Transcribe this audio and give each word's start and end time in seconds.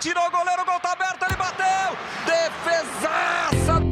Tirou 0.00 0.22
o 0.28 0.30
goleiro, 0.30 0.62
o 0.62 0.64
gol 0.64 0.78
tá 0.78 0.92
aberto, 0.92 1.24
ele 1.24 1.36
bateu! 1.36 1.98
Defesaça! 2.24 3.82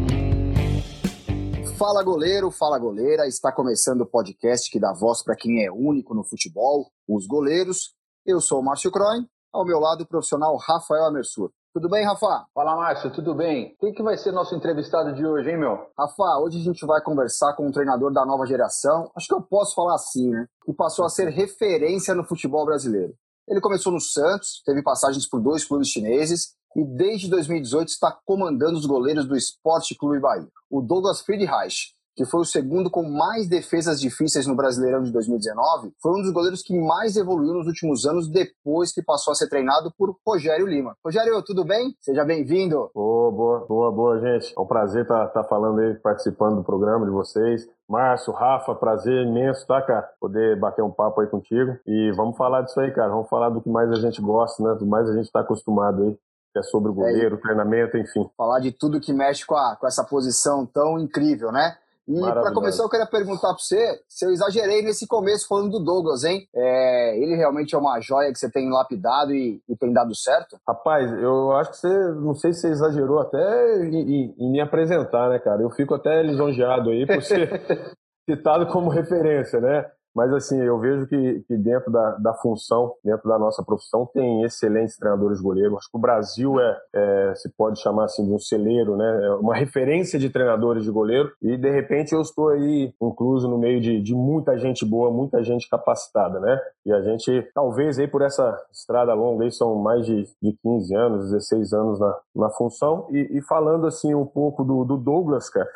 Fala 1.76 2.04
goleiro, 2.04 2.48
fala 2.52 2.78
goleira, 2.78 3.26
está 3.26 3.50
começando 3.50 4.02
o 4.02 4.06
podcast 4.06 4.70
que 4.70 4.78
dá 4.78 4.92
voz 4.92 5.24
para 5.24 5.34
quem 5.34 5.66
é 5.66 5.72
único 5.72 6.14
no 6.14 6.22
futebol, 6.22 6.86
os 7.08 7.26
goleiros. 7.26 7.92
Eu 8.24 8.40
sou 8.40 8.60
o 8.60 8.64
Márcio 8.64 8.92
Croin, 8.92 9.26
ao 9.52 9.64
meu 9.64 9.80
lado 9.80 10.02
o 10.02 10.06
profissional 10.06 10.56
Rafael 10.56 11.06
Amersur. 11.06 11.50
Tudo 11.74 11.88
bem, 11.88 12.04
Rafa? 12.04 12.46
Fala, 12.54 12.76
Márcio, 12.76 13.12
tudo 13.12 13.34
bem? 13.34 13.74
Quem 13.80 13.92
que 13.92 14.00
vai 14.00 14.16
ser 14.16 14.30
nosso 14.30 14.54
entrevistado 14.54 15.12
de 15.12 15.26
hoje, 15.26 15.50
hein, 15.50 15.58
meu? 15.58 15.90
Rafa, 15.98 16.38
hoje 16.38 16.60
a 16.60 16.62
gente 16.62 16.86
vai 16.86 17.02
conversar 17.02 17.54
com 17.56 17.66
um 17.66 17.72
treinador 17.72 18.12
da 18.12 18.24
nova 18.24 18.46
geração, 18.46 19.10
acho 19.16 19.26
que 19.26 19.34
eu 19.34 19.42
posso 19.42 19.74
falar 19.74 19.96
assim, 19.96 20.30
né? 20.30 20.46
Que 20.64 20.72
passou 20.72 21.04
a 21.04 21.08
ser 21.08 21.30
referência 21.30 22.14
no 22.14 22.22
futebol 22.22 22.64
brasileiro. 22.64 23.12
Ele 23.48 23.60
começou 23.60 23.92
no 23.92 24.00
Santos, 24.00 24.62
teve 24.64 24.82
passagens 24.82 25.28
por 25.28 25.40
dois 25.40 25.64
clubes 25.64 25.88
chineses 25.88 26.54
e 26.74 26.84
desde 26.84 27.28
2018 27.28 27.88
está 27.88 28.10
comandando 28.24 28.76
os 28.76 28.86
goleiros 28.86 29.26
do 29.26 29.36
Esporte 29.36 29.94
Clube 29.94 30.20
Bahia. 30.20 30.48
O 30.68 30.82
Douglas 30.82 31.20
Friedreich 31.20 31.95
que 32.16 32.24
foi 32.24 32.40
o 32.40 32.44
segundo 32.44 32.90
com 32.90 33.02
mais 33.02 33.46
defesas 33.46 34.00
difíceis 34.00 34.46
no 34.46 34.56
Brasileirão 34.56 35.02
de 35.02 35.12
2019, 35.12 35.92
foi 36.00 36.12
um 36.12 36.22
dos 36.22 36.32
goleiros 36.32 36.62
que 36.62 36.76
mais 36.76 37.14
evoluiu 37.14 37.52
nos 37.52 37.66
últimos 37.66 38.06
anos 38.06 38.26
depois 38.26 38.90
que 38.90 39.02
passou 39.02 39.32
a 39.32 39.34
ser 39.34 39.48
treinado 39.48 39.92
por 39.98 40.16
Rogério 40.26 40.66
Lima. 40.66 40.96
Rogério, 41.04 41.42
tudo 41.42 41.62
bem? 41.62 41.94
Seja 42.00 42.24
bem-vindo. 42.24 42.90
Boa, 42.94 43.30
boa, 43.30 43.66
boa, 43.66 43.92
boa, 43.92 44.20
gente. 44.20 44.54
É 44.56 44.60
um 44.60 44.66
prazer 44.66 45.02
estar 45.02 45.26
tá, 45.26 45.42
tá 45.42 45.44
falando 45.44 45.80
aí, 45.80 45.94
participando 45.96 46.56
do 46.56 46.64
programa 46.64 47.04
de 47.04 47.12
vocês. 47.12 47.68
Márcio, 47.86 48.32
Rafa, 48.32 48.74
prazer 48.74 49.26
imenso, 49.26 49.66
tá, 49.66 49.82
cara? 49.82 50.08
Poder 50.18 50.58
bater 50.58 50.82
um 50.82 50.90
papo 50.90 51.20
aí 51.20 51.26
contigo. 51.26 51.78
E 51.86 52.12
vamos 52.16 52.36
falar 52.36 52.62
disso 52.62 52.80
aí, 52.80 52.90
cara. 52.92 53.10
Vamos 53.10 53.28
falar 53.28 53.50
do 53.50 53.60
que 53.60 53.68
mais 53.68 53.90
a 53.92 53.96
gente 53.96 54.22
gosta, 54.22 54.62
né? 54.62 54.74
Do 54.74 54.86
mais 54.86 55.08
a 55.08 55.12
gente 55.12 55.26
está 55.26 55.40
acostumado 55.40 56.02
aí 56.02 56.18
é 56.58 56.62
sobre 56.62 56.90
o 56.90 56.92
é 56.92 56.94
goleiro, 56.94 57.36
é, 57.36 57.38
treinamento, 57.38 57.98
enfim. 57.98 58.30
Falar 58.34 58.60
de 58.60 58.72
tudo 58.72 58.98
que 58.98 59.12
mexe 59.12 59.44
com, 59.44 59.54
a, 59.54 59.76
com 59.76 59.86
essa 59.86 60.02
posição 60.02 60.64
tão 60.64 60.98
incrível, 60.98 61.52
né? 61.52 61.76
E 62.08 62.20
para 62.20 62.52
começar, 62.52 62.84
eu 62.84 62.88
queria 62.88 63.06
perguntar 63.06 63.48
para 63.48 63.58
você 63.58 64.00
se 64.08 64.24
eu 64.24 64.30
exagerei 64.30 64.80
nesse 64.82 65.08
começo 65.08 65.48
falando 65.48 65.72
do 65.72 65.84
Douglas, 65.84 66.22
hein? 66.22 66.46
É, 66.54 67.18
ele 67.18 67.34
realmente 67.34 67.74
é 67.74 67.78
uma 67.78 68.00
joia 68.00 68.32
que 68.32 68.38
você 68.38 68.50
tem 68.50 68.70
lapidado 68.70 69.34
e, 69.34 69.60
e, 69.68 69.76
tem 69.76 69.92
dado 69.92 70.14
certo? 70.14 70.56
Rapaz, 70.66 71.10
eu 71.20 71.52
acho 71.56 71.70
que 71.72 71.76
você, 71.78 72.08
não 72.12 72.34
sei 72.34 72.52
se 72.52 72.60
você 72.60 72.68
exagerou 72.68 73.18
até 73.18 73.84
em, 73.84 73.96
em, 73.96 74.34
em 74.38 74.52
me 74.52 74.60
apresentar, 74.60 75.28
né, 75.30 75.40
cara? 75.40 75.62
Eu 75.62 75.70
fico 75.70 75.94
até 75.94 76.22
lisonjeado 76.22 76.90
aí 76.90 77.06
por 77.06 77.22
ser 77.22 77.96
citado 78.30 78.66
como 78.68 78.88
referência, 78.88 79.60
né? 79.60 79.90
Mas, 80.16 80.32
assim, 80.32 80.58
eu 80.62 80.78
vejo 80.78 81.06
que, 81.06 81.44
que 81.46 81.58
dentro 81.58 81.92
da, 81.92 82.12
da 82.12 82.32
função, 82.32 82.94
dentro 83.04 83.28
da 83.28 83.38
nossa 83.38 83.62
profissão, 83.62 84.08
tem 84.14 84.44
excelentes 84.44 84.96
treinadores 84.96 85.36
de 85.36 85.44
goleiro. 85.44 85.76
Acho 85.76 85.90
que 85.90 85.98
o 85.98 86.00
Brasil 86.00 86.58
é, 86.58 86.80
é, 86.94 87.34
se 87.34 87.50
pode 87.50 87.78
chamar 87.82 88.04
assim, 88.04 88.24
de 88.24 88.32
um 88.32 88.38
celeiro, 88.38 88.96
né? 88.96 89.26
É 89.26 89.30
uma 89.32 89.54
referência 89.54 90.18
de 90.18 90.30
treinadores 90.30 90.84
de 90.84 90.90
goleiro. 90.90 91.30
E, 91.42 91.58
de 91.58 91.70
repente, 91.70 92.14
eu 92.14 92.22
estou 92.22 92.48
aí 92.48 92.94
incluso 92.98 93.46
no 93.46 93.58
meio 93.58 93.78
de, 93.78 94.00
de 94.00 94.14
muita 94.14 94.56
gente 94.56 94.86
boa, 94.86 95.10
muita 95.10 95.42
gente 95.42 95.68
capacitada, 95.68 96.40
né? 96.40 96.58
E 96.86 96.92
a 96.94 97.02
gente, 97.02 97.46
talvez 97.52 97.98
aí 97.98 98.08
por 98.08 98.22
essa 98.22 98.58
estrada 98.72 99.12
longa, 99.12 99.44
aí 99.44 99.52
são 99.52 99.74
mais 99.74 100.06
de, 100.06 100.24
de 100.42 100.56
15 100.62 100.96
anos, 100.96 101.30
16 101.30 101.74
anos 101.74 102.00
na, 102.00 102.18
na 102.34 102.48
função. 102.48 103.06
E, 103.10 103.36
e 103.36 103.42
falando, 103.42 103.86
assim, 103.86 104.14
um 104.14 104.24
pouco 104.24 104.64
do, 104.64 104.82
do 104.82 104.96
Douglas, 104.96 105.50
cara, 105.50 105.68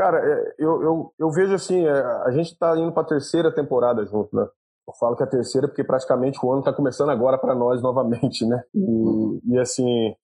Cara, 0.00 0.18
é, 0.18 0.54
eu, 0.58 0.82
eu, 0.82 1.14
eu 1.18 1.30
vejo 1.30 1.52
assim, 1.52 1.84
é, 1.84 1.90
a 1.90 2.30
gente 2.30 2.52
está 2.52 2.74
indo 2.74 2.90
para 2.90 3.02
a 3.02 3.06
terceira 3.06 3.54
temporada 3.54 4.02
junto, 4.06 4.34
né? 4.34 4.48
Eu 4.88 4.94
falo 4.94 5.14
que 5.14 5.22
é 5.22 5.26
a 5.26 5.28
terceira 5.28 5.68
porque 5.68 5.84
praticamente 5.84 6.38
o 6.42 6.50
ano 6.50 6.60
está 6.60 6.72
começando 6.72 7.10
agora 7.10 7.36
para 7.36 7.54
nós 7.54 7.82
novamente, 7.82 8.46
né? 8.46 8.64
E, 8.74 9.40
e, 9.44 9.58
assim, 9.58 10.14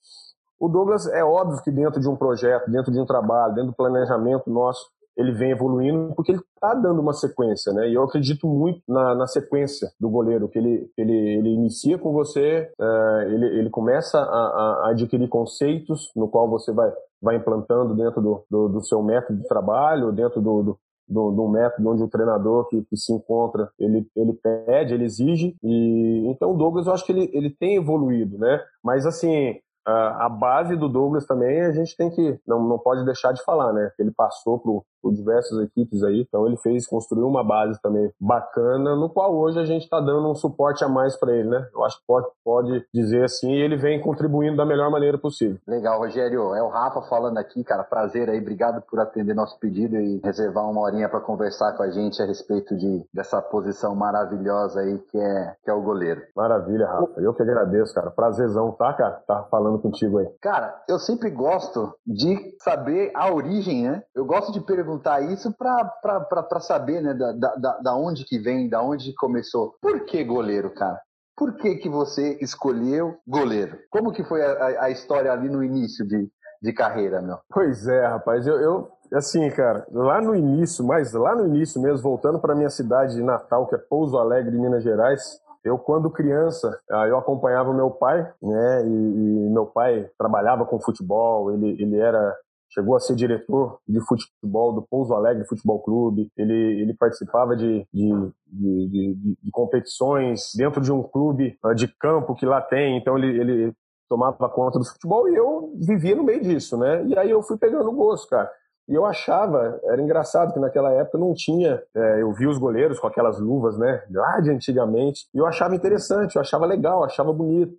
o 0.58 0.66
Douglas 0.66 1.06
é 1.08 1.22
óbvio 1.22 1.62
que 1.62 1.70
dentro 1.70 2.00
de 2.00 2.08
um 2.08 2.16
projeto, 2.16 2.70
dentro 2.70 2.90
de 2.90 2.98
um 2.98 3.04
trabalho, 3.04 3.54
dentro 3.54 3.72
do 3.72 3.76
planejamento 3.76 4.48
nosso, 4.48 4.88
ele 5.16 5.32
vem 5.32 5.50
evoluindo 5.50 6.14
porque 6.14 6.32
ele 6.32 6.40
está 6.54 6.74
dando 6.74 7.00
uma 7.00 7.12
sequência, 7.12 7.72
né? 7.72 7.88
E 7.88 7.94
eu 7.94 8.02
acredito 8.02 8.46
muito 8.46 8.82
na, 8.88 9.14
na 9.14 9.26
sequência 9.26 9.90
do 9.98 10.10
goleiro, 10.10 10.48
que 10.48 10.58
ele, 10.58 10.90
ele, 10.96 11.16
ele 11.38 11.48
inicia 11.50 11.98
com 11.98 12.12
você, 12.12 12.70
uh, 12.78 13.20
ele, 13.30 13.46
ele 13.58 13.70
começa 13.70 14.18
a, 14.18 14.22
a, 14.22 14.90
adquirir 14.90 15.28
conceitos 15.28 16.10
no 16.14 16.28
qual 16.28 16.48
você 16.48 16.72
vai, 16.72 16.92
vai 17.20 17.36
implantando 17.36 17.94
dentro 17.94 18.20
do, 18.20 18.44
do, 18.50 18.68
do 18.68 18.82
seu 18.82 19.02
método 19.02 19.40
de 19.40 19.48
trabalho, 19.48 20.12
dentro 20.12 20.40
do, 20.40 20.62
do 20.62 20.78
do, 21.08 21.30
do, 21.30 21.48
método 21.48 21.88
onde 21.88 22.02
o 22.02 22.08
treinador 22.08 22.68
que, 22.68 22.82
que, 22.82 22.96
se 22.96 23.12
encontra 23.12 23.70
ele, 23.78 24.08
ele 24.16 24.32
pede, 24.32 24.92
ele 24.92 25.04
exige 25.04 25.54
e 25.62 26.26
então 26.26 26.50
o 26.50 26.56
Douglas 26.56 26.86
eu 26.86 26.92
acho 26.92 27.06
que 27.06 27.12
ele, 27.12 27.30
ele 27.32 27.48
tem 27.50 27.76
evoluído, 27.76 28.36
né? 28.38 28.60
Mas 28.82 29.06
assim 29.06 29.56
a 29.86 30.28
base 30.28 30.76
do 30.76 30.88
Douglas 30.88 31.26
também 31.26 31.60
a 31.62 31.72
gente 31.72 31.96
tem 31.96 32.10
que 32.10 32.38
não, 32.46 32.62
não 32.62 32.78
pode 32.78 33.04
deixar 33.04 33.32
de 33.32 33.42
falar, 33.44 33.72
né? 33.72 33.92
Ele 33.98 34.10
passou 34.10 34.58
por, 34.58 34.84
por 35.00 35.12
diversas 35.12 35.58
equipes 35.60 36.02
aí, 36.02 36.22
então 36.22 36.46
ele 36.46 36.56
fez 36.56 36.86
construir 36.86 37.22
uma 37.22 37.44
base 37.44 37.80
também 37.80 38.10
bacana, 38.20 38.96
no 38.96 39.08
qual 39.08 39.34
hoje 39.34 39.58
a 39.58 39.64
gente 39.64 39.82
está 39.82 40.00
dando 40.00 40.28
um 40.28 40.34
suporte 40.34 40.84
a 40.84 40.88
mais 40.88 41.16
para 41.16 41.32
ele, 41.32 41.48
né? 41.48 41.68
Eu 41.72 41.84
acho 41.84 41.98
que 41.98 42.06
pode, 42.06 42.26
pode 42.44 42.84
dizer 42.92 43.24
assim, 43.24 43.52
e 43.52 43.60
ele 43.60 43.76
vem 43.76 44.00
contribuindo 44.00 44.56
da 44.56 44.64
melhor 44.64 44.90
maneira 44.90 45.16
possível. 45.16 45.58
Legal, 45.66 45.98
Rogério, 45.98 46.54
é 46.54 46.62
o 46.62 46.68
Rafa 46.68 47.02
falando 47.02 47.38
aqui, 47.38 47.62
cara, 47.62 47.84
prazer 47.84 48.28
aí, 48.28 48.40
obrigado 48.40 48.82
por 48.82 48.98
atender 48.98 49.34
nosso 49.34 49.58
pedido 49.58 49.96
e 49.96 50.20
reservar 50.24 50.68
uma 50.68 50.80
horinha 50.80 51.08
para 51.08 51.20
conversar 51.20 51.72
com 51.76 51.82
a 51.82 51.90
gente 51.90 52.20
a 52.20 52.26
respeito 52.26 52.76
de 52.76 53.04
dessa 53.12 53.40
posição 53.40 53.94
maravilhosa 53.94 54.80
aí 54.80 54.98
que 54.98 55.18
é 55.18 55.54
que 55.62 55.70
é 55.70 55.72
o 55.72 55.82
goleiro. 55.82 56.22
Maravilha, 56.34 56.86
Rafa. 56.86 57.20
Eu 57.20 57.32
que 57.34 57.42
agradeço, 57.42 57.94
cara. 57.94 58.10
Prazerzão, 58.10 58.72
tá, 58.72 58.92
cara? 58.92 59.22
Tá 59.26 59.44
falando 59.50 59.75
falando 59.76 59.82
contigo 59.82 60.18
aí? 60.18 60.26
Cara, 60.40 60.82
eu 60.88 60.98
sempre 60.98 61.30
gosto 61.30 61.94
de 62.06 62.56
saber 62.62 63.10
a 63.14 63.32
origem, 63.32 63.84
né? 63.84 64.02
Eu 64.14 64.24
gosto 64.24 64.52
de 64.52 64.60
perguntar 64.60 65.20
isso 65.20 65.52
para 65.56 66.60
saber, 66.60 67.02
né, 67.02 67.14
da, 67.14 67.32
da, 67.32 67.78
da 67.78 67.96
onde 67.96 68.24
que 68.24 68.38
vem, 68.38 68.68
da 68.68 68.82
onde 68.82 69.14
começou. 69.14 69.74
Por 69.80 70.04
que 70.04 70.24
goleiro, 70.24 70.72
cara? 70.74 71.00
Por 71.36 71.56
que, 71.56 71.76
que 71.76 71.88
você 71.88 72.38
escolheu 72.40 73.16
goleiro? 73.26 73.78
Como 73.90 74.12
que 74.12 74.24
foi 74.24 74.42
a, 74.42 74.84
a 74.84 74.90
história 74.90 75.30
ali 75.30 75.50
no 75.50 75.62
início 75.62 76.06
de, 76.06 76.28
de 76.62 76.72
carreira, 76.72 77.20
meu? 77.20 77.38
Pois 77.50 77.86
é, 77.86 78.06
rapaz, 78.06 78.46
eu, 78.46 78.56
eu, 78.56 78.88
assim, 79.12 79.50
cara, 79.50 79.86
lá 79.92 80.22
no 80.22 80.34
início, 80.34 80.82
mas 80.82 81.12
lá 81.12 81.34
no 81.34 81.46
início 81.46 81.80
mesmo, 81.80 82.02
voltando 82.02 82.38
para 82.38 82.54
minha 82.54 82.70
cidade 82.70 83.14
de 83.14 83.22
Natal, 83.22 83.66
que 83.66 83.74
é 83.74 83.78
Pouso 83.78 84.16
Alegre, 84.16 84.58
Minas 84.58 84.82
Gerais, 84.82 85.38
eu, 85.66 85.76
quando 85.78 86.10
criança, 86.10 86.78
ah, 86.90 87.06
eu 87.08 87.18
acompanhava 87.18 87.74
meu 87.74 87.90
pai, 87.90 88.22
né? 88.40 88.86
E, 88.86 88.88
e, 88.88 89.50
meu 89.50 89.66
pai 89.66 90.08
trabalhava 90.16 90.64
com 90.64 90.80
futebol, 90.80 91.52
ele, 91.52 91.82
ele 91.82 91.98
era 91.98 92.36
chegou 92.70 92.94
a 92.94 93.00
ser 93.00 93.14
diretor 93.14 93.78
de 93.88 94.00
futebol 94.00 94.72
do 94.72 94.82
Pouso 94.82 95.14
Alegre 95.14 95.46
Futebol 95.46 95.80
Clube, 95.80 96.30
ele, 96.36 96.82
ele 96.82 96.94
participava 96.94 97.56
de, 97.56 97.86
de, 97.92 98.10
de, 98.46 99.36
de, 99.42 99.50
competições 99.50 100.50
dentro 100.54 100.80
de 100.80 100.92
um 100.92 101.02
clube 101.02 101.56
ah, 101.64 101.72
de 101.72 101.88
campo 101.88 102.34
que 102.34 102.44
lá 102.44 102.60
tem, 102.60 102.96
então 102.98 103.16
ele, 103.16 103.40
ele 103.40 103.72
tomava 104.08 104.48
conta 104.48 104.78
do 104.78 104.84
futebol 104.84 105.28
e 105.28 105.34
eu 105.34 105.72
vivia 105.80 106.14
no 106.14 106.22
meio 106.22 106.42
disso, 106.42 106.76
né? 106.76 107.04
E 107.06 107.18
aí 107.18 107.30
eu 107.30 107.42
fui 107.42 107.56
pegando 107.56 107.90
o 107.90 107.94
gosto, 107.94 108.28
cara. 108.28 108.50
E 108.88 108.94
eu 108.94 109.04
achava, 109.04 109.80
era 109.84 110.00
engraçado 110.00 110.52
que 110.52 110.60
naquela 110.60 110.92
época 110.92 111.18
não 111.18 111.34
tinha, 111.34 111.82
é, 111.94 112.22
eu 112.22 112.32
vi 112.32 112.46
os 112.46 112.56
goleiros 112.56 113.00
com 113.00 113.06
aquelas 113.08 113.38
luvas, 113.40 113.76
né, 113.76 114.02
lá 114.10 114.40
de 114.40 114.50
antigamente, 114.50 115.26
e 115.34 115.38
eu 115.38 115.46
achava 115.46 115.74
interessante, 115.74 116.36
eu 116.36 116.40
achava 116.40 116.66
legal, 116.66 117.00
eu 117.00 117.04
achava 117.04 117.32
bonito. 117.32 117.74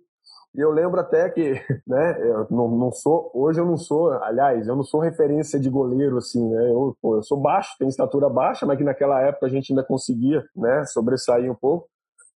E 0.54 0.60
eu 0.60 0.70
lembro 0.70 1.00
até 1.00 1.30
que, 1.30 1.54
né, 1.86 2.18
eu 2.20 2.46
não, 2.50 2.68
não, 2.68 2.92
sou, 2.92 3.30
hoje 3.34 3.58
eu 3.60 3.64
não 3.64 3.78
sou, 3.78 4.12
aliás, 4.22 4.68
eu 4.68 4.76
não 4.76 4.82
sou 4.82 5.00
referência 5.00 5.58
de 5.58 5.70
goleiro, 5.70 6.18
assim, 6.18 6.46
né, 6.46 6.70
eu, 6.70 6.94
pô, 7.00 7.16
eu 7.16 7.22
sou 7.22 7.38
baixo, 7.38 7.76
tenho 7.78 7.88
estatura 7.88 8.28
baixa, 8.28 8.66
mas 8.66 8.76
que 8.76 8.84
naquela 8.84 9.20
época 9.22 9.46
a 9.46 9.48
gente 9.48 9.72
ainda 9.72 9.84
conseguia, 9.84 10.44
né, 10.54 10.84
sobressair 10.84 11.50
um 11.50 11.54
pouco 11.54 11.88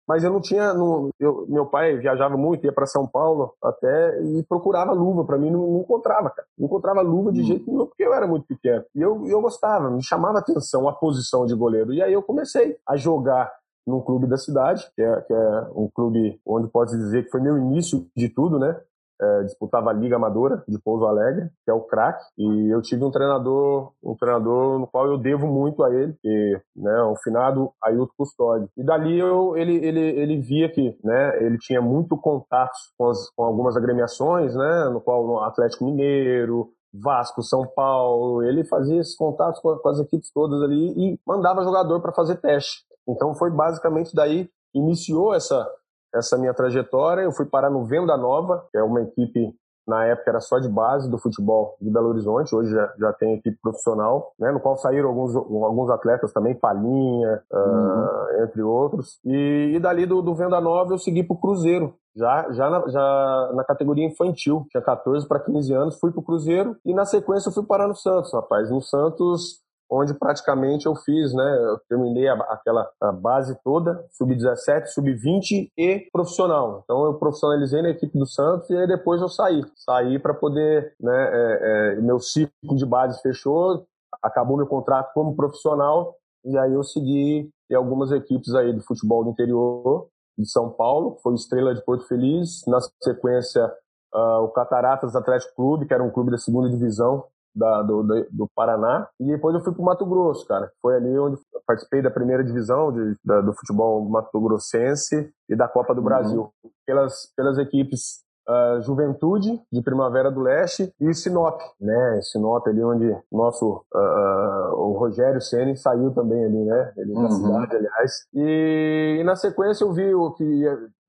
mas 0.09 0.25
eu 0.25 0.33
não 0.33 0.41
tinha. 0.41 0.73
Não, 0.73 1.11
eu, 1.21 1.45
meu 1.49 1.67
pai 1.67 1.99
viajava 1.99 2.35
muito, 2.35 2.65
ia 2.65 2.73
para 2.73 2.87
São 2.87 3.07
Paulo 3.07 3.53
até 3.63 4.23
e 4.23 4.43
procurava 4.43 4.93
luva 4.93 5.23
para 5.23 5.37
mim, 5.37 5.51
não, 5.51 5.61
não, 5.71 5.81
encontrava, 5.81 6.31
cara. 6.31 6.49
Não 6.59 6.67
encontrava 6.67 7.03
luva 7.03 7.31
de 7.31 7.43
hum. 7.43 7.45
jeito 7.45 7.71
nenhum, 7.71 7.85
porque 7.85 8.03
eu 8.03 8.15
era 8.15 8.27
muito 8.27 8.47
pequeno. 8.47 8.83
E 8.95 9.03
eu, 9.03 9.27
eu 9.29 9.43
gostava, 9.43 9.91
me 9.91 10.03
chamava 10.03 10.39
atenção 10.39 10.89
a 10.89 10.93
posição 10.95 11.45
de 11.45 11.55
goleiro. 11.55 11.93
E 11.93 12.03
aí 12.03 12.15
eu 12.15 12.23
comecei 12.23 12.79
a 12.89 12.97
jogar 12.97 13.53
num 13.87 14.01
clube 14.01 14.27
da 14.27 14.39
cidade, 14.39 14.91
que 14.95 15.03
é, 15.03 15.21
que 15.21 15.33
é 15.33 15.67
um 15.75 15.89
clube 15.95 16.41
onde 16.47 16.69
pode 16.69 16.93
dizer 16.93 17.25
que 17.25 17.31
foi 17.31 17.41
meu 17.41 17.59
início 17.59 18.07
de 18.17 18.29
tudo, 18.31 18.59
né? 18.59 18.81
É, 19.21 19.43
disputava 19.45 19.91
a 19.91 19.93
Liga 19.93 20.17
Amadora 20.17 20.63
de 20.69 20.79
Pouso 20.79 21.05
Alegre, 21.07 21.49
que 21.65 21.71
é 21.71 21.75
o 21.75 21.83
craque, 21.83 22.25
e 22.37 22.73
eu 22.73 22.81
tive 22.83 23.05
um 23.05 23.11
treinador, 23.11 23.93
um 24.03 24.15
treinador 24.15 24.79
no 24.79 24.87
qual 24.87 25.07
eu 25.07 25.19
devo 25.19 25.47
muito 25.47 25.83
a 25.83 25.93
ele, 25.93 26.15
que, 26.23 26.61
né, 26.77 27.03
o 27.03 27.17
finado 27.17 27.71
Ailton 27.83 28.13
Custódio. 28.17 28.69
E 28.77 28.85
dali 28.85 29.19
eu, 29.19 29.57
ele, 29.57 29.77
ele, 29.85 30.01
ele 30.01 30.41
via 30.41 30.69
que, 30.69 30.97
né, 31.03 31.45
ele 31.45 31.59
tinha 31.59 31.81
muito 31.81 32.17
contato 32.17 32.73
com, 32.97 33.09
as, 33.09 33.31
com 33.31 33.45
algumas 33.45 33.77
agremiações, 33.77 34.55
né, 34.55 34.89
no 34.93 35.01
qual 35.01 35.43
Atlético 35.43 35.85
Mineiro, 35.85 36.71
Vasco, 36.93 37.43
São 37.43 37.67
Paulo, 37.67 38.43
ele 38.43 38.65
fazia 38.65 39.01
esses 39.01 39.17
contatos 39.17 39.61
com, 39.61 39.77
com 39.77 39.89
as 39.89 39.99
equipes 39.99 40.31
todas 40.33 40.63
ali 40.63 40.93
e 40.97 41.21
mandava 41.27 41.63
jogador 41.63 42.01
para 42.01 42.13
fazer 42.13 42.37
teste. 42.37 42.83
Então 43.07 43.35
foi 43.35 43.51
basicamente 43.51 44.15
daí 44.15 44.49
iniciou 44.75 45.35
essa 45.35 45.67
essa 46.15 46.37
minha 46.39 46.55
trajetória, 46.55 47.23
eu 47.23 47.33
fui 47.33 47.47
parar 47.47 47.71
no 47.71 47.85
Venda 47.85 48.17
Nova, 48.17 48.67
que 48.71 48.79
é 48.79 48.83
uma 48.83 49.03
equipe 49.03 49.55
na 49.89 50.05
época 50.05 50.31
era 50.31 50.41
só 50.41 50.59
de 50.59 50.69
base 50.69 51.11
do 51.11 51.17
futebol 51.17 51.75
de 51.81 51.91
Belo 51.91 52.11
Horizonte, 52.11 52.55
hoje 52.55 52.71
já, 52.71 52.93
já 52.99 53.13
tem 53.15 53.35
equipe 53.35 53.59
profissional, 53.63 54.35
né, 54.39 54.53
no 54.53 54.61
qual 54.61 54.77
saíram 54.77 55.09
alguns, 55.09 55.35
alguns 55.35 55.89
atletas 55.89 56.31
também, 56.31 56.55
Palinha, 56.55 57.43
uhum. 57.51 58.05
uh, 58.05 58.45
entre 58.45 58.61
outros. 58.61 59.19
E, 59.25 59.73
e 59.75 59.81
dali 59.81 60.05
do, 60.05 60.21
do, 60.21 60.35
Venda 60.35 60.61
Nova 60.61 60.93
eu 60.93 60.99
segui 60.99 61.23
para 61.23 61.35
o 61.35 61.41
Cruzeiro, 61.41 61.95
já, 62.15 62.53
já, 62.53 62.69
na, 62.69 62.87
já 62.89 63.51
na 63.55 63.65
categoria 63.65 64.05
infantil, 64.05 64.67
tinha 64.71 64.83
14 64.83 65.27
para 65.27 65.41
15 65.41 65.73
anos, 65.73 65.99
fui 65.99 66.13
para 66.13 66.21
o 66.21 66.25
Cruzeiro 66.25 66.77
e 66.85 66.93
na 66.93 67.07
sequência 67.07 67.49
eu 67.49 67.55
fui 67.55 67.65
parar 67.65 67.89
no 67.89 67.95
Santos, 67.95 68.33
rapaz. 68.35 68.71
No 68.71 68.83
Santos 68.83 69.61
onde 69.91 70.15
praticamente 70.15 70.87
eu 70.87 70.95
fiz, 70.95 71.33
né? 71.33 71.59
Eu 71.71 71.79
terminei 71.89 72.29
a, 72.29 72.35
aquela 72.35 72.91
a 73.01 73.13
base 73.13 73.59
toda, 73.65 74.05
sub-17, 74.13 74.87
sub-20 74.87 75.71
e 75.77 76.09
profissional. 76.13 76.83
Então 76.85 77.07
eu 77.07 77.15
profissionalizei 77.15 77.83
na 77.83 77.91
equipe 77.91 78.19
do 78.19 78.27
Santos 78.27 78.69
e 78.71 78.77
aí 78.77 78.87
depois 78.87 79.21
eu 79.21 79.29
saí. 79.29 79.63
Saí 79.77 80.19
para 80.19 80.35
poder, 80.35 80.95
né? 81.01 81.31
É, 81.33 81.59
é, 81.97 82.01
meu 82.01 82.21
ciclo 82.21 82.77
de 82.77 82.85
base 82.85 83.21
fechou, 83.23 83.87
acabou 84.23 84.57
meu 84.57 84.67
contrato 84.67 85.13
como 85.15 85.37
profissional 85.37 86.15
e 86.45 86.57
aí 86.59 86.75
eu 86.75 86.83
segui 86.83 87.51
em 87.71 87.75
algumas 87.75 88.11
equipes 88.13 88.55
aí 88.55 88.73
do 88.73 88.83
futebol 88.83 89.25
do 89.25 89.31
interior 89.31 90.09
de 90.39 90.49
São 90.49 90.71
Paulo, 90.71 91.19
foi 91.23 91.35
Estrela 91.35 91.75
de 91.75 91.85
Porto 91.85 92.07
Feliz, 92.07 92.63
na 92.67 92.79
sequência 93.03 93.67
uh, 94.15 94.45
o 94.45 94.49
Cataratas 94.49 95.17
Atlético 95.17 95.55
Clube, 95.57 95.87
que 95.87 95.93
era 95.93 96.03
um 96.03 96.11
clube 96.11 96.31
da 96.31 96.39
segunda 96.39 96.71
divisão 96.71 97.25
da, 97.59 97.83
do, 97.83 98.03
do, 98.31 98.49
Paraná. 98.55 99.09
E 99.21 99.25
depois 99.25 99.55
eu 99.55 99.61
fui 99.63 99.73
para 99.73 99.83
o 99.83 99.85
Mato 99.85 100.07
Grosso, 100.07 100.47
cara. 100.47 100.71
Foi 100.81 100.97
ali 100.97 101.19
onde 101.19 101.39
participei 101.67 102.01
da 102.01 102.11
primeira 102.11 102.45
divisão 102.45 102.93
de, 102.93 103.17
da, 103.25 103.41
do 103.41 103.53
futebol 103.53 104.09
mato-grossense 104.09 105.31
e 105.49 105.57
da 105.57 105.69
Copa 105.69 105.95
do 105.95 106.01
uhum. 106.01 106.05
Brasil. 106.05 106.51
Pelas, 106.87 107.31
pelas 107.37 107.59
equipes 107.59 108.23
uh, 108.49 108.81
Juventude, 108.83 109.61
de 109.71 109.83
Primavera 109.83 110.31
do 110.31 110.41
Leste, 110.41 110.93
e 111.01 111.13
Sinop, 111.13 111.61
né? 111.81 112.21
Sinop 112.23 112.67
ali 112.67 112.83
onde 112.83 113.17
nosso 113.31 113.85
uh, 113.95 114.75
o 114.75 114.97
Rogério 114.99 115.41
Ceni 115.41 115.77
saiu 115.77 116.13
também 116.13 116.45
ali, 116.45 116.65
né? 116.65 116.93
Ele 116.97 117.13
uhum. 117.13 117.23
da 117.23 117.31
cidade, 117.31 117.77
aliás. 117.77 118.13
E, 118.35 119.19
e, 119.21 119.25
na 119.25 119.37
sequência 119.37 119.85
eu 119.85 119.93
vi 119.93 120.15
o 120.15 120.33
que, 120.33 120.45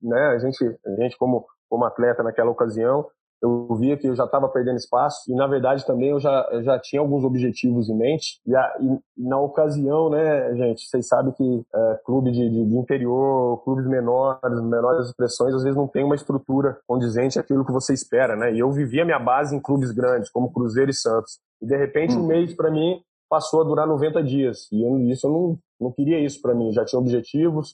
né? 0.02 0.28
A 0.28 0.40
gente, 0.40 0.80
a 0.86 1.02
gente 1.02 1.18
como 1.18 1.46
como 1.70 1.86
atleta 1.86 2.24
naquela 2.24 2.50
ocasião, 2.50 3.06
eu 3.42 3.74
via 3.76 3.98
que 3.98 4.08
eu 4.08 4.16
já 4.16 4.26
estava 4.26 4.50
perdendo 4.50 4.78
espaço 4.78 5.32
e 5.32 5.36
na 5.36 5.48
verdade 5.48 5.86
também 5.86 6.10
eu 6.10 6.20
já, 6.20 6.48
eu 6.52 6.62
já 6.64 6.78
tinha 6.78 7.02
alguns 7.02 7.24
objetivos 7.24 7.90
em 7.90 7.98
mente 7.98 8.42
e, 8.46 8.56
a, 8.56 8.78
e 8.82 9.00
na 9.18 9.40
ocasião, 9.40 10.10
né, 10.10 10.56
gente, 10.56 10.82
vocês 10.88 11.08
sabem 11.08 11.34
que 11.34 11.64
é, 11.74 12.00
clube 12.06 12.32
de, 12.32 12.50
de, 12.50 12.66
de, 12.66 12.78
interior, 12.78 13.64
clubes 13.64 13.86
menores, 13.86 14.62
menores 14.64 15.08
expressões, 15.08 15.54
às 15.54 15.64
vezes 15.64 15.78
não 15.78 15.88
tem 15.88 16.04
uma 16.04 16.16
estrutura 16.16 16.78
condizente 16.88 17.40
àquilo 17.40 17.66
que 17.66 17.72
você 17.72 17.94
espera, 17.94 18.36
né? 18.36 18.54
E 18.54 18.60
eu 18.60 18.72
vivia 18.72 19.06
minha 19.06 19.20
base 19.20 19.56
em 19.56 19.62
clubes 19.62 19.92
grandes, 19.92 20.30
como 20.30 20.52
Cruzeiro 20.52 20.92
e 20.92 20.94
Santos. 20.94 21.40
E 21.62 21.66
de 21.66 21.78
repente 21.78 22.16
um 22.16 22.22
uhum. 22.22 22.28
mês 22.28 22.54
para 22.54 22.72
mim 22.72 23.02
passou 23.30 23.62
a 23.62 23.64
durar 23.64 23.88
90 23.88 24.24
dias 24.24 24.68
e 24.72 24.82
eu, 24.82 24.98
isso 25.10 25.28
eu 25.28 25.32
não, 25.32 25.60
não 25.80 25.92
queria 25.92 26.20
isso 26.20 26.42
para 26.42 26.56
mim. 26.56 26.68
Eu 26.68 26.74
já 26.74 26.86
tinha 26.86 27.00
objetivos, 27.00 27.74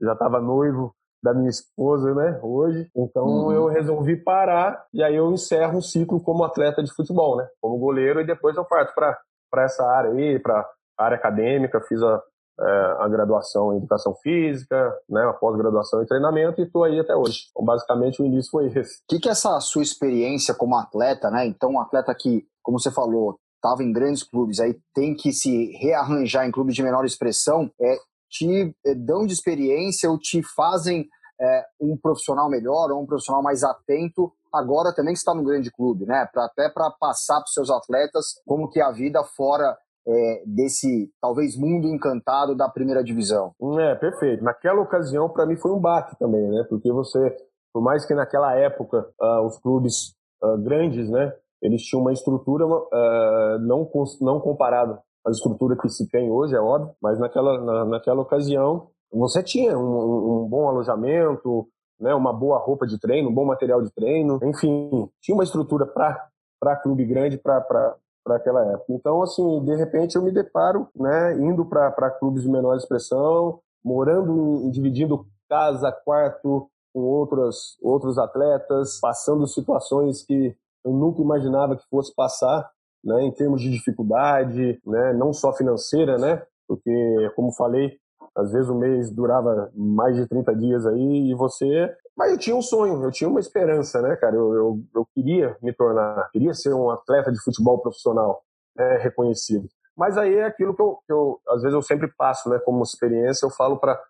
já 0.00 0.12
estava 0.12 0.40
noivo, 0.40 0.94
da 1.24 1.32
minha 1.32 1.48
esposa, 1.48 2.14
né, 2.14 2.38
hoje. 2.42 2.86
Então 2.94 3.24
uhum. 3.24 3.52
eu 3.52 3.66
resolvi 3.66 4.14
parar 4.14 4.84
e 4.92 5.02
aí 5.02 5.16
eu 5.16 5.32
encerro 5.32 5.78
um 5.78 5.82
ciclo 5.82 6.20
como 6.20 6.44
atleta 6.44 6.82
de 6.82 6.92
futebol, 6.92 7.38
né, 7.38 7.48
como 7.60 7.78
goleiro 7.78 8.20
e 8.20 8.26
depois 8.26 8.54
eu 8.56 8.64
parto 8.64 8.94
para 8.94 9.18
para 9.50 9.62
essa 9.62 9.84
área 9.84 10.10
aí, 10.10 10.38
para 10.40 10.68
área 10.98 11.16
acadêmica, 11.16 11.80
fiz 11.80 12.02
a, 12.02 12.20
é, 12.60 12.96
a 12.98 13.08
graduação 13.08 13.72
em 13.72 13.76
educação 13.76 14.12
física, 14.16 14.92
né, 15.08 15.22
a 15.22 15.32
pós-graduação 15.32 16.02
em 16.02 16.06
treinamento 16.06 16.60
e 16.60 16.64
estou 16.64 16.82
aí 16.82 16.98
até 16.98 17.14
hoje. 17.14 17.44
Então, 17.52 17.64
basicamente 17.64 18.20
o 18.20 18.26
início 18.26 18.50
foi 18.50 18.66
esse. 18.66 18.96
O 18.96 19.04
que, 19.08 19.20
que 19.20 19.28
é 19.28 19.32
essa 19.32 19.60
sua 19.60 19.82
experiência 19.82 20.54
como 20.54 20.76
atleta, 20.76 21.30
né? 21.30 21.46
Então, 21.46 21.70
um 21.70 21.80
atleta 21.80 22.12
que, 22.16 22.44
como 22.64 22.80
você 22.80 22.90
falou, 22.90 23.38
estava 23.64 23.84
em 23.84 23.92
grandes 23.92 24.24
clubes, 24.24 24.58
aí 24.58 24.76
tem 24.92 25.14
que 25.14 25.32
se 25.32 25.70
rearranjar 25.76 26.46
em 26.46 26.50
clubes 26.50 26.74
de 26.74 26.82
menor 26.82 27.04
expressão, 27.04 27.70
é, 27.80 27.96
te 28.34 28.74
eh, 28.84 28.94
dão 28.94 29.24
de 29.24 29.32
experiência 29.32 30.10
ou 30.10 30.18
te 30.18 30.42
fazem 30.56 31.06
é, 31.40 31.64
um 31.80 31.96
profissional 31.96 32.48
melhor 32.48 32.90
ou 32.90 33.02
um 33.02 33.06
profissional 33.06 33.42
mais 33.42 33.62
atento 33.62 34.32
agora 34.52 34.94
também 34.94 35.12
que 35.12 35.18
está 35.18 35.34
no 35.34 35.42
grande 35.42 35.70
clube, 35.70 36.06
né? 36.06 36.28
Pra, 36.32 36.44
até 36.44 36.68
para 36.68 36.90
passar 36.90 37.36
para 37.36 37.44
os 37.44 37.52
seus 37.52 37.70
atletas 37.70 38.40
como 38.46 38.68
que 38.68 38.80
é 38.80 38.84
a 38.84 38.92
vida 38.92 39.22
fora 39.36 39.76
é, 40.06 40.42
desse 40.46 41.10
talvez 41.20 41.56
mundo 41.56 41.88
encantado 41.88 42.54
da 42.56 42.68
primeira 42.68 43.02
divisão. 43.02 43.52
É, 43.80 43.94
perfeito. 43.96 44.44
Naquela 44.44 44.80
ocasião, 44.80 45.28
para 45.28 45.46
mim, 45.46 45.56
foi 45.56 45.72
um 45.72 45.80
baque 45.80 46.16
também, 46.18 46.46
né? 46.50 46.64
Porque 46.68 46.92
você, 46.92 47.36
por 47.72 47.82
mais 47.82 48.06
que 48.06 48.14
naquela 48.14 48.54
época 48.54 49.08
uh, 49.20 49.44
os 49.44 49.58
clubes 49.58 50.14
uh, 50.42 50.58
grandes, 50.58 51.08
né? 51.08 51.32
Eles 51.62 51.82
tinham 51.82 52.02
uma 52.02 52.12
estrutura 52.12 52.66
uh, 52.66 53.58
não, 53.60 53.90
não 54.20 54.40
comparada 54.40 55.02
a 55.26 55.30
estrutura 55.30 55.76
que 55.76 55.88
se 55.88 56.08
tem 56.08 56.30
hoje, 56.30 56.54
é 56.54 56.60
óbvio, 56.60 56.94
mas 57.00 57.18
naquela, 57.18 57.60
na, 57.60 57.84
naquela 57.84 58.20
ocasião 58.22 58.88
você 59.12 59.42
tinha 59.42 59.78
um, 59.78 60.42
um, 60.42 60.48
bom 60.48 60.68
alojamento, 60.68 61.68
né, 62.00 62.14
uma 62.14 62.32
boa 62.32 62.58
roupa 62.58 62.86
de 62.86 62.98
treino, 62.98 63.30
um 63.30 63.34
bom 63.34 63.44
material 63.44 63.80
de 63.80 63.90
treino, 63.92 64.40
enfim, 64.42 65.08
tinha 65.22 65.34
uma 65.34 65.44
estrutura 65.44 65.86
para 65.86 66.76
clube 66.82 67.04
grande 67.04 67.38
para 67.38 67.96
aquela 68.30 68.64
época. 68.72 68.92
Então, 68.92 69.22
assim, 69.22 69.64
de 69.64 69.76
repente 69.76 70.16
eu 70.16 70.22
me 70.22 70.32
deparo 70.32 70.88
né, 70.96 71.34
indo 71.38 71.64
para 71.64 72.10
clubes 72.10 72.42
de 72.42 72.48
menor 72.48 72.76
expressão, 72.76 73.60
morando, 73.84 74.68
dividindo 74.70 75.26
casa, 75.48 75.92
quarto 75.92 76.68
com 76.92 77.00
outros, 77.00 77.76
outros 77.82 78.18
atletas, 78.18 78.98
passando 79.00 79.46
situações 79.46 80.22
que 80.22 80.56
eu 80.84 80.92
nunca 80.92 81.22
imaginava 81.22 81.76
que 81.76 81.88
fosse 81.88 82.14
passar 82.14 82.70
né, 83.04 83.22
em 83.22 83.32
termos 83.32 83.60
de 83.60 83.70
dificuldade, 83.70 84.80
né, 84.86 85.12
não 85.12 85.32
só 85.32 85.52
financeira, 85.52 86.16
né, 86.18 86.42
porque, 86.66 87.30
como 87.36 87.52
falei, 87.52 87.98
às 88.36 88.50
vezes 88.52 88.68
o 88.68 88.74
mês 88.74 89.10
durava 89.10 89.70
mais 89.74 90.16
de 90.16 90.26
30 90.26 90.54
dias 90.56 90.86
aí 90.86 91.30
e 91.30 91.34
você. 91.34 91.94
Mas 92.16 92.32
eu 92.32 92.38
tinha 92.38 92.56
um 92.56 92.62
sonho, 92.62 93.02
eu 93.04 93.10
tinha 93.10 93.28
uma 93.28 93.38
esperança, 93.38 94.02
né, 94.02 94.16
cara? 94.16 94.34
Eu, 94.34 94.52
eu, 94.54 94.80
eu 94.94 95.06
queria 95.14 95.56
me 95.62 95.72
tornar, 95.72 96.28
queria 96.32 96.52
ser 96.52 96.74
um 96.74 96.90
atleta 96.90 97.30
de 97.30 97.40
futebol 97.40 97.78
profissional 97.78 98.42
né, 98.76 98.98
reconhecido. 98.98 99.68
Mas 99.96 100.18
aí 100.18 100.34
é 100.34 100.44
aquilo 100.44 100.74
que 100.74 100.82
eu, 100.82 100.98
que 101.06 101.12
eu, 101.12 101.40
às 101.48 101.62
vezes, 101.62 101.74
eu 101.74 101.82
sempre 101.82 102.08
passo, 102.16 102.48
né, 102.48 102.58
como 102.58 102.82
experiência, 102.82 103.46
eu 103.46 103.50
falo 103.50 103.78
para 103.78 104.00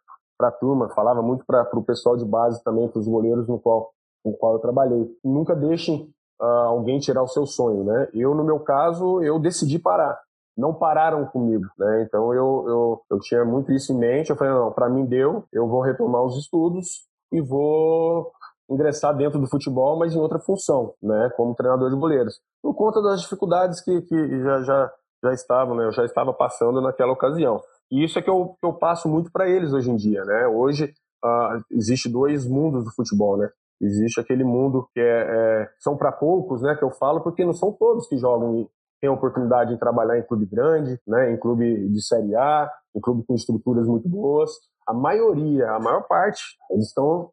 a 0.40 0.50
turma, 0.50 0.88
falava 0.94 1.20
muito 1.20 1.44
para 1.44 1.68
o 1.78 1.84
pessoal 1.84 2.16
de 2.16 2.24
base 2.24 2.62
também, 2.64 2.88
para 2.88 3.00
os 3.00 3.06
goleiros 3.06 3.46
no 3.46 3.58
qual, 3.58 3.92
no 4.24 4.32
qual 4.34 4.54
eu 4.54 4.58
trabalhei. 4.58 5.06
Nunca 5.22 5.54
deixem 5.54 6.10
uh, 6.44 6.68
alguém 6.68 6.98
tirar 6.98 7.22
o 7.22 7.28
seu 7.28 7.46
sonho, 7.46 7.84
né? 7.84 8.08
Eu, 8.12 8.34
no 8.34 8.44
meu 8.44 8.60
caso, 8.60 9.22
eu 9.22 9.38
decidi 9.38 9.78
parar. 9.78 10.20
Não 10.56 10.72
pararam 10.74 11.26
comigo, 11.26 11.66
né? 11.78 12.02
Então 12.02 12.32
eu, 12.32 12.64
eu, 12.68 13.02
eu 13.10 13.20
tinha 13.20 13.44
muito 13.44 13.72
isso 13.72 13.92
em 13.92 13.98
mente. 13.98 14.30
Eu 14.30 14.36
falei, 14.36 14.52
não, 14.52 14.70
para 14.70 14.88
mim 14.88 15.04
deu, 15.04 15.44
eu 15.52 15.66
vou 15.66 15.80
retomar 15.80 16.22
os 16.22 16.36
estudos 16.36 17.06
e 17.32 17.40
vou 17.40 18.30
ingressar 18.70 19.16
dentro 19.16 19.40
do 19.40 19.48
futebol, 19.48 19.98
mas 19.98 20.14
em 20.14 20.20
outra 20.20 20.38
função, 20.38 20.94
né? 21.02 21.30
Como 21.36 21.54
treinador 21.54 21.90
de 21.90 21.96
goleiros. 21.96 22.40
Por 22.62 22.74
conta 22.74 23.02
das 23.02 23.22
dificuldades 23.22 23.80
que, 23.80 24.02
que 24.02 24.42
já, 24.42 24.62
já, 24.62 24.92
já 25.24 25.32
estavam, 25.32 25.74
né? 25.74 25.86
Eu 25.86 25.92
já 25.92 26.04
estava 26.04 26.32
passando 26.32 26.80
naquela 26.80 27.12
ocasião. 27.12 27.60
E 27.90 28.04
isso 28.04 28.18
é 28.18 28.22
que 28.22 28.30
eu, 28.30 28.56
eu 28.62 28.72
passo 28.72 29.08
muito 29.08 29.30
para 29.32 29.48
eles 29.48 29.72
hoje 29.72 29.90
em 29.90 29.96
dia, 29.96 30.24
né? 30.24 30.46
Hoje 30.46 30.94
uh, 31.24 31.62
existe 31.72 32.08
dois 32.08 32.46
mundos 32.46 32.84
do 32.84 32.92
futebol, 32.92 33.36
né? 33.36 33.50
Existe 33.80 34.20
aquele 34.20 34.44
mundo 34.44 34.88
que 34.92 35.00
é, 35.00 35.02
é 35.02 35.68
são 35.78 35.96
para 35.96 36.12
poucos, 36.12 36.62
né? 36.62 36.74
Que 36.76 36.84
eu 36.84 36.90
falo 36.90 37.20
porque 37.20 37.44
não 37.44 37.52
são 37.52 37.72
todos 37.72 38.08
que 38.08 38.16
jogam 38.16 38.68
têm 39.00 39.10
a 39.10 39.12
oportunidade 39.12 39.74
de 39.74 39.78
trabalhar 39.78 40.18
em 40.18 40.22
clube 40.22 40.46
grande, 40.46 40.98
né? 41.06 41.30
Em 41.30 41.36
clube 41.36 41.88
de 41.90 42.02
série 42.02 42.34
A, 42.34 42.70
em 42.94 43.00
clube 43.00 43.24
com 43.26 43.34
estruturas 43.34 43.86
muito 43.86 44.08
boas. 44.08 44.50
A 44.86 44.94
maioria, 44.94 45.70
a 45.70 45.78
maior 45.78 46.02
parte, 46.08 46.42
eles 46.70 46.86
estão 46.86 47.30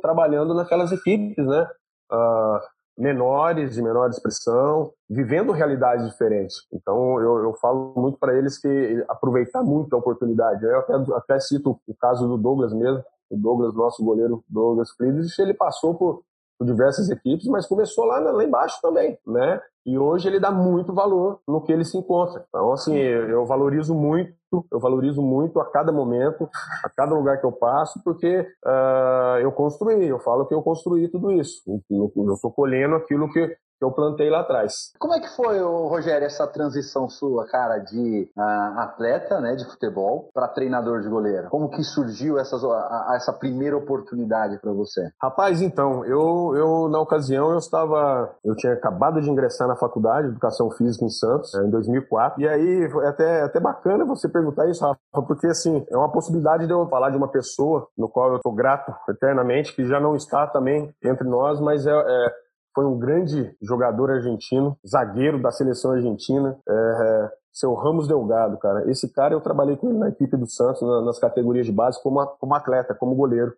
trabalhando 0.00 0.54
naquelas 0.54 0.92
equipes, 0.92 1.46
né? 1.46 1.66
Uh, 2.10 2.58
menores, 2.98 3.74
de 3.74 3.82
menor 3.82 4.10
expressão, 4.10 4.92
vivendo 5.08 5.52
realidades 5.52 6.08
diferentes. 6.08 6.56
Então, 6.72 7.20
eu, 7.20 7.44
eu 7.44 7.54
falo 7.54 7.94
muito 7.96 8.18
para 8.18 8.36
eles 8.36 8.58
que 8.58 9.04
aproveitar 9.08 9.62
muito 9.62 9.94
a 9.94 9.98
oportunidade. 9.98 10.64
Eu 10.64 10.80
até, 10.80 10.94
até 11.14 11.40
cito 11.40 11.80
o 11.86 11.94
caso 11.98 12.28
do 12.28 12.36
Douglas 12.36 12.74
mesmo, 12.74 13.02
o 13.30 13.36
Douglas, 13.36 13.74
nosso 13.74 14.04
goleiro 14.04 14.44
Douglas 14.48 14.90
Friedrich, 14.90 15.40
ele 15.40 15.54
passou 15.54 15.94
por, 15.94 16.22
por 16.58 16.66
diversas 16.66 17.08
equipes, 17.08 17.46
mas 17.46 17.66
começou 17.66 18.04
lá, 18.04 18.18
lá 18.18 18.44
embaixo 18.44 18.80
também, 18.82 19.16
né? 19.26 19.60
E 19.86 19.96
hoje 19.98 20.28
ele 20.28 20.38
dá 20.38 20.50
muito 20.50 20.92
valor 20.92 21.40
no 21.48 21.62
que 21.62 21.72
ele 21.72 21.84
se 21.84 21.96
encontra. 21.96 22.44
Então, 22.48 22.72
assim, 22.72 22.94
eu 22.94 23.46
valorizo 23.46 23.94
muito, 23.94 24.34
eu 24.70 24.78
valorizo 24.78 25.22
muito 25.22 25.58
a 25.58 25.64
cada 25.64 25.90
momento, 25.90 26.48
a 26.84 26.90
cada 26.90 27.14
lugar 27.14 27.40
que 27.40 27.46
eu 27.46 27.52
passo, 27.52 28.02
porque 28.04 28.40
uh, 28.64 29.38
eu 29.40 29.50
construí, 29.52 30.06
eu 30.06 30.18
falo 30.18 30.44
que 30.44 30.52
eu 30.52 30.62
construí 30.62 31.08
tudo 31.08 31.32
isso. 31.32 31.62
Eu 31.88 32.34
estou 32.34 32.52
colhendo 32.52 32.94
aquilo 32.96 33.30
que, 33.32 33.56
que 33.80 33.84
eu 33.84 33.90
plantei 33.90 34.28
lá 34.28 34.40
atrás. 34.40 34.92
Como 34.98 35.14
é 35.14 35.20
que 35.20 35.28
foi, 35.34 35.58
Rogério, 35.58 36.26
essa 36.26 36.46
transição 36.46 37.08
sua, 37.08 37.46
cara, 37.46 37.78
de 37.78 38.30
uh, 38.36 38.78
atleta, 38.78 39.40
né, 39.40 39.56
de 39.56 39.64
futebol, 39.64 40.28
para 40.34 40.46
treinador 40.48 41.00
de 41.00 41.08
goleiro? 41.08 41.48
Como 41.48 41.70
que 41.70 41.82
surgiu 41.82 42.38
essas, 42.38 42.62
a, 42.62 42.68
a, 42.68 43.14
essa 43.16 43.32
primeira 43.32 43.76
oportunidade 43.76 44.58
para 44.58 44.72
você? 44.72 45.10
Rapaz, 45.20 45.62
então, 45.62 46.04
eu, 46.04 46.54
eu 46.54 46.88
na 46.90 47.00
ocasião 47.00 47.52
eu 47.52 47.58
estava, 47.58 48.30
eu 48.44 48.54
tinha 48.54 48.74
acabado 48.74 49.20
de 49.22 49.30
ingressar 49.30 49.66
na 49.66 49.76
faculdade 49.76 50.26
de 50.26 50.32
Educação 50.32 50.70
Física 50.72 51.06
em 51.06 51.10
Santos, 51.10 51.54
em 51.54 51.70
2004, 51.70 52.42
e 52.42 52.48
aí 52.48 52.84
é 53.02 53.08
até, 53.08 53.42
até 53.42 53.60
bacana 53.60 54.04
você 54.04 54.28
perguntar 54.28 54.68
isso, 54.68 54.84
Rafa, 54.84 54.98
porque 55.26 55.46
assim, 55.46 55.86
é 55.90 55.96
uma 55.96 56.12
possibilidade 56.12 56.66
de 56.66 56.72
eu 56.72 56.86
falar 56.88 57.08
de 57.08 57.16
uma 57.16 57.28
pessoa 57.28 57.88
no 57.96 58.10
qual 58.10 58.30
eu 58.30 58.36
estou 58.36 58.52
grato 58.52 58.92
eternamente, 59.08 59.74
que 59.74 59.86
já 59.86 59.98
não 59.98 60.14
está 60.14 60.46
também 60.46 60.94
entre 61.02 61.26
nós, 61.26 61.58
mas 61.60 61.86
é, 61.86 61.92
é 61.92 62.30
foi 62.74 62.84
um 62.84 62.98
grande 62.98 63.54
jogador 63.60 64.10
argentino, 64.10 64.76
zagueiro 64.86 65.40
da 65.40 65.50
seleção 65.50 65.92
argentina, 65.92 66.56
é, 66.68 66.72
é, 66.72 67.30
seu 67.52 67.74
Ramos 67.74 68.06
Delgado, 68.06 68.58
cara. 68.58 68.88
Esse 68.90 69.12
cara 69.12 69.34
eu 69.34 69.40
trabalhei 69.40 69.76
com 69.76 69.88
ele 69.88 69.98
na 69.98 70.08
equipe 70.08 70.36
do 70.36 70.46
Santos, 70.46 70.82
na, 70.82 71.02
nas 71.02 71.18
categorias 71.18 71.66
de 71.66 71.72
base, 71.72 72.02
como, 72.02 72.24
como 72.38 72.54
atleta, 72.54 72.94
como 72.94 73.14
goleiro. 73.14 73.52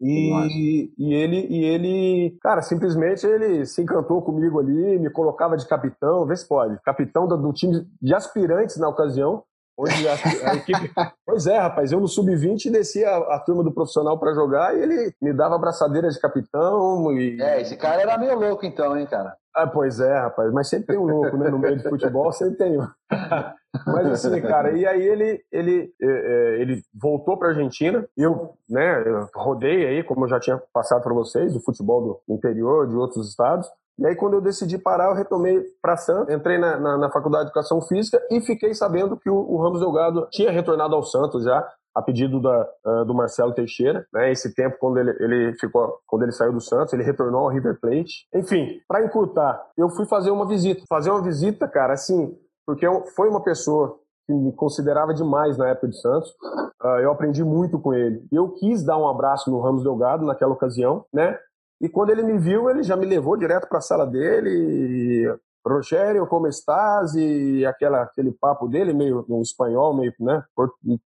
E, 0.00 0.92
e, 0.96 1.12
ele, 1.12 1.46
e 1.50 1.64
ele, 1.64 2.38
cara, 2.40 2.62
simplesmente 2.62 3.26
ele 3.26 3.66
se 3.66 3.82
encantou 3.82 4.22
comigo 4.22 4.60
ali, 4.60 4.98
me 4.98 5.10
colocava 5.10 5.56
de 5.56 5.66
capitão, 5.66 6.24
vê 6.24 6.36
se 6.36 6.46
pode, 6.46 6.80
capitão 6.82 7.26
do, 7.26 7.36
do 7.36 7.52
time 7.52 7.84
de 8.00 8.14
aspirantes 8.14 8.76
na 8.76 8.88
ocasião, 8.88 9.42
Onde 9.78 10.08
a, 10.08 10.14
a 10.50 10.54
equipe. 10.56 10.90
pois 11.24 11.46
é, 11.46 11.56
rapaz, 11.56 11.92
eu 11.92 12.00
no 12.00 12.08
sub-20 12.08 12.68
descia 12.68 13.08
a, 13.08 13.36
a, 13.36 13.38
turma 13.38 13.62
do 13.62 13.70
profissional 13.70 14.18
para 14.18 14.34
jogar 14.34 14.76
e 14.76 14.82
ele 14.82 15.14
me 15.22 15.32
dava 15.32 15.54
abraçadeira 15.54 16.08
de 16.08 16.20
capitão. 16.20 17.12
E... 17.12 17.40
É, 17.40 17.60
esse 17.60 17.76
cara 17.76 18.02
era 18.02 18.18
meio 18.18 18.36
louco 18.36 18.66
então, 18.66 18.98
hein, 18.98 19.06
cara? 19.06 19.36
Ah, 19.54 19.68
pois 19.68 20.00
é, 20.00 20.18
rapaz, 20.18 20.52
mas 20.52 20.68
sempre 20.68 20.88
tem 20.88 20.98
um 20.98 21.06
louco, 21.06 21.36
né? 21.36 21.48
No 21.48 21.60
meio 21.60 21.76
de 21.76 21.88
futebol 21.88 22.32
sempre 22.32 22.56
tem 22.56 22.78
um. 22.78 22.86
mas 23.86 24.06
assim, 24.26 24.40
cara, 24.42 24.72
e 24.72 24.84
aí 24.84 25.02
ele, 25.02 25.40
ele, 25.52 25.92
é, 26.02 26.06
é, 26.06 26.60
ele 26.60 26.82
voltou 26.92 27.36
para 27.36 27.50
Argentina. 27.50 28.04
Eu, 28.16 28.54
né, 28.68 29.02
eu 29.06 29.28
rodei 29.32 29.86
aí, 29.86 30.02
como 30.02 30.24
eu 30.24 30.28
já 30.28 30.40
tinha 30.40 30.60
passado 30.72 31.02
para 31.02 31.14
vocês, 31.14 31.54
do 31.54 31.60
futebol 31.60 32.20
do 32.26 32.34
interior, 32.34 32.88
de 32.88 32.96
outros 32.96 33.28
estados. 33.28 33.68
E 33.98 34.06
aí, 34.06 34.14
quando 34.14 34.34
eu 34.34 34.40
decidi 34.40 34.78
parar, 34.78 35.08
eu 35.08 35.14
retomei 35.14 35.60
para 35.82 35.96
Santos, 35.96 36.32
entrei 36.32 36.56
na, 36.56 36.78
na, 36.78 36.98
na, 36.98 37.10
Faculdade 37.10 37.44
de 37.44 37.50
Educação 37.50 37.80
Física 37.82 38.20
e 38.30 38.40
fiquei 38.40 38.72
sabendo 38.72 39.16
que 39.16 39.28
o, 39.28 39.34
o 39.34 39.60
Ramos 39.60 39.80
Delgado 39.80 40.28
tinha 40.30 40.52
retornado 40.52 40.94
ao 40.94 41.02
Santos 41.02 41.44
já, 41.44 41.68
a 41.94 42.02
pedido 42.02 42.40
da, 42.40 42.68
uh, 42.86 43.04
do 43.04 43.12
Marcelo 43.12 43.52
Teixeira, 43.52 44.06
né? 44.12 44.30
Esse 44.30 44.54
tempo 44.54 44.76
quando 44.78 44.98
ele, 44.98 45.10
ele 45.18 45.52
ficou, 45.58 45.98
quando 46.06 46.22
ele 46.22 46.32
saiu 46.32 46.52
do 46.52 46.60
Santos, 46.60 46.92
ele 46.92 47.02
retornou 47.02 47.40
ao 47.40 47.48
River 47.48 47.78
Plate. 47.80 48.28
Enfim, 48.32 48.80
para 48.86 49.04
encurtar, 49.04 49.60
eu 49.76 49.88
fui 49.90 50.06
fazer 50.06 50.30
uma 50.30 50.46
visita, 50.46 50.84
fazer 50.88 51.10
uma 51.10 51.22
visita, 51.22 51.66
cara, 51.66 51.94
assim, 51.94 52.36
porque 52.64 52.86
eu, 52.86 53.04
foi 53.16 53.28
uma 53.28 53.42
pessoa 53.42 53.98
que 54.28 54.32
me 54.32 54.52
considerava 54.52 55.12
demais 55.12 55.56
na 55.56 55.68
época 55.70 55.88
de 55.88 56.00
Santos. 56.00 56.30
Uh, 56.82 57.00
eu 57.02 57.10
aprendi 57.10 57.42
muito 57.42 57.80
com 57.80 57.94
ele. 57.94 58.22
Eu 58.30 58.50
quis 58.50 58.84
dar 58.84 58.98
um 58.98 59.08
abraço 59.08 59.50
no 59.50 59.58
Ramos 59.58 59.82
Delgado 59.82 60.24
naquela 60.26 60.52
ocasião, 60.52 61.04
né? 61.12 61.36
E 61.80 61.88
quando 61.88 62.10
ele 62.10 62.22
me 62.22 62.38
viu, 62.38 62.68
ele 62.68 62.82
já 62.82 62.96
me 62.96 63.06
levou 63.06 63.36
direto 63.36 63.68
para 63.68 63.78
a 63.78 63.82
sala 63.82 64.06
dele. 64.06 64.50
E, 64.50 65.38
Rogério, 65.66 66.26
como 66.26 66.46
estás? 66.48 67.14
E 67.14 67.64
aquela, 67.66 68.02
aquele 68.02 68.32
papo 68.32 68.68
dele, 68.68 68.92
meio 68.92 69.24
no 69.28 69.40
espanhol, 69.42 69.94
meio 69.94 70.12
né, 70.18 70.42
em 70.84 70.98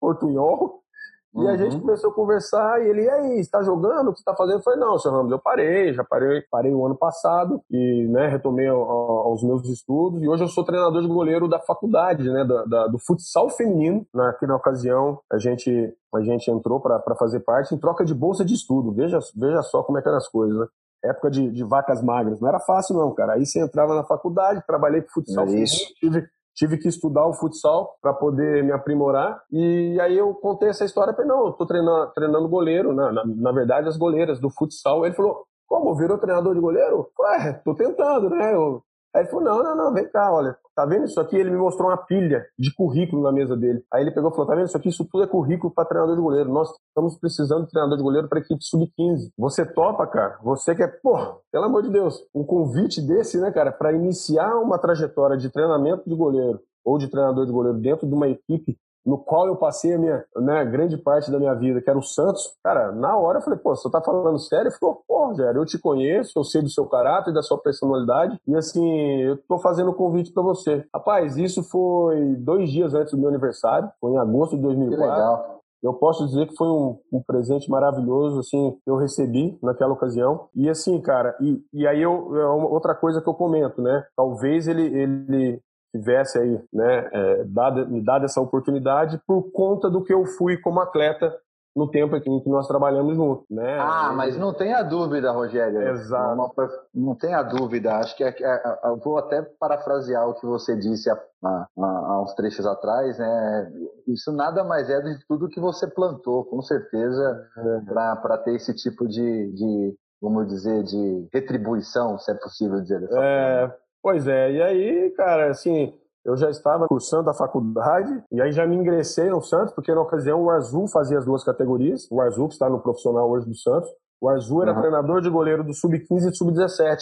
portunhol. 1.31 1.43
E 1.43 1.47
uhum. 1.47 1.49
a 1.49 1.57
gente 1.57 1.75
uhum. 1.75 1.81
começou 1.81 2.11
a 2.11 2.13
conversar 2.13 2.81
e 2.81 2.89
ele, 2.89 3.03
e 3.03 3.09
aí, 3.09 3.39
está 3.39 3.61
jogando? 3.63 4.09
O 4.09 4.13
que 4.13 4.19
está 4.19 4.35
fazendo? 4.35 4.57
Eu 4.57 4.63
falei, 4.63 4.79
não, 4.79 4.97
senhor 4.97 5.15
Ramos, 5.15 5.31
eu 5.31 5.39
parei, 5.39 5.93
já 5.93 6.03
parei, 6.03 6.41
parei 6.51 6.73
o 6.73 6.85
ano 6.85 6.95
passado 6.95 7.61
e 7.69 8.07
né, 8.09 8.27
retomei 8.27 8.67
aos 8.67 9.43
meus 9.43 9.67
estudos 9.67 10.21
e 10.21 10.27
hoje 10.27 10.43
eu 10.43 10.47
sou 10.47 10.63
treinador 10.63 11.01
de 11.01 11.07
goleiro 11.07 11.47
da 11.47 11.59
faculdade, 11.59 12.29
né, 12.29 12.43
da, 12.43 12.65
da, 12.65 12.87
do 12.87 12.99
futsal 12.99 13.49
feminino. 13.49 14.05
Aqui 14.15 14.45
na 14.45 14.55
ocasião, 14.55 15.19
a 15.31 15.37
gente, 15.37 15.93
a 16.13 16.21
gente 16.21 16.49
entrou 16.51 16.79
para 16.79 17.15
fazer 17.15 17.39
parte 17.41 17.73
em 17.73 17.77
troca 17.77 18.03
de 18.03 18.13
bolsa 18.13 18.43
de 18.43 18.53
estudo. 18.53 18.91
Veja, 18.91 19.19
veja 19.35 19.61
só 19.61 19.83
como 19.83 19.97
é 19.97 20.01
que 20.01 20.07
eram 20.07 20.17
as 20.17 20.27
coisas, 20.27 20.57
né? 20.57 20.67
Época 21.03 21.31
de, 21.31 21.49
de 21.49 21.63
vacas 21.63 21.99
magras. 22.03 22.39
Não 22.39 22.47
era 22.47 22.59
fácil, 22.59 22.95
não, 22.95 23.11
cara. 23.11 23.33
Aí 23.33 23.43
você 23.43 23.59
entrava 23.59 23.95
na 23.95 24.03
faculdade, 24.03 24.63
trabalhei 24.67 25.01
com 25.01 25.09
futsal 25.09 25.45
é 25.45 25.47
feminino, 25.47 25.67
tive 25.99 26.27
tive 26.55 26.77
que 26.77 26.87
estudar 26.87 27.25
o 27.25 27.33
futsal 27.33 27.97
para 28.01 28.13
poder 28.13 28.63
me 28.63 28.71
aprimorar. 28.71 29.41
E 29.51 29.99
aí 30.01 30.17
eu 30.17 30.33
contei 30.35 30.69
essa 30.69 30.85
história 30.85 31.13
para 31.13 31.25
não, 31.25 31.47
eu 31.47 31.53
tô 31.53 31.65
treinando, 31.65 32.11
treinando 32.13 32.49
goleiro, 32.49 32.93
né? 32.93 33.11
na, 33.11 33.25
na 33.25 33.51
verdade 33.51 33.87
as 33.87 33.97
goleiras 33.97 34.39
do 34.39 34.49
futsal. 34.49 35.05
Ele 35.05 35.15
falou, 35.15 35.45
como, 35.67 35.95
virou 35.95 36.17
treinador 36.17 36.53
de 36.53 36.59
goleiro? 36.59 37.09
Ué, 37.19 37.53
tô 37.63 37.73
tentando, 37.73 38.29
né? 38.29 38.53
Eu, 38.53 38.83
Aí 39.13 39.23
ele 39.23 39.29
falou: 39.29 39.43
não, 39.43 39.63
não, 39.63 39.75
não, 39.75 39.93
vem 39.93 40.09
cá, 40.09 40.31
olha, 40.31 40.55
tá 40.75 40.85
vendo 40.85 41.05
isso 41.05 41.19
aqui? 41.19 41.35
Ele 41.35 41.51
me 41.51 41.57
mostrou 41.57 41.89
uma 41.89 41.97
pilha 41.97 42.45
de 42.57 42.73
currículo 42.73 43.21
na 43.21 43.31
mesa 43.31 43.57
dele. 43.57 43.83
Aí 43.93 44.03
ele 44.03 44.11
pegou 44.11 44.29
e 44.29 44.33
falou: 44.33 44.47
tá 44.47 44.55
vendo 44.55 44.67
isso 44.67 44.77
aqui? 44.77 44.89
Isso 44.89 45.05
tudo 45.11 45.23
é 45.23 45.27
currículo 45.27 45.73
para 45.73 45.85
treinador 45.85 46.15
de 46.15 46.21
goleiro. 46.21 46.51
Nós 46.51 46.69
estamos 46.87 47.17
precisando 47.19 47.65
de 47.65 47.71
treinador 47.71 47.97
de 47.97 48.03
goleiro 48.03 48.29
para 48.29 48.39
equipe 48.39 48.63
sub-15. 48.63 49.31
Você 49.37 49.65
topa, 49.65 50.07
cara? 50.07 50.39
Você 50.43 50.73
quer, 50.73 51.01
porra, 51.01 51.35
pelo 51.51 51.65
amor 51.65 51.83
de 51.83 51.89
Deus, 51.89 52.23
um 52.33 52.43
convite 52.43 53.01
desse, 53.01 53.39
né, 53.39 53.51
cara, 53.51 53.71
para 53.71 53.93
iniciar 53.93 54.55
uma 54.59 54.79
trajetória 54.79 55.37
de 55.37 55.49
treinamento 55.49 56.09
de 56.09 56.15
goleiro 56.15 56.59
ou 56.83 56.97
de 56.97 57.09
treinador 57.09 57.45
de 57.45 57.51
goleiro 57.51 57.77
dentro 57.77 58.07
de 58.07 58.13
uma 58.13 58.27
equipe 58.27 58.77
no 59.05 59.17
qual 59.17 59.47
eu 59.47 59.55
passei 59.55 59.93
a 59.93 59.97
minha 59.97 60.23
né, 60.37 60.65
grande 60.65 60.97
parte 60.97 61.31
da 61.31 61.39
minha 61.39 61.53
vida, 61.55 61.81
que 61.81 61.89
era 61.89 61.97
o 61.97 62.03
Santos, 62.03 62.55
cara, 62.63 62.91
na 62.91 63.17
hora 63.17 63.39
eu 63.39 63.41
falei, 63.41 63.59
pô, 63.59 63.75
você 63.75 63.89
tá 63.89 64.01
falando 64.01 64.39
sério? 64.39 64.67
Ele 64.67 64.77
falou, 64.77 65.03
pô, 65.07 65.27
Rogério, 65.27 65.61
eu 65.61 65.65
te 65.65 65.79
conheço, 65.79 66.37
eu 66.37 66.43
sei 66.43 66.61
do 66.61 66.69
seu 66.69 66.85
caráter, 66.85 67.33
da 67.33 67.41
sua 67.41 67.57
personalidade, 67.57 68.39
e 68.47 68.55
assim, 68.55 69.21
eu 69.21 69.37
tô 69.47 69.59
fazendo 69.59 69.91
um 69.91 69.95
convite 69.95 70.31
para 70.31 70.43
você. 70.43 70.85
Rapaz, 70.93 71.37
isso 71.37 71.63
foi 71.63 72.35
dois 72.35 72.69
dias 72.69 72.93
antes 72.93 73.13
do 73.13 73.19
meu 73.19 73.29
aniversário, 73.29 73.89
foi 73.99 74.11
em 74.11 74.17
agosto 74.17 74.55
de 74.55 74.61
2004. 74.61 74.97
Que 74.97 75.09
legal. 75.09 75.61
Eu 75.81 75.95
posso 75.95 76.27
dizer 76.27 76.47
que 76.47 76.55
foi 76.55 76.67
um, 76.67 76.99
um, 77.11 77.23
presente 77.23 77.69
maravilhoso, 77.69 78.39
assim, 78.39 78.77
que 78.83 78.89
eu 78.89 78.97
recebi 78.97 79.57
naquela 79.63 79.93
ocasião. 79.93 80.47
E 80.55 80.69
assim, 80.69 81.01
cara, 81.01 81.35
e, 81.41 81.59
e 81.73 81.87
aí 81.87 81.99
eu, 81.99 82.35
é 82.35 82.45
outra 82.47 82.93
coisa 82.93 83.19
que 83.19 83.27
eu 83.27 83.33
comento, 83.33 83.81
né? 83.81 84.05
Talvez 84.15 84.67
ele, 84.67 84.83
ele 84.83 85.59
tivesse 85.91 86.39
aí, 86.39 86.61
né, 86.73 87.09
é, 87.11 87.43
dado, 87.45 87.87
me 87.87 88.01
dado 88.01 88.25
essa 88.25 88.41
oportunidade 88.41 89.19
por 89.27 89.51
conta 89.51 89.89
do 89.89 90.03
que 90.03 90.13
eu 90.13 90.25
fui 90.25 90.57
como 90.57 90.79
atleta 90.79 91.35
no 91.75 91.89
tempo 91.89 92.15
em 92.17 92.21
que 92.21 92.49
nós 92.49 92.67
trabalhamos 92.67 93.15
juntos, 93.15 93.45
né? 93.49 93.77
Ah, 93.79 94.11
mas 94.13 94.37
não 94.37 94.53
tenha 94.53 94.83
dúvida, 94.83 95.31
Rogério. 95.31 95.81
Exato. 95.89 96.35
Não, 96.35 96.51
não 96.93 97.15
tenha 97.15 97.41
dúvida. 97.43 97.95
Acho 97.95 98.15
que 98.15 98.23
é, 98.23 98.27
é, 98.27 98.43
é, 98.43 98.89
eu 98.89 98.97
vou 98.97 99.17
até 99.17 99.41
parafrasear 99.41 100.27
o 100.27 100.33
que 100.33 100.45
você 100.45 100.75
disse 100.75 101.09
há, 101.09 101.17
há, 101.43 101.67
há, 101.77 102.21
uns 102.21 102.33
trechos 102.33 102.65
atrás, 102.65 103.17
né? 103.17 103.71
Isso 104.07 104.33
nada 104.33 104.63
mais 104.63 104.89
é 104.89 104.99
do 104.99 105.17
que 105.17 105.27
tudo 105.27 105.49
que 105.49 105.61
você 105.61 105.87
plantou, 105.87 106.43
com 106.43 106.61
certeza, 106.61 107.47
é. 107.57 107.91
para 107.91 108.37
ter 108.39 108.55
esse 108.55 108.73
tipo 108.75 109.07
de, 109.07 109.51
de, 109.53 109.95
vamos 110.21 110.47
dizer, 110.47 110.83
de 110.83 111.29
retribuição, 111.33 112.19
se 112.19 112.31
é 112.31 112.35
possível 112.35 112.81
dizer 112.81 112.99
dessa 112.99 113.23
é, 113.23 113.59
forma. 113.59 113.75
Pois 114.03 114.27
é, 114.27 114.51
e 114.51 114.61
aí, 114.61 115.09
cara, 115.11 115.51
assim, 115.51 115.93
eu 116.23 116.37
já 116.37 116.49
estava 116.49 116.87
cursando 116.87 117.29
a 117.29 117.33
faculdade 117.33 118.23
e 118.31 118.41
aí 118.41 118.51
já 118.51 118.65
me 118.65 118.75
ingressei 118.75 119.29
no 119.29 119.41
Santos, 119.41 119.73
porque 119.73 119.93
na 119.93 120.01
ocasião 120.01 120.41
o 120.41 120.49
Azul 120.49 120.87
fazia 120.87 121.17
as 121.17 121.25
duas 121.25 121.43
categorias. 121.43 122.07
O 122.11 122.21
Azul, 122.21 122.47
que 122.47 122.53
está 122.53 122.69
no 122.69 122.81
profissional 122.81 123.29
hoje 123.29 123.47
do 123.47 123.55
Santos, 123.55 123.89
o 124.19 124.29
Azul 124.29 124.61
era 124.61 124.73
uhum. 124.73 124.79
treinador 124.79 125.21
de 125.21 125.29
goleiro 125.29 125.63
do 125.63 125.73
Sub-15 125.73 126.29
e 126.29 126.35
Sub-17 126.35 126.97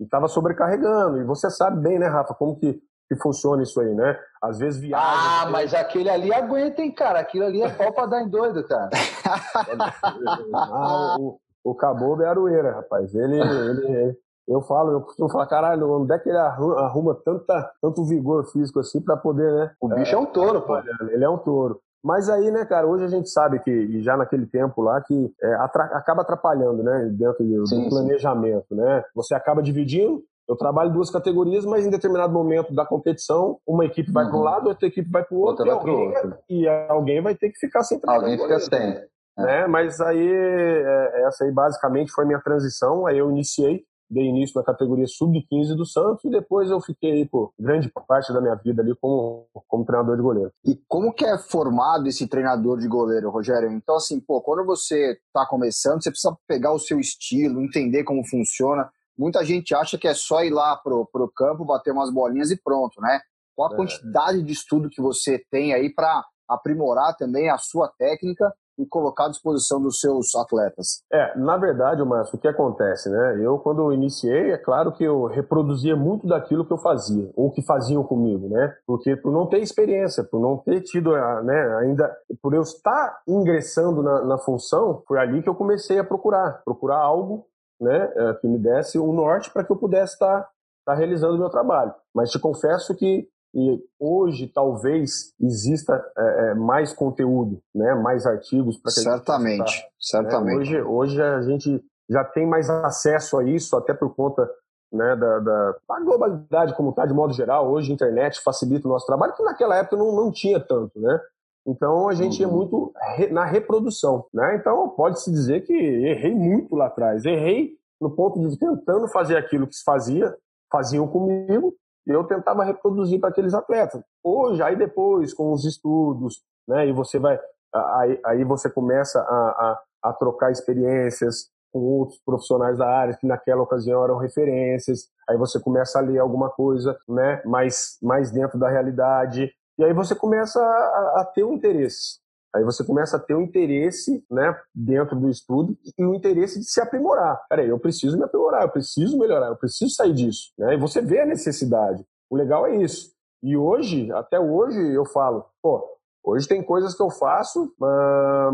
e 0.00 0.04
estava 0.04 0.26
sobrecarregando. 0.26 1.18
E 1.20 1.24
você 1.24 1.48
sabe 1.50 1.80
bem, 1.80 1.98
né, 1.98 2.08
Rafa, 2.08 2.34
como 2.34 2.58
que, 2.58 2.80
que 3.08 3.16
funciona 3.22 3.62
isso 3.62 3.80
aí, 3.80 3.94
né? 3.94 4.18
Às 4.42 4.58
vezes 4.58 4.80
viaja. 4.80 5.04
Ah, 5.04 5.50
mas 5.50 5.72
aquele 5.72 6.10
ali 6.10 6.32
aguenta, 6.32 6.82
hein, 6.82 6.92
cara? 6.92 7.20
Aquilo 7.20 7.44
ali 7.44 7.62
é 7.62 7.68
pau 7.68 7.92
pra 7.92 8.06
dar 8.06 8.22
em 8.22 8.28
doido, 8.28 8.66
cara. 8.66 8.90
ah, 10.54 11.16
o, 11.18 11.38
o 11.64 11.74
Cabo 11.76 12.20
é 12.22 12.26
Aroeira, 12.26 12.72
rapaz. 12.72 13.14
Ele, 13.14 13.40
ele, 13.40 14.16
eu 14.48 14.62
falo, 14.62 14.92
eu 14.92 15.00
costumo 15.02 15.30
falar, 15.30 15.46
caralho, 15.46 15.90
onde 15.90 16.12
é 16.12 16.18
que 16.18 16.28
ele 16.28 16.38
arruma, 16.38 17.14
tanta, 17.14 17.70
tanto 17.82 18.04
vigor 18.04 18.46
físico 18.50 18.80
assim 18.80 19.00
para 19.00 19.16
poder, 19.16 19.52
né? 19.52 19.70
O 19.80 19.88
bicho 19.88 20.14
é, 20.14 20.18
é 20.18 20.18
um 20.18 20.26
touro, 20.26 20.62
pô. 20.62 20.78
Ele 21.10 21.24
é 21.24 21.28
um 21.28 21.38
touro. 21.38 21.80
Mas 22.02 22.30
aí, 22.30 22.50
né, 22.50 22.64
cara, 22.64 22.86
hoje 22.86 23.04
a 23.04 23.08
gente 23.08 23.28
sabe 23.28 23.58
que, 23.60 23.70
e 23.70 24.02
já 24.02 24.16
naquele 24.16 24.46
tempo 24.46 24.80
lá, 24.80 25.00
que 25.02 25.32
é, 25.42 25.54
atra 25.56 25.84
acaba 25.84 26.22
atrapalhando, 26.22 26.82
né, 26.82 27.10
dentro 27.12 27.44
do, 27.44 27.66
sim, 27.66 27.84
do 27.84 27.90
planejamento, 27.90 28.66
sim. 28.68 28.76
né? 28.76 29.04
Você 29.14 29.34
acaba 29.34 29.62
dividindo, 29.62 30.22
eu 30.48 30.56
trabalho 30.56 30.92
duas 30.92 31.10
categorias, 31.10 31.66
mas 31.66 31.84
em 31.84 31.90
determinado 31.90 32.32
momento 32.32 32.74
da 32.74 32.86
competição, 32.86 33.58
uma 33.66 33.84
equipe 33.84 34.10
vai 34.10 34.24
uhum. 34.24 34.30
para 34.30 34.38
um 34.38 34.42
lado, 34.42 34.68
outra 34.68 34.86
equipe 34.86 35.10
vai 35.10 35.24
para 35.24 35.36
o 35.36 35.40
outro, 35.40 35.66
e 35.66 35.70
alguém, 35.70 36.08
outro, 36.08 36.38
e 36.48 36.68
alguém 36.88 37.20
vai 37.20 37.34
ter 37.34 37.50
que 37.50 37.58
ficar 37.58 37.82
sem 37.82 38.00
Alguém 38.06 38.38
fica 38.38 38.58
sem. 38.60 38.94
Né? 39.36 39.66
Mas 39.66 40.00
aí, 40.00 40.32
é, 40.32 41.26
essa 41.26 41.44
aí 41.44 41.52
basicamente 41.52 42.10
foi 42.12 42.24
minha 42.24 42.40
transição, 42.40 43.06
aí 43.06 43.18
eu 43.18 43.30
iniciei 43.30 43.84
dei 44.10 44.24
início 44.24 44.58
na 44.58 44.64
categoria 44.64 45.06
sub-15 45.06 45.74
do 45.76 45.84
Santos 45.84 46.24
e 46.24 46.30
depois 46.30 46.70
eu 46.70 46.80
fiquei 46.80 47.26
por 47.26 47.52
grande 47.58 47.90
parte 48.06 48.32
da 48.32 48.40
minha 48.40 48.54
vida 48.54 48.82
ali 48.82 48.94
como, 49.00 49.46
como 49.66 49.84
treinador 49.84 50.16
de 50.16 50.22
goleiro. 50.22 50.52
E 50.64 50.80
como 50.88 51.12
que 51.12 51.24
é 51.24 51.38
formado 51.38 52.06
esse 52.08 52.26
treinador 52.26 52.78
de 52.78 52.88
goleiro, 52.88 53.30
Rogério? 53.30 53.70
Então, 53.70 53.96
assim, 53.96 54.20
pô, 54.20 54.40
quando 54.40 54.64
você 54.64 55.18
está 55.26 55.46
começando, 55.46 56.02
você 56.02 56.10
precisa 56.10 56.36
pegar 56.46 56.72
o 56.72 56.78
seu 56.78 56.98
estilo, 56.98 57.62
entender 57.62 58.04
como 58.04 58.26
funciona. 58.26 58.90
Muita 59.16 59.44
gente 59.44 59.74
acha 59.74 59.98
que 59.98 60.08
é 60.08 60.14
só 60.14 60.42
ir 60.42 60.50
lá 60.50 60.76
pro, 60.76 61.06
pro 61.12 61.30
campo, 61.30 61.64
bater 61.64 61.92
umas 61.92 62.12
bolinhas 62.12 62.50
e 62.50 62.60
pronto, 62.62 63.00
né? 63.00 63.20
Qual 63.54 63.70
a 63.70 63.74
é. 63.74 63.76
quantidade 63.76 64.42
de 64.42 64.52
estudo 64.52 64.88
que 64.88 65.02
você 65.02 65.44
tem 65.50 65.74
aí 65.74 65.92
para 65.92 66.24
aprimorar 66.48 67.16
também 67.16 67.50
a 67.50 67.58
sua 67.58 67.88
técnica 67.98 68.52
e 68.78 68.86
colocar 68.86 69.26
à 69.26 69.28
disposição 69.28 69.80
dos 69.82 69.98
seus 69.98 70.34
atletas? 70.34 71.02
É, 71.12 71.36
na 71.36 71.56
verdade, 71.56 72.02
Márcio, 72.04 72.36
o 72.36 72.40
que 72.40 72.48
acontece, 72.48 73.10
né? 73.10 73.40
Eu, 73.42 73.58
quando 73.58 73.92
iniciei, 73.92 74.52
é 74.52 74.58
claro 74.58 74.92
que 74.92 75.04
eu 75.04 75.26
reproduzia 75.26 75.96
muito 75.96 76.26
daquilo 76.26 76.64
que 76.64 76.72
eu 76.72 76.78
fazia, 76.78 77.30
ou 77.34 77.50
que 77.50 77.62
faziam 77.62 78.04
comigo, 78.04 78.48
né? 78.48 78.74
Porque 78.86 79.16
por 79.16 79.32
não 79.32 79.46
ter 79.46 79.58
experiência, 79.58 80.24
por 80.24 80.40
não 80.40 80.58
ter 80.58 80.80
tido, 80.82 81.12
né, 81.42 81.76
ainda, 81.80 82.16
por 82.42 82.54
eu 82.54 82.62
estar 82.62 83.20
ingressando 83.26 84.02
na, 84.02 84.24
na 84.24 84.38
função, 84.38 85.02
foi 85.06 85.18
ali 85.18 85.42
que 85.42 85.48
eu 85.48 85.54
comecei 85.54 85.98
a 85.98 86.04
procurar, 86.04 86.62
procurar 86.64 86.98
algo, 86.98 87.46
né, 87.80 88.12
é, 88.16 88.34
que 88.34 88.48
me 88.48 88.58
desse 88.58 88.98
um 88.98 89.12
norte 89.12 89.50
para 89.52 89.64
que 89.64 89.72
eu 89.72 89.76
pudesse 89.76 90.14
estar, 90.14 90.48
estar 90.80 90.94
realizando 90.94 91.34
o 91.34 91.38
meu 91.38 91.50
trabalho. 91.50 91.94
Mas 92.14 92.30
te 92.30 92.38
confesso 92.38 92.94
que 92.94 93.28
e 93.54 93.82
hoje 93.98 94.46
talvez 94.46 95.32
exista 95.40 96.04
é, 96.16 96.50
é, 96.50 96.54
mais 96.54 96.92
conteúdo, 96.92 97.60
né, 97.74 97.94
mais 97.94 98.26
artigos 98.26 98.76
para 98.76 98.90
certamente, 98.90 99.86
certamente. 99.98 100.72
Né? 100.72 100.82
Hoje, 100.82 100.82
hoje 100.82 101.22
a 101.22 101.42
gente 101.42 101.84
já 102.08 102.24
tem 102.24 102.46
mais 102.46 102.68
acesso 102.70 103.38
a 103.38 103.44
isso, 103.44 103.76
até 103.76 103.92
por 103.94 104.14
conta 104.14 104.48
né, 104.92 105.16
da, 105.16 105.38
da, 105.38 105.74
da 105.88 106.00
globalidade 106.00 106.74
como 106.74 106.90
está 106.90 107.04
de 107.04 107.12
modo 107.12 107.32
geral. 107.32 107.70
Hoje 107.70 107.90
a 107.90 107.94
internet 107.94 108.40
facilita 108.42 108.88
o 108.88 108.90
nosso 108.90 109.06
trabalho, 109.06 109.34
que 109.34 109.42
naquela 109.42 109.76
época 109.76 109.96
não, 109.96 110.14
não 110.14 110.30
tinha 110.30 110.58
tanto, 110.58 110.98
né? 111.00 111.20
Então 111.66 112.08
a 112.08 112.14
gente 112.14 112.42
uhum. 112.42 112.48
ia 112.48 112.56
muito 112.56 112.92
re, 113.16 113.26
na 113.28 113.44
reprodução, 113.44 114.24
né? 114.32 114.56
Então 114.56 114.88
pode 114.90 115.20
se 115.22 115.30
dizer 115.30 115.62
que 115.66 115.74
errei 115.74 116.34
muito 116.34 116.74
lá 116.74 116.86
atrás. 116.86 117.24
Errei 117.24 117.76
no 118.00 118.10
ponto 118.10 118.40
de 118.40 118.58
tentando 118.58 119.06
fazer 119.08 119.36
aquilo 119.36 119.66
que 119.66 119.74
se 119.74 119.84
fazia, 119.84 120.34
faziam 120.72 121.06
comigo, 121.06 121.74
eu 122.12 122.24
tentava 122.24 122.64
reproduzir 122.64 123.20
para 123.20 123.30
aqueles 123.30 123.54
atletas. 123.54 124.02
Hoje, 124.22 124.62
aí 124.62 124.76
depois, 124.76 125.34
com 125.34 125.52
os 125.52 125.64
estudos, 125.64 126.42
né, 126.66 126.86
e 126.88 126.92
você 126.92 127.18
vai, 127.18 127.38
aí, 127.74 128.20
aí 128.24 128.44
você 128.44 128.70
começa 128.70 129.20
a, 129.20 129.24
a, 129.24 130.10
a 130.10 130.12
trocar 130.12 130.50
experiências 130.50 131.50
com 131.72 131.80
outros 131.80 132.18
profissionais 132.24 132.78
da 132.78 132.88
área 132.88 133.16
que 133.16 133.26
naquela 133.26 133.62
ocasião 133.62 134.02
eram 134.02 134.16
referências, 134.16 135.08
aí 135.28 135.36
você 135.36 135.60
começa 135.60 135.98
a 135.98 136.02
ler 136.02 136.18
alguma 136.18 136.48
coisa, 136.48 136.98
né, 137.08 137.42
mais, 137.44 137.98
mais 138.02 138.30
dentro 138.30 138.58
da 138.58 138.68
realidade, 138.68 139.52
e 139.78 139.84
aí 139.84 139.92
você 139.92 140.14
começa 140.14 140.60
a, 140.60 141.20
a 141.20 141.24
ter 141.24 141.44
um 141.44 141.52
interesse. 141.52 142.18
Aí 142.54 142.64
você 142.64 142.82
começa 142.82 143.16
a 143.16 143.20
ter 143.20 143.34
o 143.34 143.38
um 143.38 143.42
interesse 143.42 144.24
né, 144.30 144.58
dentro 144.74 145.14
do 145.16 145.28
estudo 145.28 145.76
e 145.98 146.04
o 146.04 146.14
interesse 146.14 146.58
de 146.58 146.64
se 146.64 146.80
aprimorar. 146.80 147.40
Peraí, 147.48 147.68
eu 147.68 147.78
preciso 147.78 148.16
me 148.16 148.24
aprimorar, 148.24 148.62
eu 148.62 148.70
preciso 148.70 149.18
melhorar, 149.18 149.48
eu 149.48 149.56
preciso 149.56 149.94
sair 149.94 150.14
disso. 150.14 150.52
Né? 150.58 150.74
E 150.74 150.78
você 150.78 151.02
vê 151.02 151.20
a 151.20 151.26
necessidade. 151.26 152.04
O 152.30 152.36
legal 152.36 152.66
é 152.66 152.76
isso. 152.76 153.12
E 153.42 153.56
hoje, 153.56 154.10
até 154.12 154.40
hoje, 154.40 154.78
eu 154.92 155.04
falo, 155.06 155.44
pô, 155.62 155.84
hoje 156.24 156.48
tem 156.48 156.62
coisas 156.62 156.94
que 156.94 157.02
eu 157.02 157.10
faço, 157.10 157.72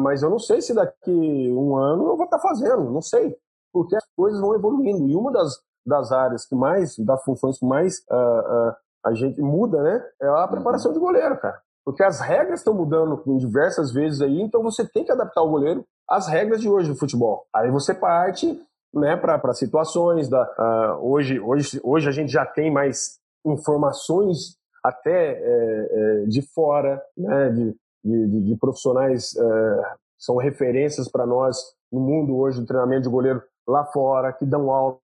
mas 0.01 0.23
eu 0.23 0.31
não 0.31 0.39
sei 0.39 0.61
se 0.61 0.75
daqui 0.75 1.53
um 1.53 1.77
ano 1.77 2.09
eu 2.09 2.17
vou 2.17 2.25
estar 2.25 2.39
fazendo, 2.39 2.91
não 2.91 3.01
sei. 3.01 3.37
Porque 3.73 3.97
as 3.97 4.05
coisas 4.17 4.41
vão 4.41 4.55
evoluindo. 4.55 5.09
E 5.09 5.17
uma 5.17 5.33
das, 5.33 5.59
das 5.87 6.13
áreas 6.13 6.45
que 6.45 6.55
mais, 6.55 6.99
das 6.99 7.23
funções 7.25 7.59
que 7.59 7.65
mais 7.65 7.99
uh, 8.11 8.71
uh, 8.71 8.75
a 9.07 9.15
gente 9.15 9.41
muda, 9.41 9.83
né, 9.83 10.05
é 10.21 10.27
a 10.27 10.49
preparação 10.49 10.93
de 10.93 10.99
goleiro, 10.99 11.39
cara. 11.39 11.64
Porque 11.85 12.03
as 12.03 12.21
regras 12.21 12.61
estão 12.61 12.75
mudando 12.75 13.23
diversas 13.39 13.93
vezes 13.93 14.21
aí, 14.21 14.41
então 14.41 14.63
você 14.63 14.87
tem 14.89 15.05
que 15.05 15.13
adaptar 15.13 15.43
o 15.43 15.51
goleiro 15.51 15.85
às 16.09 16.27
regras 16.27 16.61
de 16.61 16.69
hoje 16.69 16.89
do 16.89 16.99
futebol. 16.99 17.47
Aí 17.55 17.71
você 17.71 17.93
parte 17.93 18.59
né, 18.95 19.17
para 19.17 19.53
situações. 19.53 20.29
Da, 20.29 20.43
uh, 20.43 21.07
hoje, 21.07 21.41
hoje, 21.41 21.81
hoje 21.83 22.09
a 22.09 22.13
gente 22.13 22.33
já 22.33 22.47
tem 22.47 22.71
mais 22.71 23.19
informações 23.45 24.57
até 24.83 25.33
é, 25.33 25.43
é, 25.43 26.27
de 26.27 26.43
fora, 26.43 27.03
né, 27.17 27.51
de, 27.51 27.77
de, 28.05 28.41
de 28.43 28.57
profissionais 28.57 29.35
é, 29.35 29.95
são 30.19 30.37
referências 30.37 31.09
para 31.09 31.27
nós 31.27 31.57
no 31.91 32.01
mundo 32.01 32.37
hoje 32.37 32.61
do 32.61 32.67
treinamento 32.67 33.05
de 33.05 33.09
goleiro 33.09 33.43
lá 33.67 33.85
fora, 33.87 34.33
que 34.33 34.45
dão 34.45 34.71
aula 34.71 35.01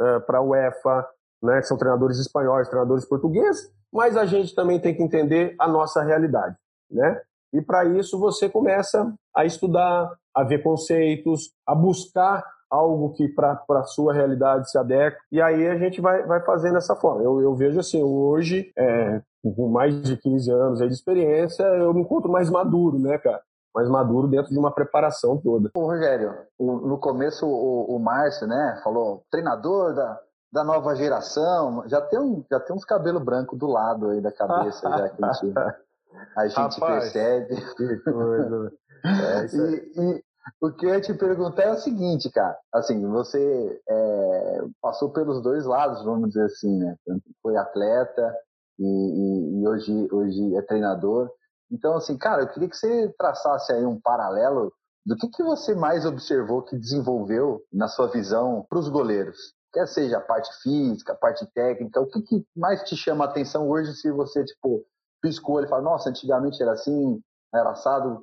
é, 0.00 0.20
para 0.20 0.38
a 0.38 0.42
UEFA, 0.42 1.08
né, 1.46 1.62
são 1.62 1.78
treinadores 1.78 2.18
espanhóis, 2.18 2.68
treinadores 2.68 3.04
portugueses, 3.04 3.70
mas 3.92 4.16
a 4.16 4.26
gente 4.26 4.54
também 4.54 4.78
tem 4.78 4.94
que 4.94 5.02
entender 5.02 5.54
a 5.58 5.66
nossa 5.68 6.02
realidade, 6.02 6.56
né? 6.90 7.20
E 7.52 7.62
para 7.62 7.84
isso 7.84 8.18
você 8.18 8.48
começa 8.48 9.14
a 9.34 9.44
estudar, 9.44 10.12
a 10.34 10.44
ver 10.44 10.62
conceitos, 10.62 11.52
a 11.66 11.74
buscar 11.74 12.44
algo 12.68 13.12
que 13.14 13.28
para 13.28 13.62
a 13.70 13.84
sua 13.84 14.12
realidade 14.12 14.70
se 14.70 14.76
adequa, 14.76 15.18
e 15.30 15.40
aí 15.40 15.68
a 15.68 15.78
gente 15.78 16.00
vai, 16.00 16.26
vai 16.26 16.44
fazendo 16.44 16.74
dessa 16.74 16.96
forma. 16.96 17.22
Eu, 17.22 17.40
eu 17.40 17.54
vejo 17.54 17.78
assim, 17.78 18.02
hoje, 18.02 18.72
é, 18.76 19.22
com 19.54 19.68
mais 19.68 20.02
de 20.02 20.16
15 20.16 20.50
anos 20.50 20.78
de 20.80 20.86
experiência, 20.86 21.62
eu 21.62 21.94
me 21.94 22.02
encontro 22.02 22.30
mais 22.30 22.50
maduro, 22.50 22.98
né, 22.98 23.16
cara? 23.18 23.40
mais 23.76 23.90
maduro 23.90 24.26
dentro 24.26 24.50
de 24.50 24.58
uma 24.58 24.72
preparação 24.72 25.36
toda. 25.36 25.70
Ô, 25.76 25.86
Rogério, 25.86 26.32
no 26.58 26.96
começo 26.96 27.46
o, 27.46 27.94
o 27.94 27.98
Márcio, 27.98 28.46
né, 28.46 28.80
falou 28.82 29.22
treinador 29.30 29.94
da, 29.94 30.18
da 30.52 30.64
nova 30.64 30.94
geração, 30.94 31.84
já 31.86 32.00
tem, 32.00 32.18
um, 32.18 32.44
já 32.50 32.60
tem 32.60 32.74
uns 32.74 32.84
cabelos 32.84 33.22
brancos 33.22 33.58
do 33.58 33.66
lado 33.66 34.10
aí 34.10 34.20
da 34.20 34.32
cabeça, 34.32 34.88
já 34.88 35.08
que 35.08 35.24
a 35.24 35.32
gente, 35.32 35.54
a 36.36 36.46
gente 36.48 36.80
Rapaz, 36.80 37.12
percebe. 37.12 37.56
Que 37.76 37.96
coisa. 37.98 38.72
É, 39.04 39.46
e, 39.56 39.92
e, 39.96 40.24
o 40.60 40.70
que 40.72 40.86
eu 40.86 40.90
ia 40.90 41.00
te 41.00 41.12
perguntar 41.14 41.64
é 41.64 41.72
o 41.72 41.78
seguinte, 41.78 42.30
cara. 42.30 42.56
Assim, 42.72 43.04
você 43.08 43.80
é, 43.88 44.64
passou 44.80 45.10
pelos 45.10 45.42
dois 45.42 45.66
lados, 45.66 46.04
vamos 46.04 46.28
dizer 46.28 46.44
assim, 46.44 46.78
né? 46.78 46.96
Foi 47.42 47.56
atleta 47.56 48.34
e, 48.78 48.84
e, 48.84 49.60
e 49.60 49.68
hoje, 49.68 50.08
hoje 50.12 50.56
é 50.56 50.62
treinador. 50.62 51.28
Então, 51.70 51.96
assim, 51.96 52.16
cara, 52.16 52.42
eu 52.42 52.48
queria 52.48 52.68
que 52.68 52.76
você 52.76 53.12
traçasse 53.18 53.72
aí 53.72 53.84
um 53.84 54.00
paralelo 54.00 54.72
do 55.04 55.16
que, 55.16 55.28
que 55.28 55.42
você 55.42 55.74
mais 55.74 56.06
observou 56.06 56.62
que 56.62 56.78
desenvolveu 56.78 57.60
na 57.72 57.88
sua 57.88 58.08
visão 58.08 58.64
para 58.68 58.78
os 58.78 58.88
goleiros 58.88 59.36
quer 59.76 59.86
seja 59.86 60.16
a 60.16 60.22
parte 60.22 60.50
física, 60.62 61.12
a 61.12 61.16
parte 61.16 61.44
técnica, 61.52 62.00
o 62.00 62.06
que, 62.06 62.22
que 62.22 62.46
mais 62.56 62.82
te 62.84 62.96
chama 62.96 63.26
a 63.26 63.28
atenção 63.28 63.68
hoje 63.68 63.92
se 63.94 64.10
você, 64.10 64.42
tipo, 64.42 64.82
piscou 65.20 65.62
e 65.62 65.68
fala, 65.68 65.82
nossa, 65.82 66.08
antigamente 66.08 66.62
era 66.62 66.72
assim, 66.72 67.20
era 67.54 67.70
assado, 67.70 68.22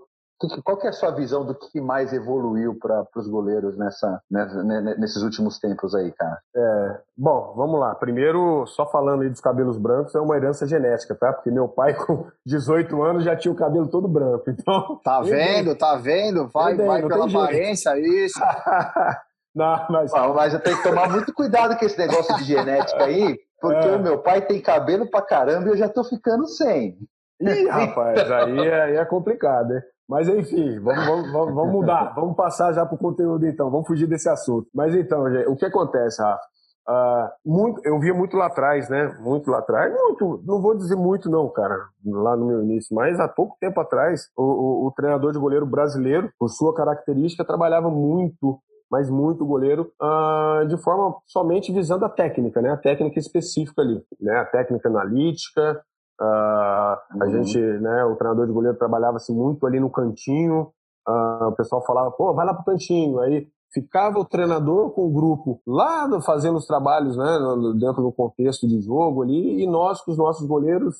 qual 0.63 0.77
que 0.77 0.87
é 0.87 0.89
a 0.89 0.93
sua 0.93 1.11
visão 1.11 1.45
do 1.45 1.53
que 1.53 1.79
mais 1.79 2.11
evoluiu 2.11 2.77
para 2.77 3.05
os 3.15 3.27
goleiros 3.27 3.77
nessa, 3.77 4.19
nessa, 4.29 4.63
nesses 4.63 5.21
últimos 5.21 5.59
tempos 5.59 5.93
aí, 5.95 6.11
cara? 6.11 6.39
É, 6.55 6.99
bom, 7.15 7.53
vamos 7.55 7.79
lá. 7.79 7.95
Primeiro, 7.95 8.65
só 8.67 8.85
falando 8.89 9.21
aí 9.21 9.29
dos 9.29 9.39
cabelos 9.39 9.77
brancos, 9.77 10.15
é 10.15 10.19
uma 10.19 10.35
herança 10.35 10.67
genética, 10.67 11.15
tá? 11.15 11.31
Porque 11.31 11.51
meu 11.51 11.69
pai, 11.69 11.93
com 12.03 12.27
18 12.45 13.01
anos, 13.03 13.23
já 13.23 13.37
tinha 13.37 13.51
o 13.51 13.55
cabelo 13.55 13.87
todo 13.87 14.07
branco. 14.07 14.49
Então. 14.49 14.99
Tá 15.03 15.21
vendo? 15.23 15.75
Tá 15.75 15.95
vendo? 15.95 16.47
Vai, 16.47 16.75
vai 16.75 17.07
pela 17.07 17.25
aparência, 17.25 17.97
isso. 17.97 18.39
Não, 19.55 19.85
mas... 19.89 20.11
mas 20.11 20.53
eu 20.53 20.59
tenho 20.59 20.77
que 20.77 20.83
tomar 20.83 21.09
muito 21.09 21.33
cuidado 21.33 21.77
com 21.77 21.85
esse 21.85 21.97
negócio 21.97 22.35
de 22.37 22.43
genética 22.43 23.03
aí, 23.03 23.39
porque 23.61 23.87
é. 23.87 23.95
o 23.95 24.01
meu 24.01 24.19
pai 24.19 24.41
tem 24.41 24.61
cabelo 24.61 25.09
pra 25.09 25.21
caramba 25.21 25.67
e 25.67 25.71
eu 25.71 25.77
já 25.77 25.87
tô 25.87 26.03
ficando 26.03 26.47
sem. 26.47 26.97
Ih, 27.39 27.67
rapaz, 27.67 28.31
aí 28.31 28.59
é, 28.67 28.81
aí 28.83 28.95
é 28.95 29.05
complicado, 29.05 29.73
hein? 29.73 29.81
Mas 30.07 30.27
enfim, 30.27 30.79
vamos, 30.79 31.05
vamos, 31.31 31.53
vamos, 31.53 31.71
mudar, 31.71 32.13
vamos 32.13 32.35
passar 32.35 32.73
já 32.73 32.85
para 32.85 32.95
o 32.95 32.99
conteúdo 32.99 33.47
então, 33.47 33.69
vamos 33.69 33.87
fugir 33.87 34.07
desse 34.07 34.27
assunto. 34.27 34.67
Mas 34.73 34.93
então, 34.95 35.23
o 35.47 35.55
que 35.55 35.65
acontece, 35.65 36.21
Rafa? 36.21 36.43
Uh, 36.85 37.29
muito, 37.45 37.81
eu 37.85 37.97
via 37.97 38.13
muito 38.13 38.35
lá 38.35 38.47
atrás, 38.47 38.89
né? 38.89 39.15
Muito 39.21 39.49
lá 39.49 39.59
atrás, 39.59 39.93
muito, 39.93 40.43
não 40.45 40.61
vou 40.61 40.75
dizer 40.75 40.97
muito 40.97 41.29
não, 41.29 41.47
cara, 41.47 41.77
lá 42.05 42.35
no 42.35 42.45
meu 42.45 42.61
início, 42.61 42.93
mas 42.93 43.17
há 43.21 43.27
pouco 43.27 43.55
tempo 43.59 43.79
atrás, 43.79 44.27
o, 44.35 44.43
o, 44.43 44.87
o 44.87 44.91
treinador 44.91 45.31
de 45.31 45.39
goleiro 45.39 45.65
brasileiro, 45.65 46.29
por 46.37 46.49
sua 46.49 46.75
característica, 46.75 47.45
trabalhava 47.45 47.89
muito 47.89 48.59
mas 48.93 49.09
muito 49.09 49.43
goleiro, 49.43 49.91
uh, 49.99 50.67
de 50.67 50.77
forma 50.77 51.17
somente 51.25 51.73
visando 51.73 52.05
a 52.05 52.09
técnica, 52.09 52.61
né? 52.61 52.69
A 52.69 52.77
técnica 52.77 53.17
específica 53.17 53.81
ali, 53.81 53.99
né? 54.21 54.37
A 54.37 54.45
técnica 54.45 54.87
analítica. 54.87 55.83
Uhum. 56.21 57.23
A 57.23 57.27
gente, 57.31 57.59
né? 57.59 58.05
O 58.05 58.15
treinador 58.15 58.45
de 58.45 58.53
goleiro 58.53 58.77
trabalhava-se 58.77 59.33
muito 59.33 59.65
ali 59.65 59.79
no 59.79 59.89
cantinho. 59.89 60.71
Uh, 61.09 61.47
o 61.47 61.55
pessoal 61.55 61.83
falava, 61.83 62.11
pô, 62.11 62.35
vai 62.35 62.45
lá 62.45 62.53
pro 62.53 62.65
cantinho. 62.65 63.19
Aí 63.19 63.47
ficava 63.73 64.19
o 64.19 64.25
treinador 64.25 64.91
com 64.91 65.07
o 65.07 65.11
grupo 65.11 65.59
lá 65.65 66.07
fazendo 66.21 66.57
os 66.57 66.67
trabalhos, 66.67 67.17
né? 67.17 67.39
Dentro 67.79 68.03
do 68.03 68.11
contexto 68.11 68.67
de 68.67 68.79
jogo 68.79 69.23
ali, 69.23 69.63
e 69.63 69.65
nós 69.65 70.01
com 70.01 70.11
os 70.11 70.19
nossos 70.19 70.47
goleiros 70.47 70.97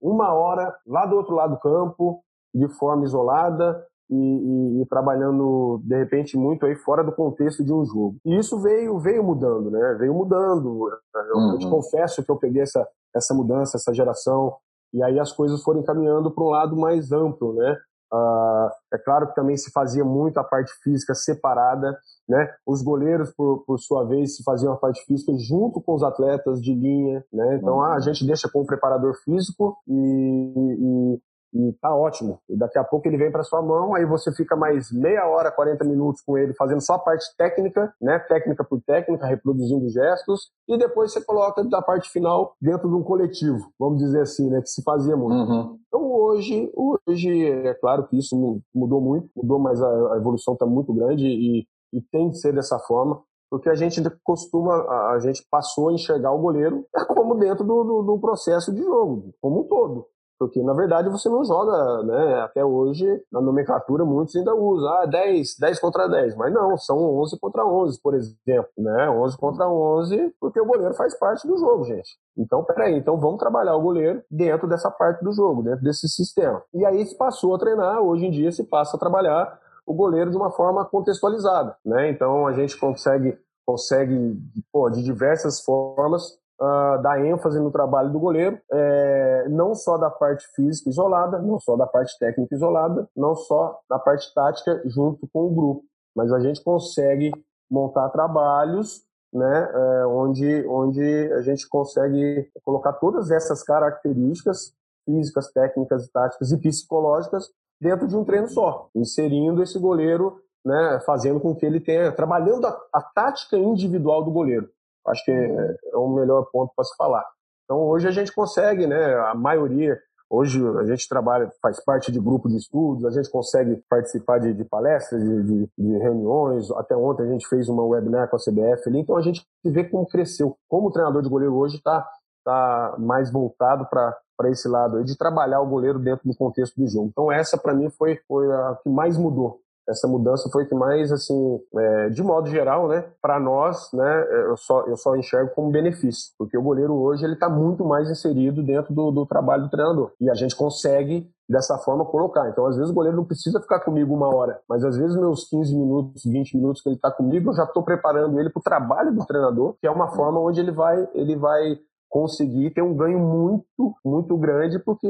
uma 0.00 0.32
hora 0.32 0.72
lá 0.86 1.06
do 1.06 1.16
outro 1.16 1.34
lado 1.34 1.54
do 1.54 1.60
campo, 1.60 2.22
de 2.54 2.68
forma 2.78 3.02
isolada, 3.02 3.84
e, 4.10 4.14
e, 4.14 4.82
e, 4.82 4.86
trabalhando 4.86 5.80
de 5.84 5.96
repente 5.96 6.36
muito 6.36 6.66
aí 6.66 6.76
fora 6.76 7.02
do 7.02 7.12
contexto 7.12 7.64
de 7.64 7.72
um 7.72 7.84
jogo. 7.84 8.16
E 8.24 8.38
isso 8.38 8.60
veio 8.60 8.98
veio 8.98 9.24
mudando, 9.24 9.70
né? 9.70 9.96
Veio 9.98 10.14
mudando. 10.14 10.88
Eu, 11.14 11.36
uhum. 11.36 11.52
eu 11.52 11.58
te 11.58 11.68
confesso 11.68 12.22
que 12.22 12.30
eu 12.30 12.36
peguei 12.36 12.62
essa 12.62 12.86
essa 13.14 13.34
mudança, 13.34 13.76
essa 13.76 13.92
geração 13.92 14.56
e 14.92 15.02
aí 15.02 15.18
as 15.18 15.32
coisas 15.32 15.62
foram 15.62 15.82
caminhando 15.82 16.30
para 16.30 16.44
um 16.44 16.48
lado 16.48 16.76
mais 16.76 17.12
amplo, 17.12 17.54
né? 17.54 17.76
Uh, 18.12 18.68
é 18.92 18.98
claro 18.98 19.26
que 19.28 19.34
também 19.34 19.56
se 19.56 19.72
fazia 19.72 20.04
muito 20.04 20.38
a 20.38 20.44
parte 20.44 20.70
física 20.82 21.14
separada, 21.14 21.98
né? 22.28 22.46
Os 22.66 22.82
goleiros, 22.82 23.32
por, 23.34 23.64
por 23.64 23.78
sua 23.78 24.04
vez, 24.04 24.36
se 24.36 24.44
faziam 24.44 24.74
a 24.74 24.76
parte 24.76 25.02
física 25.06 25.32
junto 25.38 25.80
com 25.80 25.94
os 25.94 26.02
atletas 26.02 26.60
de 26.60 26.74
linha, 26.74 27.24
né? 27.32 27.56
Então 27.56 27.76
uhum. 27.76 27.80
ah, 27.80 27.94
a 27.94 28.00
gente 28.00 28.26
deixa 28.26 28.50
com 28.52 28.60
o 28.60 28.66
preparador 28.66 29.14
físico 29.24 29.78
e, 29.88 29.94
e, 29.94 31.20
e 31.52 31.72
tá 31.80 31.94
ótimo. 31.94 32.38
E 32.48 32.56
daqui 32.56 32.78
a 32.78 32.84
pouco 32.84 33.06
ele 33.06 33.16
vem 33.16 33.30
para 33.30 33.42
sua 33.42 33.60
mão, 33.60 33.94
aí 33.94 34.04
você 34.04 34.32
fica 34.32 34.56
mais 34.56 34.90
meia 34.90 35.26
hora, 35.26 35.52
40 35.52 35.84
minutos 35.84 36.22
com 36.22 36.38
ele 36.38 36.54
fazendo 36.54 36.80
só 36.80 36.94
a 36.94 36.98
parte 36.98 37.26
técnica, 37.36 37.92
né? 38.00 38.18
Técnica 38.20 38.64
por 38.64 38.80
técnica, 38.82 39.26
reproduzindo 39.26 39.88
gestos, 39.90 40.50
e 40.68 40.78
depois 40.78 41.12
você 41.12 41.22
coloca 41.22 41.62
da 41.64 41.82
parte 41.82 42.10
final 42.10 42.54
dentro 42.60 42.88
de 42.88 42.94
um 42.94 43.02
coletivo, 43.02 43.70
vamos 43.78 43.98
dizer 43.98 44.22
assim, 44.22 44.48
né? 44.48 44.60
Que 44.62 44.68
se 44.68 44.82
fazia 44.82 45.16
muito. 45.16 45.34
Uhum. 45.34 45.78
Então 45.86 46.12
hoje, 46.12 46.72
hoje 47.06 47.46
é 47.46 47.74
claro 47.74 48.06
que 48.08 48.18
isso 48.18 48.62
mudou 48.74 49.00
muito, 49.00 49.28
mudou, 49.36 49.58
mas 49.58 49.82
a, 49.82 50.16
evolução 50.16 50.54
está 50.54 50.64
muito 50.64 50.92
grande 50.94 51.26
e, 51.26 51.66
e 51.92 52.00
tem 52.10 52.30
que 52.30 52.36
ser 52.36 52.52
dessa 52.54 52.78
forma 52.78 53.22
porque 53.52 53.68
a 53.68 53.74
gente 53.74 54.00
costuma, 54.24 54.72
a 55.12 55.18
gente 55.18 55.46
passou 55.50 55.90
a 55.90 55.92
enxergar 55.92 56.32
o 56.32 56.38
goleiro 56.38 56.86
como 57.14 57.34
dentro 57.34 57.62
do, 57.62 57.84
do, 57.84 58.02
do, 58.02 58.18
processo 58.18 58.72
de 58.72 58.82
jogo, 58.82 59.34
como 59.42 59.60
um 59.60 59.64
todo. 59.64 60.06
Porque, 60.42 60.60
na 60.60 60.72
verdade, 60.72 61.08
você 61.08 61.28
não 61.28 61.44
joga, 61.44 62.02
né? 62.02 62.40
Até 62.40 62.64
hoje, 62.64 63.06
na 63.30 63.40
nomenclatura, 63.40 64.04
muitos 64.04 64.34
ainda 64.34 64.52
usam, 64.54 64.92
ah, 64.92 65.06
10, 65.06 65.56
10 65.56 65.78
contra 65.78 66.08
10. 66.08 66.34
Mas 66.34 66.52
não, 66.52 66.76
são 66.76 66.98
11 67.20 67.38
contra 67.38 67.64
11, 67.64 68.00
por 68.02 68.14
exemplo, 68.14 68.70
né? 68.76 69.08
11 69.08 69.38
contra 69.38 69.68
11, 69.68 70.34
porque 70.40 70.60
o 70.60 70.66
goleiro 70.66 70.94
faz 70.94 71.16
parte 71.16 71.46
do 71.46 71.56
jogo, 71.56 71.84
gente. 71.84 72.18
Então, 72.36 72.64
peraí, 72.64 72.96
então 72.96 73.20
vamos 73.20 73.38
trabalhar 73.38 73.76
o 73.76 73.82
goleiro 73.82 74.20
dentro 74.28 74.66
dessa 74.66 74.90
parte 74.90 75.22
do 75.22 75.32
jogo, 75.32 75.62
dentro 75.62 75.84
desse 75.84 76.08
sistema. 76.08 76.60
E 76.74 76.84
aí 76.84 77.06
se 77.06 77.16
passou 77.16 77.54
a 77.54 77.58
treinar, 77.58 78.00
hoje 78.00 78.26
em 78.26 78.30
dia 78.30 78.50
se 78.50 78.64
passa 78.64 78.96
a 78.96 79.00
trabalhar 79.00 79.60
o 79.86 79.94
goleiro 79.94 80.30
de 80.30 80.36
uma 80.36 80.50
forma 80.50 80.84
contextualizada, 80.84 81.76
né? 81.84 82.10
Então 82.10 82.46
a 82.46 82.52
gente 82.52 82.76
consegue 82.78 83.38
consegue 83.64 84.36
pô, 84.72 84.90
de 84.90 85.02
diversas 85.02 85.62
formas 85.62 86.36
uh, 86.60 87.02
dar 87.02 87.24
ênfase 87.24 87.58
no 87.60 87.70
trabalho 87.70 88.12
do 88.12 88.20
goleiro, 88.20 88.58
é, 88.70 89.46
não 89.48 89.74
só 89.74 89.98
da 89.98 90.10
parte 90.10 90.46
física 90.54 90.90
isolada, 90.90 91.38
não 91.40 91.58
só 91.58 91.76
da 91.76 91.86
parte 91.86 92.18
técnica 92.18 92.54
isolada, 92.54 93.08
não 93.16 93.34
só 93.34 93.78
da 93.88 93.98
parte 93.98 94.32
tática 94.34 94.82
junto 94.86 95.28
com 95.32 95.46
o 95.46 95.54
grupo, 95.54 95.84
mas 96.14 96.32
a 96.32 96.40
gente 96.40 96.62
consegue 96.62 97.32
montar 97.70 98.10
trabalhos 98.10 99.02
né, 99.32 99.70
é, 99.72 100.06
onde, 100.06 100.66
onde 100.68 101.32
a 101.32 101.40
gente 101.40 101.66
consegue 101.68 102.50
colocar 102.62 102.92
todas 102.94 103.30
essas 103.30 103.62
características 103.62 104.74
físicas, 105.06 105.50
técnicas, 105.50 106.08
táticas 106.10 106.52
e 106.52 106.58
psicológicas 106.58 107.50
dentro 107.80 108.06
de 108.06 108.16
um 108.16 108.24
treino 108.24 108.48
só, 108.48 108.88
inserindo 108.94 109.62
esse 109.62 109.78
goleiro, 109.78 110.38
né, 110.64 111.00
fazendo 111.04 111.40
com 111.40 111.54
que 111.54 111.66
ele 111.66 111.80
tenha, 111.80 112.12
trabalhando 112.12 112.66
a, 112.66 112.78
a 112.92 113.02
tática 113.02 113.56
individual 113.56 114.22
do 114.22 114.30
goleiro. 114.30 114.68
Acho 115.06 115.24
que 115.24 115.30
é, 115.30 115.96
o 115.96 116.08
melhor 116.08 116.46
ponto 116.52 116.72
para 116.74 116.84
se 116.84 116.96
falar. 116.96 117.24
Então 117.64 117.78
hoje 117.78 118.08
a 118.08 118.10
gente 118.10 118.32
consegue, 118.32 118.86
né? 118.86 119.14
A 119.14 119.34
maioria 119.34 119.98
Hoje 120.34 120.66
a 120.78 120.84
gente 120.86 121.06
trabalha, 121.10 121.50
faz 121.60 121.84
parte 121.84 122.10
de 122.10 122.18
grupo 122.18 122.48
de 122.48 122.56
estudos, 122.56 123.04
a 123.04 123.10
gente 123.10 123.30
consegue 123.30 123.76
participar 123.86 124.38
de, 124.38 124.54
de 124.54 124.64
palestras, 124.64 125.22
de, 125.22 125.42
de, 125.42 125.68
de, 125.76 125.98
reuniões. 125.98 126.70
Até 126.70 126.96
ontem 126.96 127.24
a 127.24 127.26
gente 127.26 127.46
fez 127.46 127.68
uma 127.68 127.84
webinar 127.84 128.30
com 128.30 128.36
a 128.36 128.38
CBF 128.38 128.88
ali, 128.88 129.00
então 129.00 129.14
a 129.14 129.20
gente 129.20 129.46
vê 129.62 129.84
como 129.84 130.06
cresceu. 130.06 130.56
Como 130.70 130.88
o 130.88 130.90
treinador 130.90 131.20
de 131.20 131.28
goleiro 131.28 131.54
hoje 131.54 131.76
está 131.76 132.08
tá 132.42 132.96
mais 132.98 133.30
voltado 133.30 133.86
para 133.90 134.50
esse 134.50 134.66
lado 134.68 134.96
aí, 134.96 135.04
de 135.04 135.18
trabalhar 135.18 135.60
o 135.60 135.68
goleiro 135.68 135.98
dentro 135.98 136.26
do 136.26 136.34
contexto 136.34 136.80
do 136.80 136.88
jogo. 136.88 137.08
Então 137.08 137.30
essa 137.30 137.58
para 137.58 137.74
mim 137.74 137.90
foi, 137.90 138.18
foi 138.26 138.50
a 138.50 138.78
que 138.82 138.88
mais 138.88 139.18
mudou 139.18 139.60
essa 139.88 140.06
mudança 140.06 140.48
foi 140.50 140.66
que 140.66 140.74
mais 140.74 141.10
assim 141.12 141.60
é, 141.76 142.08
de 142.10 142.22
modo 142.22 142.48
geral 142.48 142.88
né 142.88 143.04
para 143.20 143.38
nós 143.40 143.90
né 143.92 144.26
eu 144.48 144.56
só 144.56 144.86
eu 144.86 144.96
só 144.96 145.16
enxergo 145.16 145.52
como 145.54 145.70
benefício 145.70 146.32
porque 146.38 146.56
o 146.56 146.62
goleiro 146.62 146.94
hoje 146.94 147.24
ele 147.24 147.34
está 147.34 147.48
muito 147.48 147.84
mais 147.84 148.10
inserido 148.10 148.62
dentro 148.62 148.94
do, 148.94 149.10
do 149.10 149.26
trabalho 149.26 149.64
do 149.64 149.70
treinador 149.70 150.12
e 150.20 150.30
a 150.30 150.34
gente 150.34 150.56
consegue 150.56 151.30
dessa 151.52 151.76
forma 151.78 152.04
colocar. 152.04 152.48
Então, 152.48 152.66
às 152.66 152.76
vezes, 152.76 152.90
o 152.90 152.94
goleiro 152.94 153.16
não 153.16 153.24
precisa 153.24 153.60
ficar 153.60 153.80
comigo 153.80 154.14
uma 154.14 154.34
hora, 154.34 154.60
mas 154.68 154.82
às 154.84 154.96
vezes, 154.96 155.16
meus 155.16 155.48
15 155.48 155.76
minutos, 155.76 156.22
20 156.24 156.56
minutos 156.56 156.82
que 156.82 156.88
ele 156.88 156.96
está 156.96 157.10
comigo, 157.10 157.50
eu 157.50 157.54
já 157.54 157.64
estou 157.64 157.82
preparando 157.82 158.40
ele 158.40 158.50
para 158.50 158.60
o 158.60 158.62
trabalho 158.62 159.14
do 159.14 159.24
treinador, 159.26 159.76
que 159.80 159.86
é 159.86 159.90
uma 159.90 160.08
forma 160.08 160.40
onde 160.40 160.58
ele 160.58 160.72
vai, 160.72 161.08
ele 161.14 161.36
vai 161.36 161.78
conseguir 162.12 162.74
ter 162.74 162.82
um 162.82 162.94
ganho 162.94 163.18
muito, 163.18 163.96
muito 164.04 164.36
grande, 164.36 164.78
porque 164.78 165.08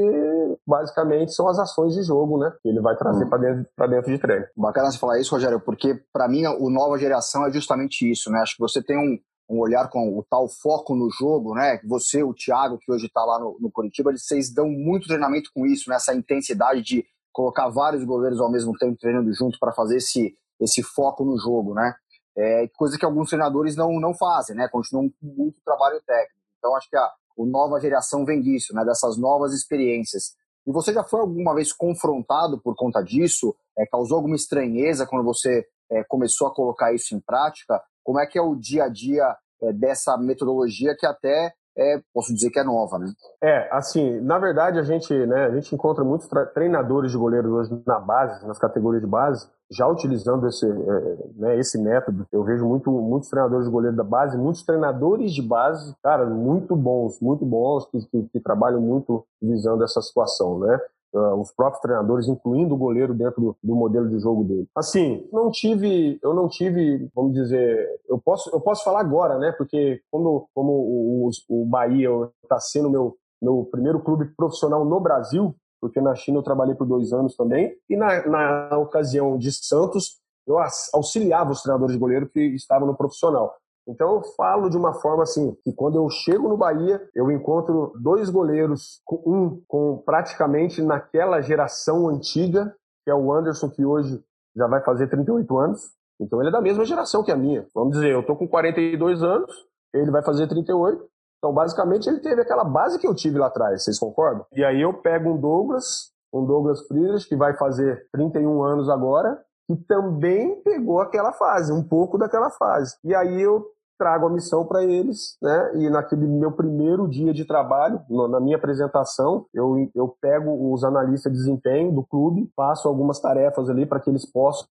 basicamente 0.65 1.33
são 1.33 1.49
as 1.49 1.59
ações 1.59 1.93
de 1.93 2.01
jogo, 2.01 2.37
né? 2.37 2.49
Que 2.61 2.69
ele 2.69 2.79
vai 2.79 2.95
trazer 2.95 3.25
hum. 3.25 3.29
para 3.29 3.39
dentro, 3.39 3.89
dentro 3.89 4.09
de 4.09 4.17
treino. 4.17 4.45
Bacana 4.55 4.89
você 4.89 4.97
falar 4.97 5.19
isso, 5.19 5.35
Rogério, 5.35 5.59
porque 5.59 6.01
para 6.13 6.29
mim 6.29 6.47
o 6.47 6.69
nova 6.69 6.97
geração 6.97 7.45
é 7.45 7.51
justamente 7.51 8.09
isso, 8.09 8.31
né? 8.31 8.39
Acho 8.39 8.55
que 8.55 8.61
você 8.61 8.81
tem 8.81 8.97
um, 8.97 9.19
um 9.53 9.59
olhar 9.59 9.89
com 9.89 10.17
o 10.17 10.23
tal 10.23 10.47
foco 10.47 10.95
no 10.95 11.09
jogo, 11.11 11.53
né? 11.53 11.77
Você, 11.89 12.23
o 12.23 12.33
Thiago, 12.33 12.77
que 12.79 12.89
hoje 12.89 13.07
está 13.07 13.25
lá 13.25 13.37
no, 13.37 13.57
no 13.59 13.69
Curitiba, 13.69 14.09
vocês 14.15 14.53
dão 14.53 14.69
muito 14.69 15.05
treinamento 15.05 15.49
com 15.53 15.65
isso, 15.65 15.89
nessa 15.89 16.13
né? 16.13 16.19
intensidade 16.19 16.81
de 16.83 17.03
colocar 17.33 17.67
vários 17.67 18.05
goleiros 18.05 18.39
ao 18.39 18.49
mesmo 18.49 18.71
tempo 18.77 18.97
treinando 18.97 19.33
junto 19.33 19.59
para 19.59 19.73
fazer 19.73 19.97
esse, 19.97 20.37
esse 20.61 20.81
foco 20.81 21.25
no 21.25 21.37
jogo, 21.37 21.73
né? 21.73 21.93
É, 22.37 22.65
coisa 22.77 22.97
que 22.97 23.03
alguns 23.03 23.27
treinadores 23.27 23.75
não, 23.75 23.99
não 23.99 24.13
fazem, 24.13 24.55
né? 24.55 24.69
Continuam 24.69 25.09
com 25.09 25.27
muito 25.27 25.59
trabalho 25.65 26.01
técnico. 26.07 26.42
Então, 26.63 26.77
acho 26.77 26.89
que 26.89 26.95
a, 26.95 27.11
nova 27.39 27.77
geração 27.81 28.23
vem 28.23 28.41
disso, 28.41 28.73
né, 28.73 28.85
dessas 28.85 29.17
novas 29.17 29.53
experiências. 29.53 30.33
E 30.65 30.71
você 30.71 30.93
já 30.93 31.03
foi 31.03 31.19
alguma 31.19 31.53
vez 31.53 31.73
confrontado 31.73 32.61
por 32.61 32.73
conta 32.73 33.01
disso? 33.01 33.53
É, 33.77 33.85
causou 33.85 34.15
alguma 34.15 34.35
estranheza 34.35 35.05
quando 35.05 35.25
você 35.25 35.67
é, 35.91 36.05
começou 36.05 36.47
a 36.47 36.53
colocar 36.53 36.93
isso 36.93 37.13
em 37.13 37.19
prática? 37.19 37.83
Como 38.01 38.17
é 38.17 38.25
que 38.25 38.37
é 38.37 38.41
o 38.41 38.55
dia 38.55 38.85
a 38.85 38.87
dia 38.87 39.35
é, 39.61 39.73
dessa 39.73 40.17
metodologia 40.17 40.95
que 40.97 41.05
até 41.05 41.53
é, 41.77 42.01
posso 42.13 42.33
dizer 42.33 42.49
que 42.49 42.59
é 42.59 42.63
nova, 42.63 42.99
né? 42.99 43.11
É, 43.41 43.69
assim, 43.71 44.19
na 44.21 44.37
verdade 44.37 44.77
a 44.79 44.83
gente, 44.83 45.13
né, 45.25 45.45
a 45.45 45.51
gente 45.51 45.73
encontra 45.73 46.03
muitos 46.03 46.27
treinadores 46.53 47.11
de 47.11 47.17
goleiros 47.17 47.51
hoje 47.51 47.83
na 47.85 47.99
base, 47.99 48.45
nas 48.45 48.59
categorias 48.59 49.01
de 49.01 49.09
base, 49.09 49.47
já 49.71 49.87
utilizando 49.87 50.47
esse, 50.47 50.65
é, 50.65 51.17
né, 51.35 51.57
esse 51.57 51.81
método. 51.81 52.27
Eu 52.31 52.43
vejo 52.43 52.65
muito, 52.65 52.91
muitos 52.91 53.29
treinadores 53.29 53.65
de 53.65 53.71
goleiro 53.71 53.95
da 53.95 54.03
base, 54.03 54.37
muitos 54.37 54.63
treinadores 54.63 55.33
de 55.33 55.41
base, 55.41 55.95
cara, 56.03 56.25
muito 56.25 56.75
bons, 56.75 57.19
muito 57.19 57.45
bons, 57.45 57.85
que, 57.87 57.99
que, 58.07 58.23
que 58.29 58.39
trabalham 58.39 58.81
muito 58.81 59.25
visando 59.41 59.83
essa 59.83 60.01
situação, 60.01 60.59
né? 60.59 60.79
Uh, 61.13 61.39
os 61.39 61.51
próprios 61.51 61.81
treinadores, 61.81 62.27
incluindo 62.27 62.75
o 62.75 62.77
goleiro 62.77 63.13
dentro 63.13 63.41
do, 63.41 63.57
do, 63.63 63.75
modelo 63.75 64.09
de 64.09 64.19
jogo 64.19 64.43
dele. 64.43 64.67
Assim, 64.75 65.27
não 65.31 65.51
tive, 65.51 66.19
eu 66.21 66.33
não 66.33 66.47
tive, 66.47 67.09
vamos 67.15 67.33
dizer, 67.33 67.87
eu 68.07 68.19
posso, 68.19 68.49
eu 68.51 68.59
posso 68.59 68.83
falar 68.83 68.99
agora, 68.99 69.37
né? 69.37 69.51
Porque 69.57 70.01
como, 70.11 70.47
como 70.53 70.71
o, 70.71 71.29
o, 71.29 71.61
o 71.61 71.65
Bahia 71.65 72.09
está 72.43 72.59
sendo 72.59 72.89
meu 72.89 73.17
meu 73.43 73.67
primeiro 73.69 73.99
clube 73.99 74.25
profissional 74.37 74.85
no 74.85 74.99
Brasil, 75.01 75.53
porque 75.81 75.99
na 75.99 76.15
China 76.15 76.37
eu 76.37 76.43
trabalhei 76.43 76.73
por 76.73 76.87
dois 76.87 77.11
anos 77.11 77.35
também, 77.35 77.75
e 77.89 77.97
na, 77.97 78.25
na 78.25 78.77
ocasião 78.77 79.37
de 79.37 79.51
Santos 79.51 80.21
eu 80.47 80.57
auxiliava 80.93 81.51
os 81.51 81.61
treinadores 81.61 81.93
de 81.93 81.99
goleiro 81.99 82.29
que 82.29 82.39
estavam 82.39 82.87
no 82.87 82.95
profissional. 82.95 83.53
Então 83.87 84.15
eu 84.15 84.23
falo 84.35 84.69
de 84.69 84.77
uma 84.77 84.93
forma 84.93 85.23
assim, 85.23 85.55
que 85.63 85.73
quando 85.73 85.95
eu 85.95 86.09
chego 86.09 86.47
no 86.47 86.57
Bahia, 86.57 87.01
eu 87.13 87.29
encontro 87.29 87.93
dois 88.01 88.29
goleiros, 88.29 89.01
um 89.25 89.61
com 89.67 90.01
praticamente 90.05 90.81
naquela 90.81 91.41
geração 91.41 92.07
antiga, 92.07 92.73
que 93.03 93.11
é 93.11 93.15
o 93.15 93.31
Anderson, 93.31 93.69
que 93.69 93.83
hoje 93.83 94.23
já 94.55 94.67
vai 94.67 94.81
fazer 94.81 95.07
38 95.07 95.57
anos. 95.57 95.91
Então 96.19 96.39
ele 96.39 96.49
é 96.49 96.51
da 96.51 96.61
mesma 96.61 96.85
geração 96.85 97.23
que 97.23 97.31
a 97.31 97.35
minha. 97.35 97.67
Vamos 97.75 97.93
dizer, 97.93 98.11
eu 98.11 98.25
tô 98.25 98.35
com 98.35 98.47
42 98.47 99.21
anos, 99.21 99.51
ele 99.93 100.11
vai 100.11 100.23
fazer 100.23 100.47
38. 100.47 101.03
Então, 101.43 101.53
basicamente, 101.53 102.07
ele 102.07 102.21
teve 102.21 102.41
aquela 102.41 102.63
base 102.63 102.97
que 102.97 103.05
eu 103.05 103.13
tive 103.13 103.37
lá 103.37 103.47
atrás, 103.47 103.83
vocês 103.83 103.99
concordam? 103.99 104.45
E 104.53 104.63
aí 104.63 104.81
eu 104.81 104.93
pego 104.93 105.31
um 105.31 105.37
Douglas, 105.37 106.09
um 106.33 106.45
Douglas 106.45 106.87
Friedrich, 106.87 107.27
que 107.27 107.35
vai 107.35 107.57
fazer 107.57 108.07
31 108.13 108.63
anos 108.63 108.87
agora, 108.87 109.37
que 109.67 109.75
também 109.87 110.61
pegou 110.61 110.99
aquela 110.99 111.31
fase, 111.33 111.71
um 111.71 111.83
pouco 111.83 112.17
daquela 112.17 112.49
fase. 112.49 112.95
E 113.03 113.15
aí 113.15 113.41
eu 113.41 113.65
trago 113.97 114.27
a 114.27 114.29
missão 114.29 114.65
para 114.65 114.83
eles, 114.83 115.37
né? 115.41 115.71
E 115.75 115.89
naquele 115.89 116.27
meu 116.27 116.51
primeiro 116.51 117.07
dia 117.07 117.33
de 117.33 117.45
trabalho, 117.45 118.01
na 118.09 118.39
minha 118.39 118.57
apresentação, 118.57 119.45
eu, 119.53 119.89
eu 119.95 120.15
pego 120.19 120.73
os 120.73 120.83
analistas 120.83 121.31
de 121.31 121.37
desempenho 121.37 121.91
do 121.91 122.03
clube, 122.03 122.51
faço 122.55 122.87
algumas 122.87 123.19
tarefas 123.19 123.69
ali 123.69 123.85
para 123.85 123.99
que 123.99 124.09
eles 124.09 124.25
possam 124.25 124.67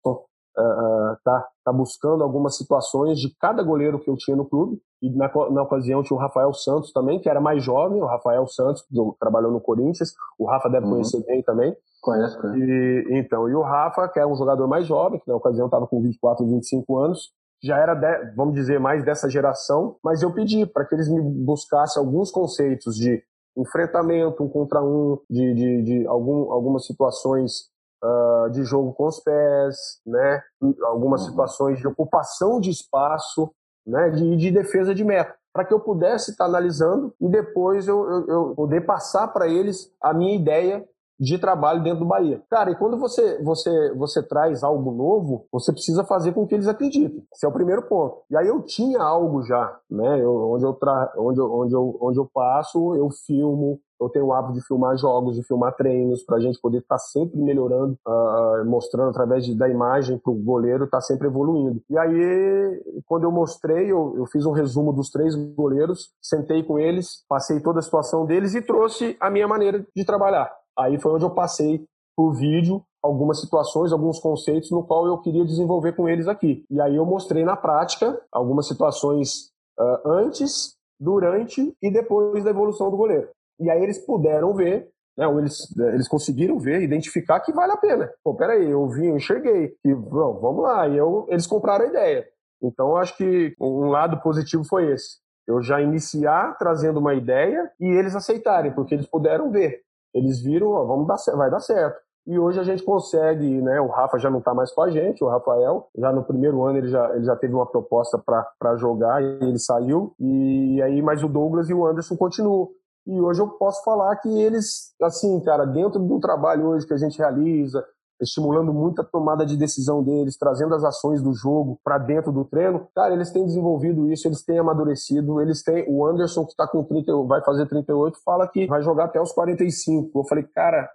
uh, 0.60 1.16
tá, 1.24 1.48
tá 1.64 1.72
buscando 1.72 2.22
algumas 2.22 2.56
situações 2.56 3.18
de 3.18 3.34
cada 3.38 3.62
goleiro 3.62 3.98
que 3.98 4.10
eu 4.10 4.16
tinha 4.16 4.36
no 4.36 4.44
clube. 4.44 4.80
E 5.02 5.10
na, 5.10 5.30
na 5.50 5.62
ocasião 5.62 6.02
tinha 6.02 6.16
o 6.16 6.20
Rafael 6.20 6.52
Santos 6.52 6.92
também, 6.92 7.20
que 7.20 7.28
era 7.28 7.40
mais 7.40 7.62
jovem, 7.62 8.02
o 8.02 8.06
Rafael 8.06 8.46
Santos, 8.46 8.82
que 8.82 8.94
trabalhou 9.18 9.50
no 9.50 9.60
Corinthians. 9.60 10.12
O 10.38 10.46
Rafa 10.46 10.68
deve 10.68 10.84
uhum. 10.84 10.92
conhecer 10.92 11.24
bem 11.24 11.42
também. 11.42 11.74
Conheço, 12.02 12.40
conheço. 12.40 12.58
E, 12.58 13.18
então, 13.18 13.48
e 13.48 13.54
o 13.54 13.62
Rafa, 13.62 14.08
que 14.08 14.20
é 14.20 14.26
um 14.26 14.36
jogador 14.36 14.66
mais 14.66 14.86
jovem, 14.86 15.18
que 15.18 15.28
na 15.28 15.36
ocasião 15.36 15.66
estava 15.66 15.86
com 15.86 16.02
24, 16.02 16.46
25 16.46 16.98
anos, 16.98 17.32
já 17.62 17.78
era, 17.78 17.94
de, 17.94 18.34
vamos 18.34 18.54
dizer, 18.54 18.80
mais 18.80 19.04
dessa 19.04 19.28
geração, 19.28 19.96
mas 20.02 20.22
eu 20.22 20.32
pedi 20.32 20.64
para 20.66 20.84
que 20.84 20.94
eles 20.94 21.08
me 21.08 21.20
buscassem 21.20 22.02
alguns 22.02 22.30
conceitos 22.30 22.96
de 22.96 23.22
enfrentamento, 23.56 24.42
um 24.42 24.48
contra 24.48 24.82
um, 24.82 25.18
de, 25.28 25.54
de, 25.54 25.82
de 25.82 26.06
algum, 26.06 26.50
algumas 26.50 26.86
situações 26.86 27.69
uh, 28.02 28.50
de 28.50 28.64
jogo 28.64 28.92
com 28.92 29.06
os 29.06 29.20
pés, 29.20 29.76
né? 30.06 30.42
algumas 30.82 31.22
uhum. 31.22 31.28
situações 31.28 31.78
de 31.78 31.88
ocupação 31.88 32.60
de 32.60 32.70
espaço, 32.70 33.50
né? 33.86 34.10
de, 34.10 34.36
de 34.36 34.50
defesa 34.50 34.94
de 34.94 35.04
meta, 35.04 35.34
para 35.52 35.64
que 35.64 35.74
eu 35.74 35.80
pudesse 35.80 36.32
estar 36.32 36.44
analisando 36.44 37.14
e 37.20 37.28
depois 37.28 37.88
eu, 37.88 38.08
eu, 38.08 38.26
eu 38.28 38.54
poder 38.54 38.82
passar 38.82 39.28
para 39.28 39.48
eles 39.48 39.92
a 40.02 40.12
minha 40.12 40.34
ideia 40.34 40.84
de 41.20 41.38
trabalho 41.38 41.82
dentro 41.82 42.00
do 42.00 42.06
Bahia. 42.06 42.42
Cara, 42.48 42.70
e 42.70 42.76
quando 42.76 42.96
você, 42.96 43.42
você, 43.42 43.92
você 43.94 44.22
traz 44.22 44.64
algo 44.64 44.90
novo, 44.90 45.46
você 45.52 45.70
precisa 45.70 46.02
fazer 46.02 46.32
com 46.32 46.46
que 46.46 46.54
eles 46.54 46.66
acreditem. 46.66 47.22
Esse 47.30 47.44
é 47.44 47.48
o 47.48 47.52
primeiro 47.52 47.82
ponto. 47.82 48.22
E 48.30 48.36
aí 48.36 48.48
eu 48.48 48.62
tinha 48.62 49.02
algo 49.02 49.42
já, 49.42 49.78
né? 49.90 50.18
Eu, 50.18 50.34
onde, 50.50 50.64
eu 50.64 50.72
tra... 50.72 51.12
onde, 51.18 51.38
eu, 51.38 51.52
onde, 51.52 51.74
eu, 51.74 51.98
onde 52.00 52.18
eu 52.18 52.26
passo, 52.32 52.94
eu 52.94 53.10
filmo, 53.26 53.78
eu 54.00 54.08
tenho 54.08 54.26
o 54.26 54.32
hábito 54.32 54.54
de 54.54 54.66
filmar 54.66 54.96
jogos, 54.96 55.36
de 55.36 55.42
filmar 55.42 55.74
treinos, 55.76 56.22
para 56.24 56.36
a 56.36 56.40
gente 56.40 56.58
poder 56.60 56.78
estar 56.78 56.96
tá 56.96 56.98
sempre 56.98 57.38
melhorando, 57.38 57.96
uh, 58.06 58.64
mostrando 58.64 59.10
através 59.10 59.44
de, 59.44 59.54
da 59.54 59.68
imagem 59.68 60.18
para 60.18 60.32
o 60.32 60.42
goleiro 60.42 60.84
estar 60.84 60.98
tá 60.98 61.02
sempre 61.02 61.26
evoluindo. 61.26 61.82
E 61.90 61.98
aí, 61.98 63.02
quando 63.06 63.24
eu 63.24 63.30
mostrei, 63.30 63.92
eu, 63.92 64.14
eu, 64.16 64.26
fiz 64.26 64.46
um 64.46 64.52
resumo 64.52 64.92
dos 64.92 65.10
três 65.10 65.34
goleiros, 65.54 66.10
sentei 66.22 66.62
com 66.62 66.78
eles, 66.78 67.24
passei 67.28 67.60
toda 67.60 67.80
a 67.80 67.82
situação 67.82 68.24
deles 68.24 68.54
e 68.54 68.62
trouxe 68.62 69.16
a 69.20 69.30
minha 69.30 69.46
maneira 69.46 69.84
de 69.94 70.04
trabalhar. 70.04 70.50
Aí 70.78 70.98
foi 70.98 71.12
onde 71.12 71.24
eu 71.24 71.30
passei 71.30 71.84
por 72.16 72.32
vídeo 72.32 72.82
algumas 73.02 73.40
situações, 73.40 73.92
alguns 73.92 74.18
conceitos 74.18 74.70
no 74.70 74.84
qual 74.84 75.06
eu 75.06 75.18
queria 75.18 75.44
desenvolver 75.44 75.92
com 75.92 76.08
eles 76.08 76.28
aqui. 76.28 76.64
E 76.70 76.80
aí 76.80 76.96
eu 76.96 77.06
mostrei 77.06 77.44
na 77.44 77.56
prática 77.56 78.20
algumas 78.30 78.66
situações 78.66 79.50
uh, 79.78 80.08
antes, 80.08 80.76
durante 80.98 81.74
e 81.82 81.90
depois 81.90 82.44
da 82.44 82.50
evolução 82.50 82.90
do 82.90 82.96
goleiro. 82.96 83.28
E 83.60 83.70
aí 83.70 83.82
eles 83.82 83.98
puderam 83.98 84.54
ver, 84.54 84.88
né, 85.16 85.26
eles, 85.38 85.76
eles 85.78 86.08
conseguiram 86.08 86.58
ver, 86.58 86.82
identificar 86.82 87.40
que 87.40 87.52
vale 87.52 87.72
a 87.72 87.76
pena. 87.76 88.10
Pô, 88.24 88.34
peraí, 88.34 88.70
eu 88.70 88.88
vi, 88.88 89.06
eu 89.06 89.16
enxerguei, 89.16 89.68
que 89.82 89.94
não, 89.94 90.40
vamos 90.40 90.62
lá. 90.62 90.88
E 90.88 90.96
eu, 90.96 91.26
eles 91.28 91.46
compraram 91.46 91.84
a 91.84 91.88
ideia. 91.88 92.26
Então 92.62 92.96
acho 92.96 93.16
que 93.16 93.54
um 93.60 93.88
lado 93.88 94.20
positivo 94.20 94.64
foi 94.64 94.92
esse. 94.92 95.18
Eu 95.46 95.62
já 95.62 95.80
iniciar 95.80 96.56
trazendo 96.58 97.00
uma 97.00 97.14
ideia 97.14 97.70
e 97.80 97.86
eles 97.86 98.14
aceitarem, 98.14 98.72
porque 98.72 98.94
eles 98.94 99.06
puderam 99.06 99.50
ver. 99.50 99.80
Eles 100.14 100.40
viram, 100.42 100.68
ó, 100.68 100.84
vamos 100.84 101.06
dar, 101.06 101.16
vai 101.36 101.50
dar 101.50 101.60
certo. 101.60 102.00
E 102.26 102.38
hoje 102.38 102.60
a 102.60 102.62
gente 102.62 102.82
consegue, 102.82 103.60
né? 103.62 103.80
O 103.80 103.88
Rafa 103.88 104.18
já 104.18 104.30
não 104.30 104.38
está 104.38 104.54
mais 104.54 104.70
com 104.70 104.82
a 104.82 104.90
gente, 104.90 105.24
o 105.24 105.28
Rafael, 105.28 105.88
já 105.96 106.12
no 106.12 106.22
primeiro 106.22 106.62
ano 106.64 106.78
ele 106.78 106.88
já, 106.88 107.14
ele 107.16 107.24
já 107.24 107.34
teve 107.34 107.54
uma 107.54 107.66
proposta 107.66 108.18
para 108.18 108.76
jogar 108.76 109.22
e 109.22 109.26
ele 109.42 109.58
saiu. 109.58 110.14
E 110.20 110.80
aí, 110.82 111.00
mas 111.02 111.24
o 111.24 111.28
Douglas 111.28 111.68
e 111.70 111.74
o 111.74 111.86
Anderson 111.86 112.16
continuam. 112.16 112.68
E 113.06 113.20
hoje 113.20 113.40
eu 113.40 113.48
posso 113.48 113.82
falar 113.82 114.16
que 114.16 114.28
eles, 114.28 114.94
assim, 115.02 115.40
cara, 115.40 115.64
dentro 115.64 115.98
do 115.98 116.20
trabalho 116.20 116.66
hoje 116.66 116.86
que 116.86 116.94
a 116.94 116.98
gente 116.98 117.18
realiza, 117.18 117.84
estimulando 118.20 118.72
muita 118.72 119.02
tomada 119.02 119.44
de 119.44 119.56
decisão 119.56 120.02
deles, 120.02 120.36
trazendo 120.36 120.74
as 120.74 120.84
ações 120.84 121.22
do 121.22 121.32
jogo 121.32 121.78
para 121.82 121.98
dentro 121.98 122.32
do 122.32 122.44
treino. 122.44 122.86
Cara, 122.94 123.12
eles 123.12 123.30
têm 123.30 123.44
desenvolvido 123.44 124.10
isso, 124.10 124.28
eles 124.28 124.44
têm 124.44 124.58
amadurecido, 124.58 125.40
eles 125.40 125.62
têm. 125.62 125.84
O 125.88 126.06
Anderson, 126.06 126.44
que 126.44 126.52
está 126.52 126.66
com 126.66 126.84
30, 126.84 127.12
vai 127.24 127.42
fazer 127.42 127.66
38, 127.66 128.18
fala 128.24 128.46
que 128.48 128.66
vai 128.66 128.82
jogar 128.82 129.04
até 129.04 129.20
os 129.20 129.32
45. 129.32 130.18
Eu 130.18 130.24
falei, 130.24 130.44
cara. 130.44 130.88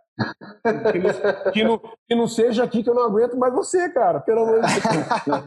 Que 0.94 1.00
não, 1.00 1.52
que, 1.52 1.64
não, 1.64 1.82
que 2.08 2.16
não 2.16 2.28
seja 2.28 2.64
aqui 2.64 2.82
que 2.82 2.90
eu 2.90 2.96
não 2.96 3.04
aguento 3.04 3.38
mais 3.38 3.54
você, 3.54 3.90
cara. 3.90 4.22
Pelo 4.22 4.44
amor 4.44 4.62
de 4.62 4.68
Deus. 4.68 5.46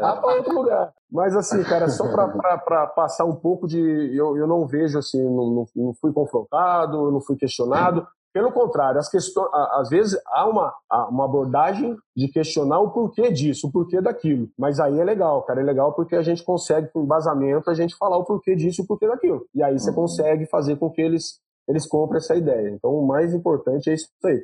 Vá 0.00 0.16
para 0.16 0.36
outro 0.36 0.54
lugar. 0.54 0.92
Mas 1.10 1.36
assim, 1.36 1.62
cara, 1.62 1.88
só 1.88 2.08
para 2.08 2.86
passar 2.88 3.24
um 3.24 3.36
pouco 3.36 3.68
de. 3.68 3.78
Eu, 4.16 4.36
eu 4.36 4.46
não 4.46 4.66
vejo 4.66 4.98
assim, 4.98 5.22
não, 5.22 5.66
não 5.76 5.94
fui 5.94 6.12
confrontado, 6.12 7.12
não 7.12 7.20
fui 7.20 7.36
questionado. 7.36 8.06
Pelo 8.32 8.50
contrário, 8.50 8.98
as 8.98 9.10
questões, 9.10 9.48
às 9.52 9.90
vezes 9.90 10.18
há 10.28 10.48
uma, 10.48 10.74
uma 11.10 11.26
abordagem 11.26 11.94
de 12.16 12.28
questionar 12.28 12.80
o 12.80 12.90
porquê 12.90 13.30
disso, 13.30 13.66
o 13.66 13.72
porquê 13.72 14.00
daquilo. 14.00 14.48
Mas 14.58 14.80
aí 14.80 14.98
é 14.98 15.04
legal, 15.04 15.42
cara, 15.42 15.60
é 15.60 15.64
legal 15.64 15.92
porque 15.92 16.16
a 16.16 16.22
gente 16.22 16.42
consegue, 16.42 16.88
com 16.88 17.02
embasamento, 17.02 17.68
a 17.68 17.74
gente 17.74 17.94
falar 17.96 18.16
o 18.16 18.24
porquê 18.24 18.56
disso 18.56 18.80
e 18.80 18.84
o 18.84 18.86
porquê 18.86 19.06
daquilo. 19.06 19.46
E 19.54 19.62
aí 19.62 19.78
você 19.78 19.90
uhum. 19.90 19.96
consegue 19.96 20.46
fazer 20.46 20.76
com 20.76 20.90
que 20.90 21.02
eles, 21.02 21.40
eles 21.68 21.86
comprem 21.86 22.16
essa 22.16 22.34
ideia. 22.34 22.70
Então 22.70 22.90
o 22.94 23.06
mais 23.06 23.34
importante 23.34 23.90
é 23.90 23.94
isso 23.94 24.08
aí. 24.24 24.42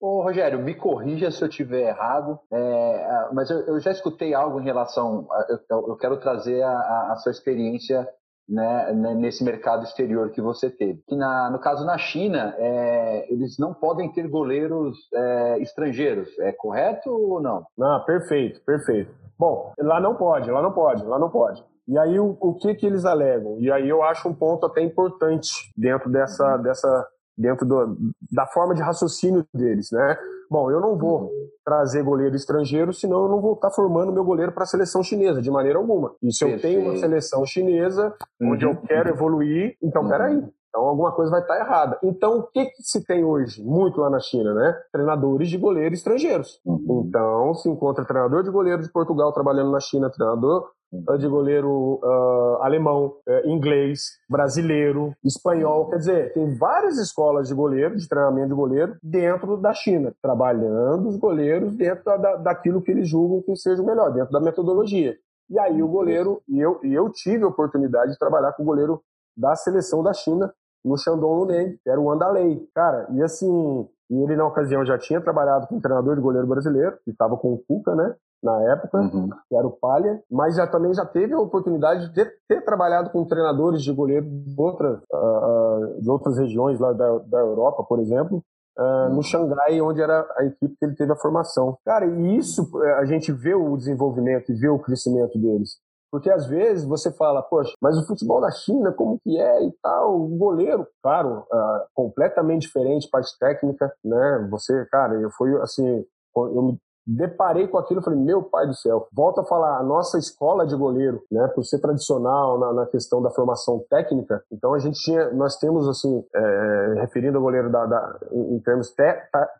Ô, 0.00 0.22
Rogério, 0.22 0.58
me 0.62 0.74
corrija 0.74 1.30
se 1.30 1.42
eu 1.42 1.48
estiver 1.48 1.88
errado, 1.88 2.38
é, 2.50 3.28
mas 3.32 3.50
eu, 3.50 3.60
eu, 3.66 3.80
já 3.80 3.90
escutei 3.90 4.32
algo 4.32 4.60
em 4.60 4.64
relação. 4.64 5.28
Eu, 5.68 5.88
eu, 5.88 5.96
quero 5.96 6.18
trazer 6.18 6.62
a, 6.62 7.12
a 7.12 7.16
sua 7.16 7.32
experiência 7.32 8.08
né, 8.48 8.92
né, 8.92 9.14
nesse 9.14 9.42
mercado 9.42 9.84
exterior 9.84 10.30
que 10.30 10.40
você 10.40 10.70
teve. 10.70 11.02
Que 11.06 11.16
na, 11.16 11.50
no 11.50 11.58
caso 11.58 11.84
na 11.84 11.98
China, 11.98 12.54
é, 12.58 13.32
eles 13.32 13.58
não 13.58 13.74
podem 13.74 14.12
ter 14.12 14.28
goleiros 14.28 14.96
é, 15.12 15.58
estrangeiros, 15.60 16.28
é 16.38 16.52
correto 16.52 17.10
ou 17.10 17.40
não? 17.40 17.66
Ah, 17.80 18.02
perfeito, 18.06 18.60
perfeito. 18.64 19.12
Bom, 19.38 19.72
lá 19.78 20.00
não 20.00 20.14
pode, 20.14 20.50
lá 20.50 20.62
não 20.62 20.72
pode, 20.72 21.04
lá 21.04 21.18
não 21.18 21.28
pode. 21.28 21.62
E 21.88 21.98
aí 21.98 22.18
o, 22.18 22.36
o 22.40 22.54
que 22.54 22.74
que 22.74 22.86
eles 22.86 23.04
alegam? 23.04 23.58
E 23.60 23.70
aí 23.70 23.88
eu 23.88 24.02
acho 24.02 24.28
um 24.28 24.34
ponto 24.34 24.66
até 24.66 24.80
importante 24.80 25.72
dentro 25.76 26.10
dessa, 26.10 26.56
dessa 26.56 27.06
dentro 27.36 27.66
do, 27.66 27.96
da 28.32 28.46
forma 28.46 28.74
de 28.74 28.82
raciocínio 28.82 29.46
deles, 29.54 29.90
né? 29.92 30.16
Bom, 30.50 30.70
eu 30.70 30.80
não 30.80 30.96
vou 30.96 31.30
trazer 31.64 32.02
goleiro 32.02 32.36
estrangeiro, 32.36 32.92
senão 32.92 33.24
eu 33.24 33.28
não 33.28 33.40
vou 33.40 33.54
estar 33.54 33.70
formando 33.70 34.12
meu 34.12 34.24
goleiro 34.24 34.52
para 34.52 34.62
a 34.62 34.66
seleção 34.66 35.02
chinesa, 35.02 35.42
de 35.42 35.50
maneira 35.50 35.78
alguma. 35.78 36.14
E 36.22 36.32
se 36.32 36.44
eu 36.44 36.60
tenho 36.60 36.82
uma 36.82 36.96
seleção 36.96 37.44
chinesa, 37.44 38.14
onde 38.40 38.64
eu 38.64 38.70
uhum. 38.70 38.82
quero 38.86 39.08
evoluir, 39.08 39.76
então 39.82 40.02
uhum. 40.02 40.08
peraí. 40.08 40.44
Então 40.68 40.88
alguma 40.88 41.10
coisa 41.10 41.30
vai 41.30 41.40
estar 41.40 41.58
errada. 41.58 41.98
Então 42.04 42.38
o 42.38 42.42
que, 42.48 42.66
que 42.66 42.82
se 42.82 43.02
tem 43.04 43.24
hoje, 43.24 43.64
muito 43.64 44.00
lá 44.00 44.10
na 44.10 44.20
China, 44.20 44.52
né? 44.52 44.78
Treinadores 44.92 45.48
de 45.48 45.56
goleiro 45.56 45.94
estrangeiros. 45.94 46.60
Uhum. 46.64 47.04
Então 47.08 47.54
se 47.54 47.68
encontra 47.68 48.04
treinador 48.04 48.42
de 48.42 48.50
goleiro 48.50 48.82
de 48.82 48.92
Portugal 48.92 49.32
trabalhando 49.32 49.72
na 49.72 49.80
China, 49.80 50.10
treinador 50.10 50.70
de 50.92 51.28
goleiro 51.28 52.00
uh, 52.02 52.62
alemão, 52.62 53.14
uh, 53.26 53.48
inglês, 53.48 54.18
brasileiro, 54.28 55.14
espanhol. 55.24 55.88
Quer 55.90 55.96
dizer, 55.96 56.32
tem 56.32 56.54
várias 56.56 56.98
escolas 56.98 57.48
de 57.48 57.54
goleiro, 57.54 57.96
de 57.96 58.08
treinamento 58.08 58.48
de 58.48 58.54
goleiro, 58.54 58.96
dentro 59.02 59.56
da 59.56 59.74
China, 59.74 60.14
trabalhando 60.22 61.08
os 61.08 61.16
goleiros 61.16 61.74
dentro 61.74 62.04
da, 62.04 62.36
daquilo 62.36 62.80
que 62.80 62.90
eles 62.90 63.08
julgam 63.08 63.42
que 63.42 63.56
seja 63.56 63.82
o 63.82 63.86
melhor, 63.86 64.12
dentro 64.12 64.32
da 64.32 64.40
metodologia. 64.40 65.16
E 65.48 65.58
aí 65.58 65.82
o 65.82 65.88
goleiro, 65.88 66.42
e 66.48 66.58
eu, 66.58 66.80
e 66.82 66.92
eu 66.92 67.10
tive 67.10 67.44
a 67.44 67.48
oportunidade 67.48 68.12
de 68.12 68.18
trabalhar 68.18 68.52
com 68.52 68.62
o 68.62 68.66
goleiro 68.66 69.00
da 69.36 69.54
seleção 69.54 70.02
da 70.02 70.12
China, 70.12 70.52
no 70.84 70.96
Shandong 70.96 71.40
Luneng, 71.40 71.78
que 71.82 71.90
era 71.90 72.00
o 72.00 72.10
Andalei. 72.10 72.64
Cara, 72.74 73.08
e 73.12 73.22
assim, 73.22 73.88
e 74.08 74.22
ele 74.22 74.36
na 74.36 74.46
ocasião 74.46 74.84
já 74.84 74.96
tinha 74.96 75.20
trabalhado 75.20 75.66
com 75.66 75.76
um 75.76 75.80
treinador 75.80 76.14
de 76.14 76.22
goleiro 76.22 76.46
brasileiro, 76.46 76.96
que 77.04 77.10
estava 77.10 77.36
com 77.36 77.52
o 77.52 77.58
Cuca, 77.58 77.94
né? 77.94 78.14
Na 78.46 78.72
época, 78.72 78.98
uhum. 78.98 79.28
que 79.48 79.56
era 79.56 79.66
o 79.66 79.72
Palha, 79.72 80.22
mas 80.30 80.54
já 80.54 80.66
também 80.66 80.94
já 80.94 81.04
teve 81.04 81.34
a 81.34 81.40
oportunidade 81.40 82.08
de 82.08 82.14
ter, 82.14 82.32
ter 82.48 82.64
trabalhado 82.64 83.10
com 83.10 83.24
treinadores 83.24 83.82
de 83.82 83.92
goleiro 83.92 84.24
de 84.24 84.54
outras, 84.56 85.00
uh, 85.12 86.00
de 86.00 86.08
outras 86.08 86.38
regiões 86.38 86.78
lá 86.78 86.92
da, 86.92 87.18
da 87.18 87.38
Europa, 87.38 87.82
por 87.82 87.98
exemplo, 87.98 88.42
Uh, 88.78 89.08
no 89.08 89.22
Xangai, 89.22 89.80
onde 89.80 90.02
era 90.02 90.28
a 90.36 90.44
equipe 90.44 90.76
que 90.78 90.84
ele 90.84 90.94
teve 90.94 91.10
a 91.10 91.16
formação. 91.16 91.78
Cara, 91.82 92.04
e 92.04 92.36
isso 92.36 92.70
eh, 92.84 92.92
a 92.98 93.06
gente 93.06 93.32
vê 93.32 93.54
o 93.54 93.74
desenvolvimento 93.74 94.52
e 94.52 94.54
vê 94.54 94.68
o 94.68 94.78
crescimento 94.78 95.38
deles. 95.38 95.78
Porque 96.12 96.30
às 96.30 96.46
vezes 96.46 96.84
você 96.84 97.10
fala, 97.10 97.40
poxa, 97.40 97.72
mas 97.80 97.96
o 97.96 98.06
futebol 98.06 98.38
da 98.38 98.50
China, 98.50 98.92
como 98.92 99.18
que 99.20 99.38
é 99.38 99.64
e 99.64 99.72
tal? 99.82 100.20
O 100.20 100.28
goleiro, 100.36 100.86
claro, 101.02 101.46
uh, 101.50 101.86
completamente 101.94 102.66
diferente, 102.66 103.08
parte 103.10 103.30
técnica, 103.38 103.90
né? 104.04 104.46
Você, 104.50 104.84
cara, 104.92 105.14
eu 105.14 105.30
fui 105.30 105.56
assim, 105.62 106.04
eu 106.36 106.62
me 106.62 106.78
deparei 107.06 107.68
com 107.68 107.78
aquilo 107.78 108.00
e 108.00 108.04
falei, 108.04 108.18
meu 108.18 108.42
pai 108.42 108.66
do 108.66 108.74
céu, 108.74 109.06
volta 109.12 109.42
a 109.42 109.44
falar, 109.44 109.78
a 109.78 109.82
nossa 109.82 110.18
escola 110.18 110.66
de 110.66 110.74
goleiro, 110.74 111.22
né, 111.30 111.46
por 111.54 111.64
ser 111.64 111.78
tradicional 111.78 112.58
na, 112.58 112.72
na 112.72 112.86
questão 112.86 113.22
da 113.22 113.30
formação 113.30 113.84
técnica, 113.88 114.42
então 114.50 114.74
a 114.74 114.78
gente 114.78 114.98
tinha, 115.00 115.30
nós 115.30 115.56
temos 115.56 115.88
assim, 115.88 116.24
é, 116.34 116.94
referindo 117.00 117.38
ao 117.38 117.44
goleiro 117.44 117.70
da, 117.70 117.86
da 117.86 118.18
em, 118.32 118.56
em, 118.56 118.60
termos 118.60 118.90
te, 118.90 119.14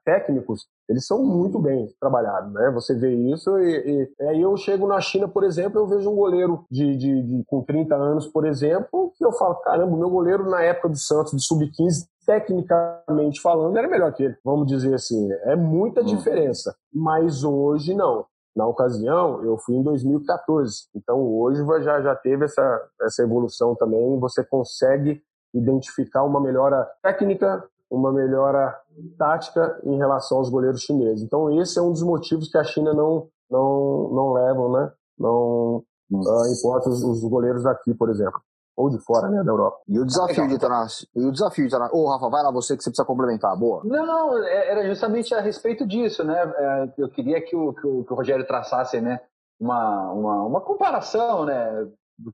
técnicos, 0.05 0.67
eles 0.89 1.07
são 1.07 1.23
muito 1.23 1.59
bem 1.61 1.87
trabalhados, 2.01 2.53
né, 2.53 2.71
você 2.75 2.95
vê 2.95 3.15
isso 3.15 3.57
e, 3.59 4.11
e 4.21 4.25
aí 4.25 4.43
eu 4.43 4.57
chego 4.57 4.89
na 4.89 5.01
China, 5.01 5.29
por 5.29 5.45
exemplo, 5.45 5.81
eu 5.81 5.87
vejo 5.87 6.11
um 6.11 6.17
goleiro 6.17 6.65
de, 6.69 6.97
de, 6.97 7.23
de 7.23 7.45
com 7.47 7.63
30 7.63 7.95
anos, 7.95 8.27
por 8.27 8.45
exemplo, 8.45 9.13
que 9.17 9.25
eu 9.25 9.33
falo, 9.33 9.55
caramba, 9.57 9.97
meu 9.97 10.11
goleiro 10.11 10.51
na 10.51 10.63
época 10.63 10.89
do 10.89 10.99
Santos, 10.99 11.33
do 11.33 11.41
Sub-15, 11.41 12.07
tecnicamente 12.27 13.41
falando, 13.41 13.77
era 13.77 13.89
melhor 13.89 14.13
que 14.13 14.25
ele. 14.25 14.37
Vamos 14.45 14.67
dizer 14.67 14.95
assim, 14.95 15.33
é 15.45 15.55
muita 15.55 16.01
uhum. 16.01 16.07
diferença. 16.07 16.77
Mas 16.93 17.45
hoje 17.45 17.95
não. 17.95 18.27
Na 18.55 18.67
ocasião, 18.67 19.45
eu 19.45 19.57
fui 19.59 19.77
em 19.77 19.83
2014. 19.83 20.89
Então 20.95 21.21
hoje 21.21 21.63
já, 21.85 22.01
já 22.01 22.17
teve 22.17 22.47
essa, 22.47 22.89
essa 23.03 23.23
evolução 23.23 23.75
também. 23.75 24.19
Você 24.19 24.43
consegue 24.45 25.23
identificar 25.55 26.25
uma 26.25 26.41
melhora 26.41 26.87
técnica, 27.03 27.65
uma 27.91 28.13
melhora 28.13 28.75
tática 29.17 29.79
em 29.85 29.97
relação 29.97 30.39
aos 30.39 30.51
goleiros 30.51 30.81
chineses. 30.81 31.23
Então 31.23 31.51
esse 31.61 31.79
é 31.79 31.83
um 31.83 31.93
dos 31.93 32.03
motivos 32.03 32.49
que 32.51 32.59
a 32.59 32.65
China 32.65 32.93
não 32.93 33.29
não 33.49 34.11
não 34.13 34.33
levam, 34.33 34.73
né? 34.73 34.93
Não 35.19 35.85
uh, 36.11 36.53
importa 36.59 36.89
os, 36.89 37.05
os 37.05 37.23
goleiros 37.23 37.63
daqui, 37.63 37.95
por 37.95 38.11
exemplo 38.11 38.41
ou 38.77 38.91
de 38.91 38.99
fora, 38.99 39.29
né, 39.29 39.43
da 39.43 39.51
Europa. 39.51 39.79
E 39.89 39.99
o 39.99 40.05
desafio 40.05 40.47
de 40.47 40.55
estar 40.55 40.69
na. 40.69 40.87
E 41.15 41.25
o 41.25 41.33
desafio 41.33 41.67
de 41.67 41.79
na. 41.79 41.87
Ô, 41.87 42.05
oh, 42.05 42.11
Rafa, 42.11 42.29
vai 42.29 42.43
lá 42.43 42.53
você 42.53 42.77
que 42.77 42.83
você 42.83 42.91
precisa 42.91 43.07
complementar, 43.07 43.57
boa. 43.57 43.83
Não, 43.85 44.05
não, 44.05 44.45
é, 44.45 44.71
era 44.71 44.87
justamente 44.87 45.35
a 45.35 45.41
respeito 45.41 45.87
disso, 45.87 46.23
né? 46.23 46.39
É, 46.57 46.93
eu 46.99 47.09
queria 47.09 47.41
que 47.41 47.57
o, 47.57 47.73
que 47.73 47.87
o, 47.87 48.05
que 48.05 48.13
o 48.13 48.17
Rogério 48.17 48.47
traçasse, 48.47 49.01
né, 49.01 49.21
uma, 49.59 50.13
uma, 50.13 50.45
uma 50.45 50.61
comparação, 50.61 51.47
né, 51.47 51.89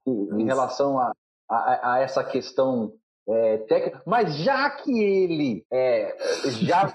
em 0.06 0.44
relação 0.44 0.98
a, 0.98 1.12
a, 1.48 1.94
a 1.94 1.98
essa 2.00 2.24
questão 2.24 2.92
é, 3.28 3.58
técnica. 3.58 4.02
Mas 4.04 4.36
já 4.36 4.68
que 4.70 5.00
ele 5.00 5.64
é, 5.72 6.16
já. 6.60 6.92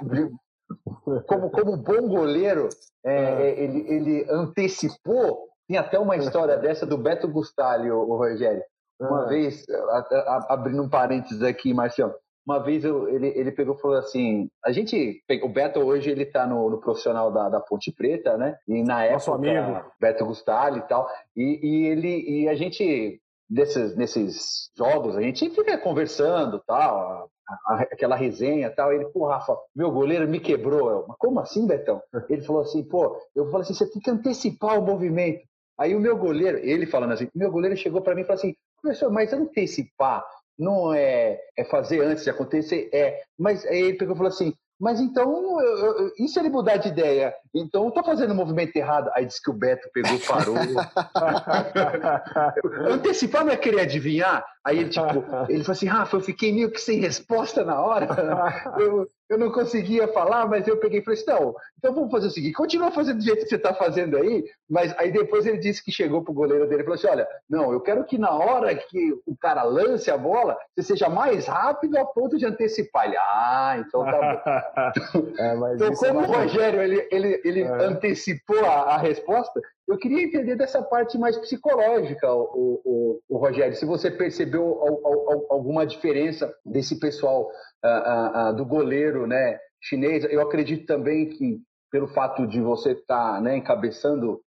como, 1.25 1.49
como 1.49 1.77
bom 1.77 2.07
goleiro, 2.09 2.67
é, 3.05 3.15
é, 3.15 3.63
ele, 3.63 3.85
ele 3.87 4.27
antecipou. 4.29 5.47
Tem 5.67 5.77
até 5.77 5.99
uma 5.99 6.15
história 6.15 6.57
dessa 6.57 6.85
do 6.85 6.97
Beto 6.97 7.27
Gustali, 7.27 7.91
o, 7.91 7.97
o 7.97 8.17
Rogério. 8.17 8.63
Uma 8.99 9.23
ah. 9.23 9.27
vez, 9.27 9.65
abrindo 10.49 10.81
um 10.81 10.89
parênteses 10.89 11.43
aqui, 11.43 11.73
Marcião, 11.73 12.13
uma 12.47 12.59
vez 12.59 12.85
eu, 12.85 13.09
ele, 13.09 13.27
ele 13.35 13.51
pegou 13.51 13.75
e 13.75 13.81
falou 13.81 13.97
assim: 13.97 14.49
a 14.63 14.71
gente, 14.71 15.21
o 15.43 15.49
Beto 15.49 15.81
hoje 15.81 16.09
ele 16.09 16.25
tá 16.25 16.47
no, 16.47 16.69
no 16.69 16.79
profissional 16.79 17.29
da, 17.29 17.49
da 17.49 17.59
Ponte 17.59 17.91
Preta, 17.91 18.37
né? 18.37 18.57
E 18.65 18.81
na 18.83 19.11
Nosso 19.11 19.33
época, 19.33 19.49
amigo. 19.49 19.85
Beto 19.99 20.25
Gustali 20.25 20.79
e 20.79 20.87
tal, 20.87 21.09
e, 21.35 21.59
e 21.61 21.85
ele, 21.87 22.29
e 22.29 22.47
a 22.47 22.55
gente, 22.55 23.21
desses, 23.49 23.97
nesses 23.97 24.71
jogos, 24.77 25.17
a 25.17 25.21
gente 25.21 25.49
fica 25.49 25.77
conversando 25.77 26.63
tal, 26.65 27.29
aquela 27.91 28.15
resenha 28.15 28.69
tal. 28.69 28.93
Ele, 28.93 29.05
pô, 29.07 29.27
Rafa, 29.27 29.53
meu 29.75 29.91
goleiro 29.91 30.25
me 30.25 30.39
quebrou. 30.39 30.89
Eu, 30.89 31.05
mas 31.05 31.17
como 31.17 31.41
assim, 31.41 31.67
Betão? 31.67 32.01
Ele 32.29 32.43
falou 32.43 32.61
assim, 32.61 32.81
pô, 32.81 33.21
eu 33.35 33.47
falei 33.47 33.63
assim: 33.63 33.73
você 33.73 33.91
tem 33.91 34.01
que 34.01 34.09
antecipar 34.09 34.79
o 34.79 34.85
movimento. 34.85 35.45
Aí 35.77 35.93
o 35.93 35.99
meu 35.99 36.17
goleiro, 36.17 36.57
ele 36.57 36.87
falando 36.87 37.11
assim, 37.11 37.29
meu 37.35 37.51
goleiro 37.51 37.77
chegou 37.77 38.01
para 38.01 38.15
mim 38.15 38.21
e 38.21 38.23
falou 38.23 38.39
assim: 38.39 38.55
Professor, 38.87 39.11
mas 39.11 39.33
antecipar 39.33 40.23
não 40.57 40.93
é, 40.93 41.37
é 41.57 41.65
fazer 41.65 42.01
antes 42.01 42.23
de 42.23 42.29
acontecer? 42.29 42.89
É. 42.93 43.21
Mas 43.37 43.65
aí 43.65 43.81
ele 43.81 43.97
pegou 43.97 44.15
e 44.15 44.17
falou 44.17 44.31
assim: 44.31 44.53
mas 44.79 44.99
então, 44.99 45.59
eu, 45.59 45.77
eu, 45.77 46.11
e 46.19 46.27
se 46.27 46.39
ele 46.39 46.49
mudar 46.49 46.77
de 46.77 46.89
ideia? 46.89 47.33
Então, 47.53 47.85
eu 47.85 47.91
tô 47.91 48.03
fazendo 48.03 48.29
o 48.29 48.33
um 48.33 48.37
movimento 48.37 48.75
errado. 48.75 49.09
Aí 49.15 49.25
disse 49.25 49.41
que 49.41 49.49
o 49.49 49.53
Beto 49.53 49.89
pegou, 49.91 50.19
parou. 50.19 50.55
Antecipar 52.87 53.43
não 53.43 53.51
é 53.51 53.57
querer 53.57 53.81
adivinhar? 53.81 54.45
Aí 54.67 54.79
ele, 54.79 54.89
tipo, 54.89 55.05
ele 55.47 55.63
falou 55.63 55.71
assim, 55.71 55.85
Rafa, 55.85 56.17
eu 56.17 56.21
fiquei 56.21 56.51
meio 56.51 56.69
que 56.69 56.81
sem 56.81 56.99
resposta 56.99 57.63
na 57.63 57.79
hora. 57.81 58.05
Eu, 58.77 59.09
eu 59.29 59.37
não 59.37 59.51
conseguia 59.51 60.07
falar, 60.07 60.47
mas 60.47 60.67
eu 60.67 60.77
peguei 60.77 60.99
e 60.99 61.03
falei 61.03 61.19
assim, 61.19 61.29
não, 61.29 61.53
então 61.77 61.93
vamos 61.93 62.09
fazer 62.09 62.27
o 62.27 62.29
seguinte, 62.29 62.53
continua 62.53 62.91
fazendo 62.91 63.17
do 63.17 63.23
jeito 63.23 63.43
que 63.43 63.49
você 63.49 63.55
está 63.55 63.73
fazendo 63.73 64.15
aí, 64.15 64.45
mas 64.69 64.95
aí 64.97 65.11
depois 65.11 65.45
ele 65.45 65.57
disse 65.57 65.83
que 65.83 65.91
chegou 65.91 66.23
pro 66.23 66.33
goleiro 66.33 66.65
dele 66.67 66.81
e 66.81 66.85
falou 66.85 66.95
assim, 66.95 67.07
olha, 67.07 67.27
não, 67.49 67.73
eu 67.73 67.81
quero 67.81 68.05
que 68.05 68.17
na 68.17 68.31
hora 68.31 68.73
que 68.73 69.13
o 69.25 69.35
cara 69.35 69.63
lance 69.63 70.09
a 70.09 70.17
bola, 70.17 70.57
você 70.73 70.83
seja 70.83 71.09
mais 71.09 71.45
rápido 71.45 71.97
a 71.97 72.05
ponto 72.05 72.37
de 72.37 72.45
antecipar. 72.45 73.05
Ele, 73.05 73.17
ah, 73.17 73.75
então 73.79 74.05
tá 74.05 74.11
bom. 74.11 75.27
é, 75.39 75.55
então, 75.75 75.87
é 75.87 75.95
como 75.95 76.21
é 76.21 76.27
o 76.27 76.31
Rogério, 76.31 76.81
ele, 76.81 77.07
ele, 77.11 77.41
ele 77.43 77.61
é. 77.63 77.85
antecipou 77.85 78.63
a, 78.65 78.95
a 78.95 78.97
resposta, 78.97 79.59
eu 79.87 79.97
queria 79.97 80.23
entender 80.23 80.55
dessa 80.55 80.81
parte 80.81 81.17
mais 81.17 81.37
psicológica, 81.37 82.31
o, 82.33 82.81
o, 82.83 83.21
o 83.29 83.37
Rogério, 83.37 83.75
se 83.75 83.85
você 83.85 84.11
percebeu 84.11 84.79
alguma 85.49 85.85
diferença 85.85 86.53
desse 86.65 86.99
pessoal 86.99 87.49
do 88.55 88.65
goleiro 88.65 89.25
né, 89.25 89.57
chinês. 89.81 90.25
Eu 90.25 90.41
acredito 90.41 90.85
também 90.85 91.29
que, 91.29 91.61
pelo 91.89 92.07
fato 92.07 92.45
de 92.45 92.59
você 92.59 92.91
estar 92.91 93.35
tá, 93.35 93.41
né, 93.41 93.55
encabeçando 93.55 94.41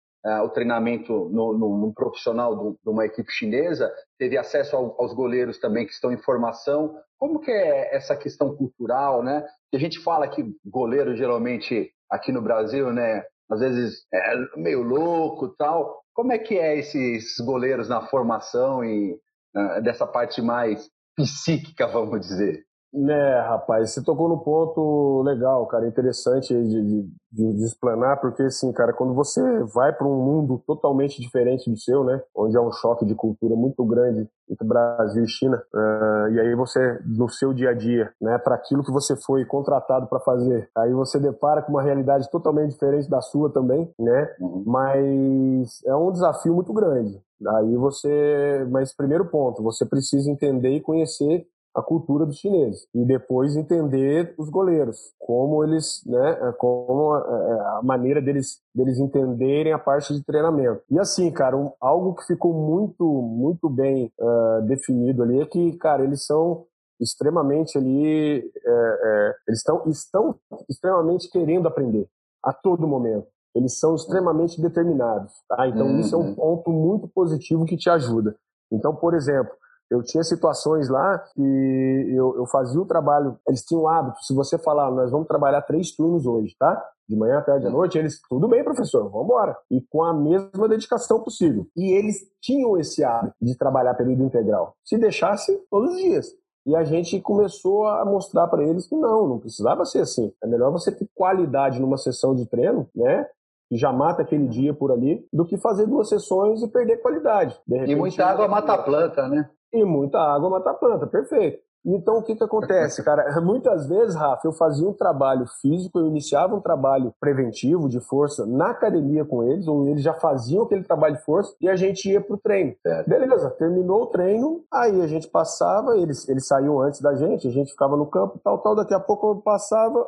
o 0.43 0.49
treinamento 0.49 1.29
no 1.29 1.93
profissional 1.93 2.73
de 2.73 2.89
uma 2.89 3.05
equipe 3.05 3.31
chinesa, 3.31 3.89
teve 4.17 4.37
acesso 4.37 4.75
ao, 4.75 5.01
aos 5.01 5.13
goleiros 5.13 5.57
também 5.57 5.85
que 5.85 5.93
estão 5.93 6.11
em 6.11 6.17
formação. 6.17 6.93
Como 7.17 7.39
que 7.39 7.51
é 7.51 7.95
essa 7.95 8.15
questão 8.15 8.53
cultural, 8.55 9.23
né? 9.23 9.45
A 9.73 9.77
gente 9.77 9.99
fala 9.99 10.27
que 10.27 10.43
goleiro 10.65 11.15
geralmente 11.15 11.91
aqui 12.09 12.31
no 12.31 12.41
Brasil, 12.41 12.91
né? 12.91 13.23
Às 13.49 13.59
vezes 13.59 14.05
é 14.13 14.35
meio 14.57 14.83
louco 14.83 15.49
tal. 15.57 16.03
Como 16.13 16.31
é 16.31 16.37
que 16.37 16.57
é 16.57 16.77
esses 16.77 17.35
goleiros 17.39 17.89
na 17.89 18.01
formação 18.07 18.83
e 18.83 19.13
uh, 19.55 19.81
dessa 19.81 20.05
parte 20.05 20.41
mais 20.41 20.89
psíquica, 21.15 21.87
vamos 21.87 22.21
dizer? 22.21 22.63
É, 22.91 23.41
rapaz, 23.41 23.91
você 23.91 24.03
tocou 24.03 24.27
no 24.27 24.39
ponto 24.39 25.21
legal, 25.21 25.67
cara, 25.67 25.87
interessante 25.87 26.51
de, 26.53 27.03
de, 27.31 27.53
de, 27.53 27.63
explanar, 27.63 28.19
porque 28.19 28.41
assim, 28.41 28.71
cara, 28.73 28.93
quando 28.93 29.13
você 29.13 29.41
vai 29.75 29.93
para 29.93 30.07
um 30.07 30.17
mundo 30.17 30.63
totalmente 30.65 31.21
diferente 31.21 31.69
do 31.69 31.77
seu, 31.77 32.03
né, 32.03 32.19
onde 32.35 32.57
há 32.57 32.61
um 32.61 32.71
choque 32.71 33.05
de 33.05 33.13
cultura 33.13 33.55
muito 33.55 33.85
grande 33.85 34.27
entre 34.49 34.67
Brasil 34.67 35.23
e 35.23 35.27
China, 35.27 35.61
uh, 35.71 36.29
e 36.31 36.39
aí 36.39 36.55
você, 36.55 36.99
no 37.05 37.29
seu 37.29 37.53
dia 37.53 37.69
a 37.69 37.73
dia, 37.75 38.11
né, 38.19 38.39
para 38.39 38.55
aquilo 38.55 38.83
que 38.83 38.91
você 38.91 39.15
foi 39.15 39.45
contratado 39.45 40.07
para 40.07 40.19
fazer, 40.19 40.67
aí 40.75 40.91
você 40.91 41.19
depara 41.19 41.61
com 41.61 41.71
uma 41.71 41.83
realidade 41.83 42.27
totalmente 42.31 42.71
diferente 42.71 43.07
da 43.07 43.21
sua 43.21 43.53
também, 43.53 43.87
né, 43.99 44.35
uhum. 44.41 44.63
mas 44.65 45.79
é 45.85 45.95
um 45.95 46.11
desafio 46.11 46.55
muito 46.55 46.73
grande. 46.73 47.21
Aí 47.47 47.77
você, 47.77 48.67
mas 48.69 48.93
primeiro 48.93 49.25
ponto, 49.25 49.63
você 49.63 49.85
precisa 49.85 50.29
entender 50.29 50.71
e 50.71 50.81
conhecer 50.81 51.47
a 51.75 51.81
cultura 51.81 52.25
dos 52.25 52.37
chineses 52.37 52.87
e 52.93 53.05
depois 53.05 53.55
entender 53.55 54.33
os 54.37 54.49
goleiros, 54.49 55.13
como 55.19 55.63
eles, 55.63 56.01
né, 56.05 56.37
é, 56.41 56.51
como 56.53 57.13
a, 57.13 57.19
é, 57.19 57.51
é, 57.51 57.59
a, 57.77 57.81
maneira 57.83 58.21
deles, 58.21 58.59
deles 58.73 58.97
entenderem 58.99 59.71
a 59.71 59.79
parte 59.79 60.13
de 60.13 60.23
treinamento. 60.23 60.81
E 60.89 60.99
assim, 60.99 61.31
cara, 61.31 61.55
um, 61.55 61.71
algo 61.79 62.15
que 62.15 62.25
ficou 62.25 62.53
muito, 62.53 63.03
muito 63.05 63.69
bem 63.69 64.11
uh, 64.19 64.61
definido 64.65 65.23
ali 65.23 65.41
é 65.41 65.45
que, 65.45 65.77
cara, 65.77 66.03
eles 66.03 66.25
são 66.25 66.65
extremamente 66.99 67.77
ali, 67.77 68.39
é, 68.39 68.71
é, 68.71 69.35
eles 69.47 69.59
estão, 69.59 69.83
estão 69.87 70.35
extremamente 70.69 71.29
querendo 71.29 71.67
aprender 71.67 72.07
a 72.43 72.51
todo 72.51 72.87
momento. 72.87 73.27
Eles 73.55 73.79
são 73.79 73.95
extremamente 73.95 74.61
determinados, 74.61 75.33
tá? 75.47 75.67
Então 75.67 75.87
uhum. 75.87 75.99
isso 75.99 76.15
é 76.15 76.17
um 76.17 76.35
ponto 76.35 76.69
muito 76.69 77.07
positivo 77.07 77.65
que 77.65 77.77
te 77.77 77.89
ajuda. 77.89 78.35
Então, 78.71 78.95
por 78.95 79.15
exemplo, 79.15 79.51
eu 79.89 80.03
tinha 80.03 80.23
situações 80.23 80.89
lá 80.89 81.17
que 81.19 82.13
eu, 82.15 82.35
eu 82.37 82.45
fazia 82.45 82.79
o 82.79 82.85
trabalho, 82.85 83.37
eles 83.47 83.63
tinham 83.63 83.87
hábito, 83.87 84.23
se 84.23 84.33
você 84.33 84.57
falar, 84.57 84.91
nós 84.91 85.11
vamos 85.11 85.27
trabalhar 85.27 85.61
três 85.63 85.95
turnos 85.95 86.25
hoje, 86.25 86.55
tá? 86.57 86.81
De 87.07 87.15
manhã, 87.15 87.41
tarde 87.41 87.65
à 87.65 87.69
noite, 87.71 87.97
eles, 87.97 88.21
tudo 88.29 88.47
bem, 88.47 88.63
professor, 88.63 89.09
vamos 89.09 89.25
embora. 89.25 89.57
E 89.71 89.81
com 89.89 90.03
a 90.03 90.13
mesma 90.13 90.67
dedicação 90.67 91.19
possível. 91.21 91.65
E 91.75 91.91
eles 91.91 92.17
tinham 92.39 92.77
esse 92.77 93.03
hábito 93.03 93.35
de 93.41 93.57
trabalhar 93.57 93.95
período 93.95 94.23
integral. 94.23 94.75
Se 94.85 94.95
deixasse, 94.95 95.59
todos 95.71 95.93
os 95.93 95.97
dias. 95.97 96.27
E 96.67 96.75
a 96.75 96.83
gente 96.83 97.19
começou 97.19 97.87
a 97.87 98.05
mostrar 98.05 98.47
para 98.47 98.63
eles 98.63 98.85
que 98.85 98.95
não, 98.95 99.27
não 99.27 99.39
precisava 99.39 99.85
ser 99.85 100.01
assim. 100.01 100.31
É 100.43 100.45
melhor 100.45 100.71
você 100.71 100.91
ter 100.91 101.09
qualidade 101.15 101.79
numa 101.79 101.97
sessão 101.97 102.35
de 102.35 102.45
treino, 102.45 102.87
né? 102.95 103.25
Que 103.69 103.77
já 103.77 103.93
mata 103.93 104.23
aquele 104.23 104.47
dia 104.47 104.73
por 104.73 104.91
ali, 104.91 105.23
do 105.31 105.45
que 105.45 105.57
fazer 105.57 105.85
duas 105.85 106.09
sessões 106.09 106.61
e 106.63 106.67
perder 106.67 106.97
qualidade. 106.97 107.55
Repente, 107.69 107.91
e 107.91 107.95
muita 107.95 108.25
água 108.25 108.47
mata 108.47 108.73
a 108.73 108.77
planta, 108.79 109.27
né? 109.27 109.49
E 109.71 109.85
muita 109.85 110.19
água 110.19 110.49
mata 110.49 110.71
a 110.71 110.73
planta, 110.73 111.05
perfeito. 111.05 111.59
Então, 111.85 112.17
o 112.17 112.23
que, 112.23 112.35
que 112.35 112.43
acontece, 112.43 113.01
cara? 113.05 113.39
Muitas 113.41 113.87
vezes, 113.87 114.15
Rafa, 114.15 114.47
eu 114.47 114.51
fazia 114.53 114.87
um 114.87 114.93
trabalho 114.93 115.45
físico, 115.61 115.99
eu 115.99 116.07
iniciava 116.07 116.55
um 116.55 116.61
trabalho 116.61 117.13
preventivo 117.19 117.87
de 117.87 117.99
força 117.99 118.45
na 118.45 118.71
academia 118.71 119.23
com 119.23 119.43
eles, 119.43 119.67
ou 119.67 119.87
eles 119.87 120.03
já 120.03 120.13
faziam 120.13 120.63
aquele 120.63 120.83
trabalho 120.83 121.15
de 121.15 121.23
força 121.23 121.55
e 121.61 121.69
a 121.69 121.75
gente 121.75 122.09
ia 122.09 122.21
pro 122.21 122.37
treino. 122.37 122.75
Beleza, 123.07 123.49
terminou 123.51 124.03
o 124.03 124.07
treino, 124.07 124.63
aí 124.71 125.01
a 125.01 125.07
gente 125.07 125.27
passava, 125.29 125.97
eles, 125.97 126.27
eles 126.27 126.47
saíam 126.47 126.79
antes 126.81 127.01
da 127.01 127.15
gente, 127.15 127.47
a 127.47 127.51
gente 127.51 127.71
ficava 127.71 127.95
no 127.95 128.05
campo, 128.05 128.39
tal, 128.43 128.57
tal. 128.59 128.75
Daqui 128.75 128.93
a 128.93 128.99
pouco 128.99 129.27
eu 129.27 129.35
passava, 129.37 130.05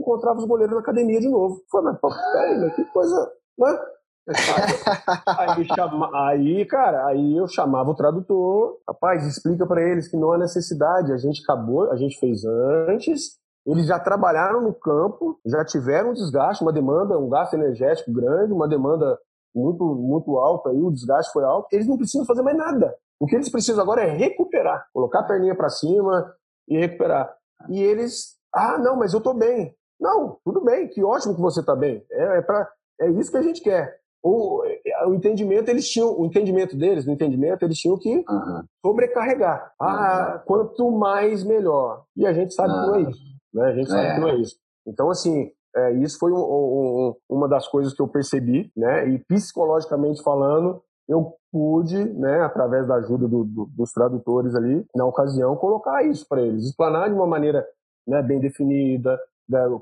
encontrava 0.00 0.38
os 0.38 0.44
goleiros 0.44 0.74
na 0.74 0.80
academia 0.80 1.20
de 1.20 1.28
novo. 1.28 1.62
Falei, 1.70 1.94
mas 2.02 2.32
peraí, 2.32 2.60
mas 2.60 2.74
que 2.74 2.84
coisa, 2.86 3.32
né? 3.58 3.78
aí, 5.38 5.66
chama, 5.74 6.10
aí, 6.28 6.64
cara, 6.66 7.06
aí 7.06 7.36
eu 7.36 7.48
chamava 7.48 7.90
o 7.90 7.94
tradutor, 7.94 8.78
rapaz, 8.86 9.26
explica 9.26 9.66
para 9.66 9.82
eles 9.82 10.08
que 10.08 10.16
não 10.16 10.32
há 10.32 10.38
necessidade, 10.38 11.12
a 11.12 11.16
gente 11.16 11.42
acabou, 11.42 11.90
a 11.90 11.96
gente 11.96 12.18
fez 12.18 12.44
antes, 12.44 13.38
eles 13.66 13.86
já 13.86 13.98
trabalharam 13.98 14.62
no 14.62 14.72
campo, 14.72 15.38
já 15.44 15.64
tiveram 15.64 16.10
um 16.10 16.14
desgaste, 16.14 16.62
uma 16.62 16.72
demanda, 16.72 17.18
um 17.18 17.28
gasto 17.28 17.54
energético 17.54 18.12
grande, 18.12 18.52
uma 18.52 18.68
demanda 18.68 19.18
muito, 19.54 19.84
muito 19.84 20.36
alta, 20.38 20.70
aí 20.70 20.80
o 20.80 20.90
desgaste 20.90 21.32
foi 21.32 21.44
alto, 21.44 21.68
eles 21.72 21.88
não 21.88 21.96
precisam 21.96 22.26
fazer 22.26 22.42
mais 22.42 22.56
nada. 22.56 22.94
O 23.18 23.26
que 23.26 23.34
eles 23.34 23.50
precisam 23.50 23.82
agora 23.82 24.02
é 24.02 24.16
recuperar, 24.16 24.86
colocar 24.94 25.20
a 25.20 25.24
perninha 25.24 25.54
para 25.54 25.68
cima, 25.68 26.34
ia 26.68 26.80
recuperar. 26.80 27.34
E 27.68 27.80
eles, 27.80 28.36
ah, 28.54 28.78
não, 28.78 28.96
mas 28.96 29.12
eu 29.12 29.20
tô 29.20 29.34
bem. 29.34 29.74
Não, 30.00 30.38
tudo 30.44 30.62
bem, 30.62 30.88
que 30.88 31.04
ótimo 31.04 31.34
que 31.34 31.40
você 31.40 31.62
tá 31.62 31.76
bem. 31.76 32.04
É, 32.10 32.38
é, 32.38 32.42
pra, 32.42 32.68
é 33.00 33.10
isso 33.10 33.30
que 33.30 33.36
a 33.36 33.42
gente 33.42 33.60
quer. 33.60 34.00
O, 34.22 34.62
o 35.06 35.14
entendimento, 35.14 35.68
eles 35.70 35.88
tinham, 35.88 36.18
o 36.18 36.26
entendimento 36.26 36.76
deles, 36.76 37.06
no 37.06 37.12
entendimento, 37.12 37.64
eles 37.64 37.78
tinham 37.78 37.98
que 37.98 38.24
uhum. 38.28 38.62
sobrecarregar. 38.84 39.72
Ah, 39.80 40.34
uhum. 40.34 40.40
quanto 40.46 40.90
mais, 40.90 41.42
melhor. 41.44 42.04
E 42.16 42.26
a 42.26 42.32
gente 42.32 42.54
sabe 42.54 42.72
uhum. 42.72 42.80
que 42.80 42.86
não 42.86 42.94
é 42.94 43.00
isso. 43.10 43.20
Né? 43.52 43.64
A 43.64 43.74
gente 43.74 43.88
sabe 43.88 44.06
é. 44.06 44.14
que 44.14 44.20
não 44.20 44.28
é 44.28 44.36
isso. 44.36 44.56
Então, 44.86 45.10
assim, 45.10 45.50
é, 45.74 45.92
isso 45.94 46.18
foi 46.18 46.32
um, 46.32 46.38
um, 46.38 47.14
uma 47.28 47.48
das 47.48 47.68
coisas 47.68 47.94
que 47.94 48.02
eu 48.02 48.08
percebi, 48.08 48.70
né? 48.76 49.08
E 49.08 49.18
psicologicamente 49.18 50.22
falando, 50.22 50.82
eu 51.08 51.34
pude, 51.52 51.96
né, 52.14 52.40
através 52.42 52.86
da 52.86 52.96
ajuda 52.96 53.26
do, 53.26 53.44
do, 53.44 53.66
dos 53.76 53.92
tradutores 53.92 54.54
ali, 54.54 54.86
na 54.94 55.04
ocasião, 55.04 55.56
colocar 55.56 56.04
isso 56.04 56.26
para 56.28 56.40
eles, 56.40 56.64
explanar 56.64 57.08
de 57.08 57.14
uma 57.14 57.26
maneira 57.26 57.66
né, 58.06 58.22
bem 58.22 58.38
definida, 58.38 59.20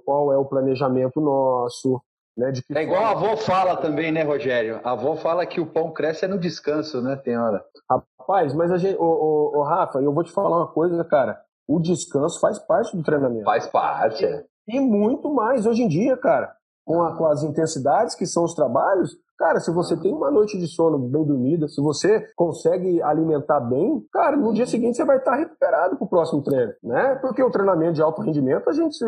qual 0.05 0.33
é 0.33 0.37
o 0.37 0.45
planejamento 0.45 1.21
nosso, 1.21 2.01
né, 2.37 2.51
de 2.53 2.63
é 2.75 2.83
igual 2.83 3.05
a 3.05 3.11
avó 3.11 3.37
fala 3.37 3.77
também, 3.77 4.13
né, 4.13 4.23
Rogério? 4.23 4.81
A 4.85 4.93
avó 4.93 5.17
fala 5.17 5.45
que 5.45 5.61
o 5.61 5.67
pão 5.67 5.93
cresce 5.93 6.25
é 6.25 6.29
no 6.29 6.39
descanso, 6.39 7.03
né, 7.03 7.17
tem 7.17 7.37
hora. 7.37 7.63
Rapaz, 7.91 8.55
mas 8.55 8.71
a 8.71 8.79
gente, 8.79 8.97
ô, 8.99 9.05
ô, 9.05 9.59
ô, 9.59 9.63
Rafa, 9.63 9.99
eu 10.01 10.13
vou 10.13 10.23
te 10.23 10.33
falar 10.33 10.57
uma 10.57 10.69
coisa, 10.69 11.05
cara. 11.05 11.41
O 11.67 11.81
descanso 11.81 12.41
faz 12.41 12.59
parte 12.59 12.97
do 12.97 13.03
treinamento. 13.03 13.45
Faz 13.45 13.67
parte, 13.67 14.25
é. 14.25 14.45
E 14.67 14.81
muito 14.81 15.33
mais 15.33 15.67
hoje 15.67 15.83
em 15.83 15.89
dia, 15.89 16.17
cara. 16.17 16.55
Com, 16.85 17.03
a, 17.03 17.17
com 17.17 17.27
as 17.27 17.43
intensidades 17.43 18.15
que 18.15 18.27
são 18.27 18.45
os 18.45 18.55
trabalhos, 18.55 19.15
Cara, 19.39 19.61
se 19.61 19.71
você 19.71 19.97
tem 19.97 20.13
uma 20.13 20.33
noite 20.33 20.59
de 20.59 20.67
sono 20.67 20.99
bem 20.99 21.25
dormida, 21.25 21.69
se 21.69 21.81
você 21.81 22.27
consegue 22.35 23.01
alimentar 23.01 23.61
bem, 23.61 24.05
cara, 24.13 24.37
no 24.37 24.53
dia 24.53 24.67
seguinte 24.67 24.97
você 24.97 25.05
vai 25.05 25.19
estar 25.19 25.37
recuperado 25.37 25.97
para 25.97 26.05
o 26.05 26.09
próximo 26.09 26.43
treino, 26.43 26.73
né? 26.83 27.15
Porque 27.23 27.41
o 27.41 27.51
treinamento 27.51 27.93
de 27.93 28.03
alto 28.03 28.21
rendimento 28.21 28.69
a 28.69 28.73
gente 28.73 28.99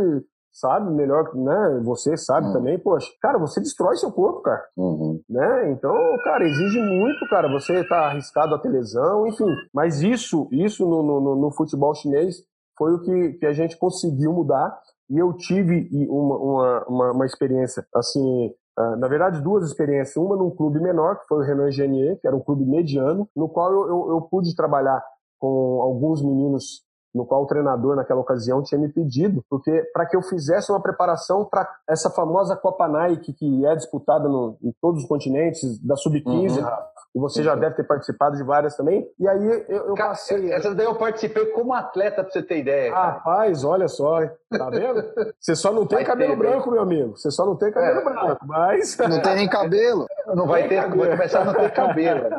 sabe 0.53 0.91
melhor, 0.93 1.35
né? 1.35 1.81
Você 1.85 2.17
sabe 2.17 2.49
uhum. 2.49 2.53
também, 2.53 2.79
poxa, 2.79 3.11
cara, 3.21 3.39
você 3.39 3.61
destrói 3.61 3.97
seu 3.97 4.11
corpo, 4.11 4.43
cara. 4.43 4.63
Uhum. 4.77 5.21
Né? 5.29 5.73
Então, 5.73 5.95
cara, 6.25 6.45
exige 6.45 6.81
muito, 6.81 7.29
cara. 7.29 7.49
Você 7.49 7.85
tá 7.85 8.07
arriscado 8.07 8.55
a 8.55 8.59
ter 8.59 8.69
lesão, 8.69 9.27
enfim. 9.27 9.47
Mas 9.73 10.03
isso, 10.03 10.49
isso 10.51 10.87
no, 10.87 11.03
no, 11.03 11.37
no 11.37 11.51
futebol 11.53 11.95
chinês 11.95 12.37
foi 12.77 12.95
o 12.95 13.01
que, 13.03 13.33
que 13.35 13.47
a 13.47 13.53
gente 13.53 13.79
conseguiu 13.79 14.33
mudar. 14.33 14.79
E 15.09 15.19
eu 15.19 15.33
tive 15.35 15.89
uma, 16.09 16.37
uma, 16.37 16.85
uma, 16.87 17.13
uma 17.13 17.27
experiência, 17.27 17.85
assim, 17.95 18.53
Uh, 18.79 18.97
na 18.97 19.09
verdade, 19.09 19.43
duas 19.43 19.67
experiências. 19.67 20.17
Uma 20.17 20.37
num 20.37 20.49
clube 20.49 20.81
menor, 20.81 21.19
que 21.19 21.27
foi 21.27 21.39
o 21.39 21.47
Renan 21.47 21.71
Genier, 21.71 22.19
que 22.19 22.27
era 22.27 22.35
um 22.35 22.41
clube 22.41 22.65
mediano, 22.65 23.29
no 23.37 23.49
qual 23.49 23.71
eu, 23.73 23.89
eu, 23.89 24.11
eu 24.11 24.23
pude 24.23 24.55
trabalhar 24.55 25.03
com 25.39 25.83
alguns 25.83 26.23
meninos 26.23 26.83
no 27.15 27.27
qual 27.27 27.43
o 27.43 27.47
treinador 27.47 27.97
naquela 27.97 28.21
ocasião 28.21 28.63
tinha 28.63 28.81
me 28.81 28.89
pedido, 28.89 29.45
porque 29.49 29.83
para 29.93 30.07
que 30.07 30.17
eu 30.17 30.23
fizesse 30.23 30.71
uma 30.71 30.81
preparação 30.81 31.45
para 31.45 31.69
essa 31.89 32.11
famosa 32.11 32.57
Copa 32.57 32.89
Nike 32.89 33.33
que 33.33 33.67
é 33.67 33.75
disputada 33.75 34.29
no, 34.29 34.57
em 34.63 34.73
todos 34.81 35.03
os 35.03 35.09
continentes 35.09 35.79
da 35.85 35.97
sub-15, 35.97 36.59
uhum. 36.59 36.71
E 37.15 37.19
você 37.19 37.43
já 37.43 37.57
deve 37.57 37.75
ter 37.75 37.83
participado 37.83 38.37
de 38.37 38.45
várias 38.45 38.77
também. 38.77 39.05
E 39.19 39.27
aí 39.27 39.65
eu, 39.69 39.89
eu 39.89 39.95
passei. 39.95 40.53
Essa 40.53 40.73
daí 40.73 40.87
eu 40.87 40.95
participei 40.95 41.47
como 41.47 41.75
atleta, 41.75 42.23
pra 42.23 42.33
você 42.33 42.41
ter 42.41 42.59
ideia. 42.59 42.93
Cara. 42.93 43.11
Rapaz, 43.11 43.65
olha 43.65 43.89
só, 43.89 44.21
tá 44.49 44.71
vendo? 44.71 45.03
Você 45.41 45.57
só 45.57 45.73
não 45.73 45.87
tem 45.87 45.99
vai 45.99 46.05
cabelo 46.05 46.31
ter, 46.31 46.39
branco, 46.39 46.71
meu 46.71 46.83
amigo. 46.83 47.17
Você 47.17 47.31
só 47.33 47.45
não 47.45 47.57
tem 47.57 47.73
cabelo 47.73 47.99
é. 47.99 48.05
branco, 48.05 48.47
mas. 48.47 48.97
Não 48.97 49.21
tem 49.21 49.35
nem 49.35 49.49
cabelo. 49.49 50.07
Não 50.29 50.47
vai 50.47 50.69
ter, 50.69 50.83
cabelo. 50.83 51.01
vai 51.01 51.17
começar 51.17 51.41
a 51.41 51.45
não 51.47 51.55
ter 51.55 51.73
cabelo. 51.73 52.31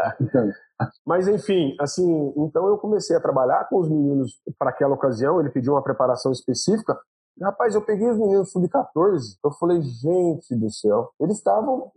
Mas 1.05 1.27
enfim, 1.27 1.75
assim, 1.79 2.34
então 2.38 2.67
eu 2.67 2.77
comecei 2.77 3.15
a 3.15 3.21
trabalhar 3.21 3.67
com 3.69 3.79
os 3.79 3.89
meninos 3.89 4.39
para 4.57 4.69
aquela 4.69 4.95
ocasião. 4.95 5.39
Ele 5.39 5.49
pediu 5.49 5.73
uma 5.73 5.84
preparação 5.84 6.32
específica. 6.32 6.97
Rapaz, 7.41 7.73
eu 7.73 7.82
peguei 7.82 8.09
os 8.09 8.17
meninos 8.17 8.51
sub-14, 8.51 9.38
eu 9.43 9.51
falei, 9.51 9.82
gente 9.82 10.53
do 10.55 10.69
céu, 10.69 11.09
eles 11.19 11.38
estavam 11.38 11.91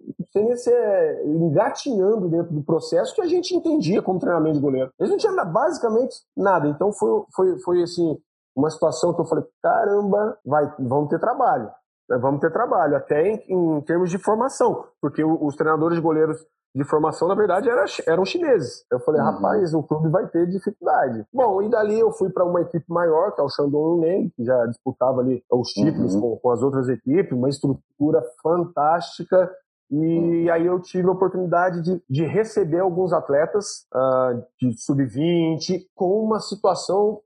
engatinhando 1.24 2.28
dentro 2.28 2.54
do 2.54 2.62
processo 2.62 3.14
que 3.14 3.20
a 3.20 3.26
gente 3.26 3.54
entendia 3.54 4.00
como 4.00 4.18
treinamento 4.18 4.54
de 4.54 4.62
goleiro. 4.62 4.90
Eles 4.98 5.10
não 5.10 5.18
tinham 5.18 5.52
basicamente 5.52 6.16
nada. 6.36 6.68
Então 6.68 6.92
foi, 6.92 7.24
foi, 7.34 7.58
foi 7.58 7.82
assim, 7.82 8.16
uma 8.56 8.70
situação 8.70 9.12
que 9.12 9.20
eu 9.20 9.26
falei, 9.26 9.44
caramba, 9.62 10.38
vai, 10.46 10.72
vamos 10.78 11.10
ter 11.10 11.18
trabalho. 11.18 11.70
Vamos 12.08 12.40
ter 12.40 12.52
trabalho, 12.52 12.96
até 12.96 13.28
em, 13.28 13.42
em 13.48 13.80
termos 13.80 14.10
de 14.10 14.18
formação, 14.18 14.84
porque 15.00 15.24
os 15.24 15.56
treinadores 15.56 15.96
de 15.96 16.02
goleiros 16.02 16.46
de 16.74 16.84
formação, 16.84 17.28
na 17.28 17.36
verdade, 17.36 17.70
era, 17.70 17.84
eram 18.06 18.24
chineses. 18.24 18.84
Eu 18.90 18.98
falei, 18.98 19.20
uhum. 19.20 19.30
rapaz, 19.30 19.72
o 19.72 19.82
clube 19.82 20.08
vai 20.08 20.26
ter 20.26 20.46
dificuldade. 20.48 21.24
Bom, 21.32 21.62
e 21.62 21.68
dali 21.68 21.98
eu 21.98 22.10
fui 22.10 22.30
para 22.30 22.44
uma 22.44 22.62
equipe 22.62 22.84
maior, 22.88 23.32
que 23.32 23.40
é 23.40 23.44
o 23.44 23.48
Shandong 23.48 24.00
Luneng, 24.00 24.30
que 24.36 24.44
já 24.44 24.66
disputava 24.66 25.20
ali 25.20 25.42
os 25.52 25.68
títulos 25.68 26.14
uhum. 26.16 26.20
com, 26.20 26.36
com, 26.38 26.50
as 26.50 26.62
outras 26.62 26.88
equipes, 26.88 27.32
uma 27.32 27.48
estrutura 27.48 28.24
fantástica. 28.42 29.48
E 29.88 29.96
uhum. 30.46 30.52
aí 30.52 30.66
eu 30.66 30.80
tive 30.80 31.06
a 31.06 31.12
oportunidade 31.12 31.80
de, 31.80 32.02
de 32.10 32.26
receber 32.26 32.80
alguns 32.80 33.12
atletas 33.12 33.86
uh, 33.94 34.42
de 34.60 34.76
sub-20 34.76 35.86
com 35.94 36.24
uma 36.24 36.40
situação 36.40 37.20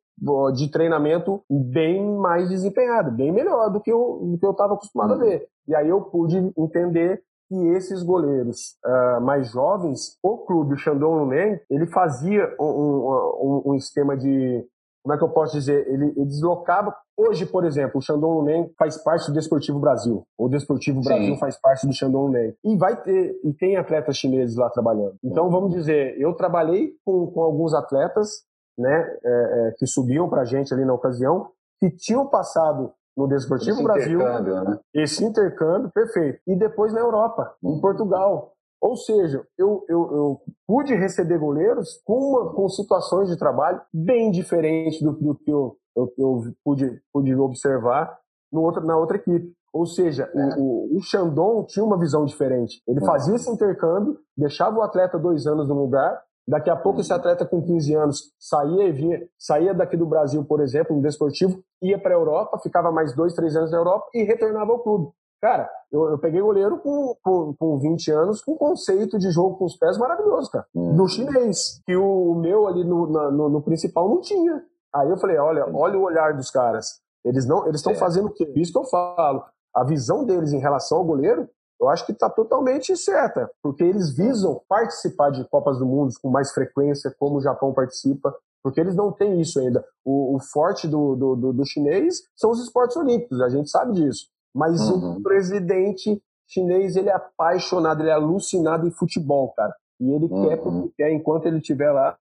de 0.52 0.68
treinamento 0.68 1.42
bem 1.48 2.04
mais 2.16 2.48
desempenhada, 2.48 3.08
bem 3.08 3.30
melhor 3.30 3.70
do 3.70 3.80
que 3.80 3.92
eu 3.92 4.36
estava 4.42 4.74
acostumado 4.74 5.12
a 5.12 5.16
uhum. 5.16 5.22
ver. 5.22 5.48
E 5.66 5.74
aí 5.74 5.88
eu 5.88 6.02
pude 6.02 6.52
entender 6.56 7.22
que 7.48 7.68
esses 7.68 8.02
goleiros 8.02 8.76
uh, 8.84 9.20
mais 9.22 9.50
jovens, 9.50 10.16
o 10.22 10.38
clube, 10.38 10.74
o 10.74 10.76
Shandong 10.76 11.24
Luneng, 11.24 11.60
ele 11.70 11.86
fazia 11.86 12.54
um, 12.60 12.64
um, 12.64 13.62
um, 13.66 13.74
esquema 13.74 14.16
de, 14.16 14.64
como 15.02 15.14
é 15.14 15.18
que 15.18 15.24
eu 15.24 15.30
posso 15.30 15.54
dizer, 15.54 15.88
ele, 15.88 16.12
ele 16.14 16.26
deslocava, 16.26 16.94
hoje, 17.16 17.46
por 17.46 17.64
exemplo, 17.64 17.98
o 17.98 18.02
Shandong 18.02 18.34
Luneng 18.40 18.72
faz 18.78 19.02
parte 19.02 19.28
do 19.28 19.32
Desportivo 19.32 19.78
Brasil, 19.78 20.22
o 20.36 20.48
Desportivo 20.48 21.00
Brasil 21.00 21.34
Sim. 21.34 21.40
faz 21.40 21.58
parte 21.58 21.86
do 21.86 21.92
Shandong 21.94 22.26
Luneng, 22.26 22.54
e 22.62 22.76
vai 22.76 23.00
ter, 23.02 23.34
e 23.42 23.52
tem 23.54 23.76
atletas 23.76 24.16
chineses 24.16 24.56
lá 24.56 24.68
trabalhando. 24.68 25.16
Então, 25.24 25.50
vamos 25.50 25.72
dizer, 25.72 26.20
eu 26.20 26.34
trabalhei 26.34 26.92
com, 27.04 27.26
com 27.28 27.40
alguns 27.40 27.72
atletas, 27.72 28.42
né, 28.76 29.18
é, 29.24 29.68
é, 29.68 29.74
que 29.78 29.86
subiam 29.86 30.28
pra 30.28 30.44
gente 30.44 30.72
ali 30.72 30.84
na 30.84 30.92
ocasião, 30.92 31.50
que 31.80 31.90
tinham 31.90 32.26
passado 32.26 32.92
no 33.18 33.26
Desportivo 33.26 33.72
esse 33.72 33.82
Brasil. 33.82 34.18
Né? 34.20 34.78
Esse 34.94 35.24
intercâmbio, 35.24 35.90
perfeito. 35.90 36.38
E 36.46 36.54
depois 36.54 36.92
na 36.92 37.00
Europa, 37.00 37.52
em 37.62 37.72
uhum. 37.72 37.80
Portugal. 37.80 38.52
Ou 38.80 38.96
seja, 38.96 39.44
eu, 39.58 39.84
eu, 39.88 39.98
eu 40.12 40.40
pude 40.64 40.94
receber 40.94 41.36
goleiros 41.36 42.00
com, 42.04 42.14
uma, 42.14 42.54
com 42.54 42.68
situações 42.68 43.28
de 43.28 43.36
trabalho 43.36 43.80
bem 43.92 44.30
diferentes 44.30 45.02
do, 45.02 45.12
do 45.14 45.34
que 45.34 45.50
eu, 45.50 45.76
eu, 45.96 46.12
eu, 46.16 46.42
pude, 46.64 47.02
pude 47.12 47.34
observar 47.34 48.16
no 48.52 48.62
outro, 48.62 48.86
na 48.86 48.96
outra 48.96 49.16
equipe. 49.16 49.52
Ou 49.72 49.84
seja, 49.84 50.30
é. 50.32 50.54
o, 50.56 50.96
o, 50.96 51.02
Chandon 51.02 51.64
tinha 51.64 51.84
uma 51.84 51.98
visão 51.98 52.24
diferente. 52.24 52.80
Ele 52.86 53.02
é. 53.02 53.04
fazia 53.04 53.34
esse 53.34 53.50
intercâmbio, 53.50 54.16
deixava 54.36 54.78
o 54.78 54.82
atleta 54.82 55.18
dois 55.18 55.44
anos 55.44 55.68
no 55.68 55.74
lugar 55.74 56.22
Daqui 56.48 56.70
a 56.70 56.76
pouco 56.76 57.02
esse 57.02 57.12
atleta 57.12 57.44
com 57.44 57.60
15 57.60 57.94
anos 57.94 58.32
saía 58.38 58.84
e 58.84 58.92
vinha, 58.92 59.22
saía 59.38 59.74
daqui 59.74 59.98
do 59.98 60.06
Brasil, 60.06 60.42
por 60.46 60.62
exemplo, 60.62 60.96
no 60.96 61.02
desportivo, 61.02 61.62
ia 61.82 62.00
para 62.00 62.14
a 62.14 62.18
Europa, 62.18 62.58
ficava 62.58 62.90
mais 62.90 63.14
dois, 63.14 63.34
três 63.34 63.54
anos 63.54 63.70
na 63.70 63.76
Europa 63.76 64.06
e 64.14 64.22
retornava 64.22 64.72
ao 64.72 64.78
clube. 64.78 65.12
Cara, 65.42 65.68
eu, 65.92 66.08
eu 66.08 66.18
peguei 66.18 66.40
goleiro 66.40 66.78
com, 66.78 67.14
com, 67.22 67.54
com 67.54 67.78
20 67.78 68.10
anos 68.12 68.42
com 68.42 68.56
conceito 68.56 69.18
de 69.18 69.30
jogo 69.30 69.58
com 69.58 69.66
os 69.66 69.76
pés 69.76 69.98
maravilhoso, 69.98 70.50
cara. 70.50 70.66
Do 70.74 71.06
chinês, 71.06 71.82
que 71.84 71.94
o, 71.94 72.32
o 72.32 72.34
meu 72.34 72.66
ali 72.66 72.82
no, 72.82 73.06
na, 73.06 73.30
no, 73.30 73.50
no, 73.50 73.60
principal 73.60 74.08
não 74.08 74.22
tinha. 74.22 74.64
Aí 74.94 75.10
eu 75.10 75.18
falei, 75.18 75.36
olha, 75.36 75.66
olha 75.70 75.98
o 75.98 76.02
olhar 76.02 76.32
dos 76.32 76.50
caras. 76.50 77.02
Eles 77.22 77.46
não, 77.46 77.66
eles 77.66 77.80
estão 77.80 77.92
é. 77.92 77.96
fazendo 77.96 78.28
o 78.28 78.32
quê? 78.32 78.50
Isso 78.56 78.72
que 78.72 78.78
eu 78.78 78.84
falo. 78.84 79.44
A 79.74 79.84
visão 79.84 80.24
deles 80.24 80.54
em 80.54 80.58
relação 80.58 80.96
ao 80.96 81.04
goleiro 81.04 81.46
eu 81.80 81.88
acho 81.88 82.04
que 82.04 82.12
está 82.12 82.28
totalmente 82.28 82.96
certa, 82.96 83.50
porque 83.62 83.84
eles 83.84 84.14
visam 84.16 84.60
participar 84.68 85.30
de 85.30 85.44
Copas 85.48 85.78
do 85.78 85.86
Mundo 85.86 86.12
com 86.20 86.28
mais 86.28 86.52
frequência, 86.52 87.14
como 87.18 87.36
o 87.36 87.40
Japão 87.40 87.72
participa, 87.72 88.34
porque 88.62 88.80
eles 88.80 88.96
não 88.96 89.12
têm 89.12 89.40
isso 89.40 89.60
ainda. 89.60 89.84
O, 90.04 90.36
o 90.36 90.40
forte 90.40 90.88
do, 90.88 91.14
do, 91.14 91.36
do, 91.36 91.52
do, 91.52 91.64
chinês 91.64 92.22
são 92.36 92.50
os 92.50 92.60
esportes 92.60 92.96
olímpicos, 92.96 93.40
a 93.40 93.48
gente 93.48 93.70
sabe 93.70 93.92
disso. 93.92 94.26
Mas 94.54 94.80
uhum. 94.80 95.18
o 95.18 95.22
presidente 95.22 96.20
chinês, 96.48 96.96
ele 96.96 97.08
é 97.08 97.14
apaixonado, 97.14 98.02
ele 98.02 98.10
é 98.10 98.14
alucinado 98.14 98.86
em 98.86 98.90
futebol, 98.90 99.52
cara. 99.52 99.74
E 100.00 100.10
ele 100.10 100.26
uhum. 100.26 100.48
quer, 100.48 100.56
porque 100.56 100.92
quer, 100.96 101.12
enquanto 101.12 101.46
ele 101.46 101.58
estiver 101.58 101.92
lá, 101.92 102.16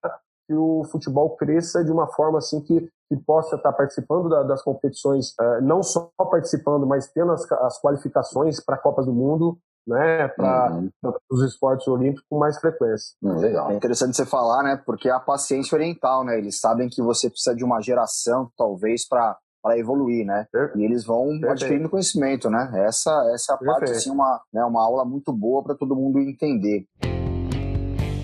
que 0.46 0.54
o 0.54 0.84
futebol 0.84 1.36
cresça 1.36 1.84
de 1.84 1.90
uma 1.90 2.06
forma 2.06 2.38
assim 2.38 2.60
que 2.60 2.88
que 3.08 3.16
possa 3.16 3.56
estar 3.56 3.72
participando 3.72 4.28
da, 4.28 4.42
das 4.42 4.62
competições, 4.62 5.30
uh, 5.40 5.62
não 5.62 5.82
só 5.82 6.10
participando, 6.30 6.86
mas 6.86 7.10
tendo 7.10 7.32
as, 7.32 7.50
as 7.52 7.80
qualificações 7.80 8.62
para 8.62 8.76
Copas 8.76 9.06
do 9.06 9.12
Mundo, 9.12 9.58
né, 9.86 10.28
para 10.28 10.72
uhum. 10.72 10.90
os 11.30 11.42
esportes 11.42 11.88
olímpicos 11.88 12.24
com 12.28 12.38
mais 12.38 12.58
frequência. 12.60 13.16
Hum, 13.22 13.36
legal. 13.36 13.70
É 13.70 13.74
interessante 13.74 14.14
você 14.14 14.26
falar, 14.26 14.62
né, 14.62 14.82
porque 14.84 15.08
é 15.08 15.12
a 15.12 15.20
paciência 15.20 15.74
oriental, 15.74 16.24
né, 16.24 16.36
eles 16.36 16.60
sabem 16.60 16.88
que 16.90 17.00
você 17.00 17.30
precisa 17.30 17.56
de 17.56 17.64
uma 17.64 17.80
geração, 17.80 18.50
talvez, 18.56 19.08
para 19.08 19.36
para 19.60 19.76
evoluir, 19.76 20.24
né? 20.24 20.46
Perfeito. 20.52 20.78
E 20.78 20.84
eles 20.84 21.04
vão 21.04 21.26
Perfeito. 21.26 21.50
adquirindo 21.50 21.90
conhecimento, 21.90 22.48
né? 22.48 22.70
Essa, 22.86 23.10
essa 23.34 23.52
é 23.52 23.54
a 23.56 23.58
parte, 23.58 23.90
assim, 23.90 24.08
uma, 24.08 24.40
né, 24.52 24.64
uma 24.64 24.80
aula 24.80 25.04
muito 25.04 25.32
boa 25.32 25.64
para 25.64 25.74
todo 25.74 25.96
mundo 25.96 26.20
entender. 26.20 26.86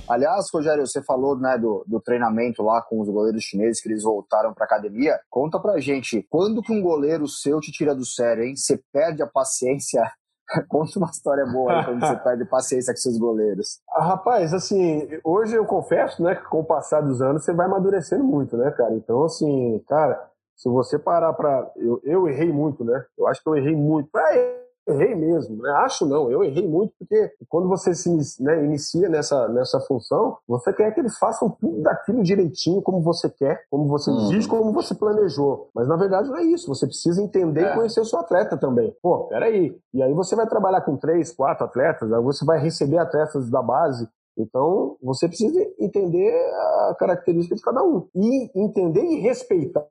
Aliás, 0.09 0.46
Rogério, 0.52 0.86
você 0.86 1.02
falou 1.02 1.38
né, 1.38 1.57
do, 1.59 1.84
do 1.86 2.00
treinamento 2.00 2.62
lá 2.62 2.82
com 2.82 3.00
os 3.00 3.09
goleiros 3.09 3.42
chineses 3.42 3.80
que 3.80 3.88
eles 3.88 4.02
voltaram 4.02 4.52
para 4.52 4.66
academia. 4.66 5.18
Conta 5.30 5.59
pra 5.59 5.80
gente, 5.80 6.26
quando 6.30 6.62
que 6.62 6.72
um 6.72 6.82
goleiro 6.82 7.26
seu 7.26 7.61
te 7.61 7.72
tira 7.72 7.94
do 7.94 8.05
sério, 8.05 8.44
hein? 8.44 8.55
Você 8.57 8.80
perde 8.92 9.22
a 9.22 9.26
paciência 9.26 10.02
Conta 10.68 10.98
uma 10.98 11.11
história 11.11 11.46
boa 11.46 11.72
aí 11.72 11.84
quando 11.84 12.00
você 12.00 12.16
perde 12.16 12.44
paciência 12.44 12.92
com 12.92 12.98
seus 12.98 13.18
goleiros. 13.18 13.80
Ah, 13.90 14.05
rapaz, 14.05 14.52
assim, 14.52 15.09
hoje 15.24 15.55
eu 15.55 15.64
confesso, 15.64 16.22
né, 16.22 16.34
que 16.34 16.44
com 16.48 16.61
o 16.61 16.64
passar 16.64 17.00
dos 17.00 17.22
anos 17.22 17.44
você 17.44 17.52
vai 17.52 17.66
amadurecendo 17.66 18.24
muito, 18.24 18.57
né, 18.57 18.70
cara? 18.70 18.94
Então, 18.94 19.24
assim, 19.24 19.82
cara, 19.88 20.30
se 20.57 20.68
você 20.68 20.98
parar 20.98 21.32
pra. 21.32 21.70
Eu, 21.76 22.00
eu 22.05 22.28
errei 22.28 22.52
muito, 22.52 22.84
né? 22.84 23.05
Eu 23.18 23.26
acho 23.26 23.42
que 23.42 23.48
eu 23.48 23.57
errei 23.57 23.74
muito. 23.74 24.09
Ah, 24.14 24.32
errei 24.89 25.14
mesmo, 25.14 25.62
né? 25.62 25.70
Acho 25.85 26.07
não, 26.07 26.30
eu 26.30 26.45
errei 26.45 26.66
muito, 26.66 26.93
porque 26.99 27.32
quando 27.49 27.68
você 27.68 27.95
se 27.95 28.11
né, 28.43 28.64
inicia 28.64 29.09
nessa, 29.09 29.49
nessa 29.49 29.80
função, 29.80 30.37
você 30.47 30.72
quer 30.72 30.93
que 30.93 31.01
eles 31.01 31.18
façam 31.18 31.51
tudo 31.51 31.82
daquilo 31.82 32.22
direitinho, 32.22 32.82
como 32.82 33.01
você 33.01 33.30
quer, 33.30 33.64
como 33.70 33.87
você 33.87 34.11
uhum. 34.11 34.28
diz, 34.28 34.47
como 34.47 34.72
você 34.72 34.95
planejou. 34.95 35.70
Mas 35.74 35.89
na 35.89 35.97
verdade 35.97 36.28
não 36.28 36.39
é 36.39 36.45
isso, 36.45 36.68
você 36.68 36.87
precisa 36.87 37.22
entender 37.22 37.64
é. 37.64 37.72
e 37.72 37.74
conhecer 37.74 38.01
o 38.01 38.05
seu 38.05 38.18
atleta 38.18 38.57
também. 38.57 38.95
Pô, 39.03 39.24
peraí. 39.24 39.76
E 39.93 40.03
aí 40.03 40.12
você 40.12 40.37
vai 40.37 40.47
trabalhar 40.47 40.82
com 40.82 40.97
três, 40.97 41.32
quatro 41.32 41.64
atletas, 41.64 42.12
aí 42.12 42.22
você 42.22 42.45
vai 42.45 42.59
receber 42.59 42.99
atletas 42.99 43.51
da 43.51 43.62
base, 43.62 44.09
então, 44.37 44.97
você 45.01 45.28
precisa 45.28 45.61
entender 45.78 46.32
a 46.91 46.97
característica 46.99 47.55
de 47.55 47.62
cada 47.62 47.85
um. 47.85 48.09
E 48.14 48.51
entender 48.59 49.05
e 49.05 49.20
respeitar. 49.20 49.87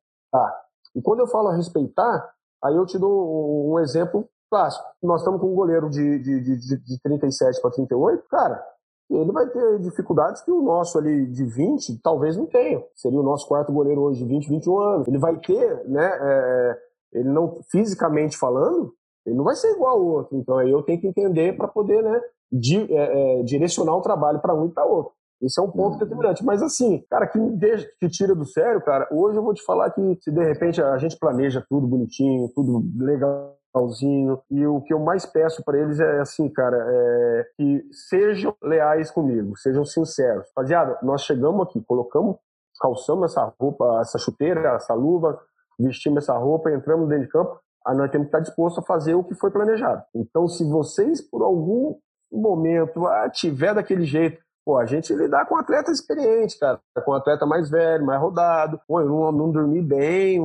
E 0.96 1.02
quando 1.02 1.22
eu 1.22 1.28
falo 1.28 1.50
respeitar, 1.52 2.30
aí 2.64 2.76
eu 2.76 2.86
te 2.86 3.00
dou 3.00 3.74
um 3.74 3.80
exemplo 3.80 4.28
clássico. 4.54 4.86
Nós 5.02 5.22
estamos 5.22 5.42
com 5.42 5.52
um 5.52 5.56
goleiro 5.56 5.90
de, 5.90 6.20
de, 6.20 6.40
de, 6.42 6.78
de 6.78 7.02
37 7.02 7.60
para 7.60 7.72
38, 7.72 8.24
cara, 8.30 8.64
ele 9.10 9.32
vai 9.32 9.48
ter 9.48 9.80
dificuldades 9.80 10.44
que 10.44 10.52
o 10.52 10.62
nosso 10.62 11.00
ali 11.00 11.26
de 11.26 11.44
20 11.44 12.00
talvez 12.04 12.38
não 12.38 12.46
tenha. 12.46 12.84
Seria 12.96 13.20
o 13.20 13.24
nosso 13.24 13.48
quarto 13.48 13.74
goleiro 13.74 14.02
hoje 14.02 14.20
de 14.20 14.26
20, 14.26 14.50
21 14.50 14.80
anos. 14.80 15.08
Ele 15.08 15.18
vai 15.18 15.36
ter, 15.38 15.88
né, 15.88 16.06
é, 16.22 16.78
ele 17.14 17.30
não, 17.30 17.60
fisicamente 17.72 18.38
falando, 18.38 18.94
ele 19.26 19.36
não 19.36 19.44
vai 19.44 19.56
ser 19.56 19.72
igual 19.72 19.96
ao 19.96 20.06
outro. 20.06 20.38
Então 20.38 20.58
aí 20.58 20.70
eu 20.70 20.84
tenho 20.84 21.02
que 21.02 21.08
entender 21.08 21.58
para 21.58 21.68
poder, 21.68 22.04
né, 22.04 22.22
di, 22.52 22.88
é, 22.94 23.40
é, 23.40 23.44
direcionar 23.44 23.96
o 23.96 24.02
trabalho 24.02 24.40
para 24.40 24.54
um 24.54 24.68
e 24.68 24.72
para 24.72 24.86
outro. 24.86 25.14
Esse 25.44 25.60
é 25.60 25.64
um 25.64 25.70
ponto 25.70 25.94
uhum. 25.94 26.00
determinante. 26.00 26.44
Mas 26.44 26.64
assim, 26.64 27.04
cara, 27.10 27.28
que 27.28 27.38
me 27.38 27.52
deixa, 27.58 27.88
que 28.00 28.10
tira 28.10 28.34
do 28.34 28.46
sério, 28.46 28.82
cara, 28.82 29.08
hoje 29.12 29.38
eu 29.38 29.44
vou 29.44 29.54
te 29.54 29.64
falar 29.64 29.92
que 29.92 30.18
se 30.22 30.32
de 30.32 30.44
repente 30.44 30.82
a 30.82 30.98
gente 30.98 31.18
planeja 31.18 31.64
tudo 31.70 31.86
bonitinho, 31.86 32.50
tudo 32.56 32.84
legal 32.98 33.58
legalzinho. 33.74 34.40
E 34.50 34.66
o 34.66 34.82
que 34.82 34.94
eu 34.94 35.00
mais 35.00 35.26
peço 35.26 35.64
para 35.64 35.80
eles 35.80 36.00
é 36.00 36.20
assim, 36.20 36.48
cara, 36.50 36.78
é 36.78 37.48
que 37.58 37.84
sejam 37.92 38.56
leais 38.62 39.10
comigo, 39.10 39.58
sejam 39.58 39.84
sinceros. 39.84 40.48
Rapaziada, 40.50 40.98
nós 41.02 41.24
chegamos 41.24 41.68
aqui, 41.68 41.82
colocamos, 41.82 42.38
calçamos 42.80 43.32
essa 43.32 43.52
roupa, 43.60 44.00
essa 44.02 44.18
chuteira, 44.20 44.76
essa 44.76 44.94
luva, 44.94 45.40
vestimos 45.80 46.24
essa 46.24 46.38
roupa, 46.38 46.72
entramos 46.72 47.10
dentro 47.10 47.26
de 47.26 47.32
campo, 47.32 47.60
aí 47.86 47.98
nós 47.98 48.12
temos 48.12 48.28
que 48.28 48.36
estar 48.36 48.40
disposto 48.40 48.80
a 48.80 48.84
fazer 48.84 49.16
o 49.16 49.24
que 49.24 49.34
foi 49.34 49.52
planejado. 49.52 50.04
Então, 50.16 50.48
se 50.48 50.64
vocês, 50.64 51.22
por 51.22 51.42
algum 51.42 51.98
momento, 52.32 53.06
ah, 53.08 53.30
tiver 53.30 53.74
daquele 53.74 54.06
jeito, 54.06 54.42
Pô, 54.66 54.78
a 54.78 54.86
gente 54.86 55.14
lidar 55.14 55.46
com 55.46 55.58
atleta 55.58 55.92
experiente, 55.92 56.58
cara, 56.58 56.80
com 57.04 57.14
atleta 57.14 57.46
mais 57.46 57.70
velho, 57.70 58.06
mais 58.06 58.22
rodado. 58.22 58.80
Pô, 58.88 59.02
eu 59.02 59.08
não, 59.08 59.32
não 59.32 59.52
dormi 59.52 59.82
bem, 59.82 60.42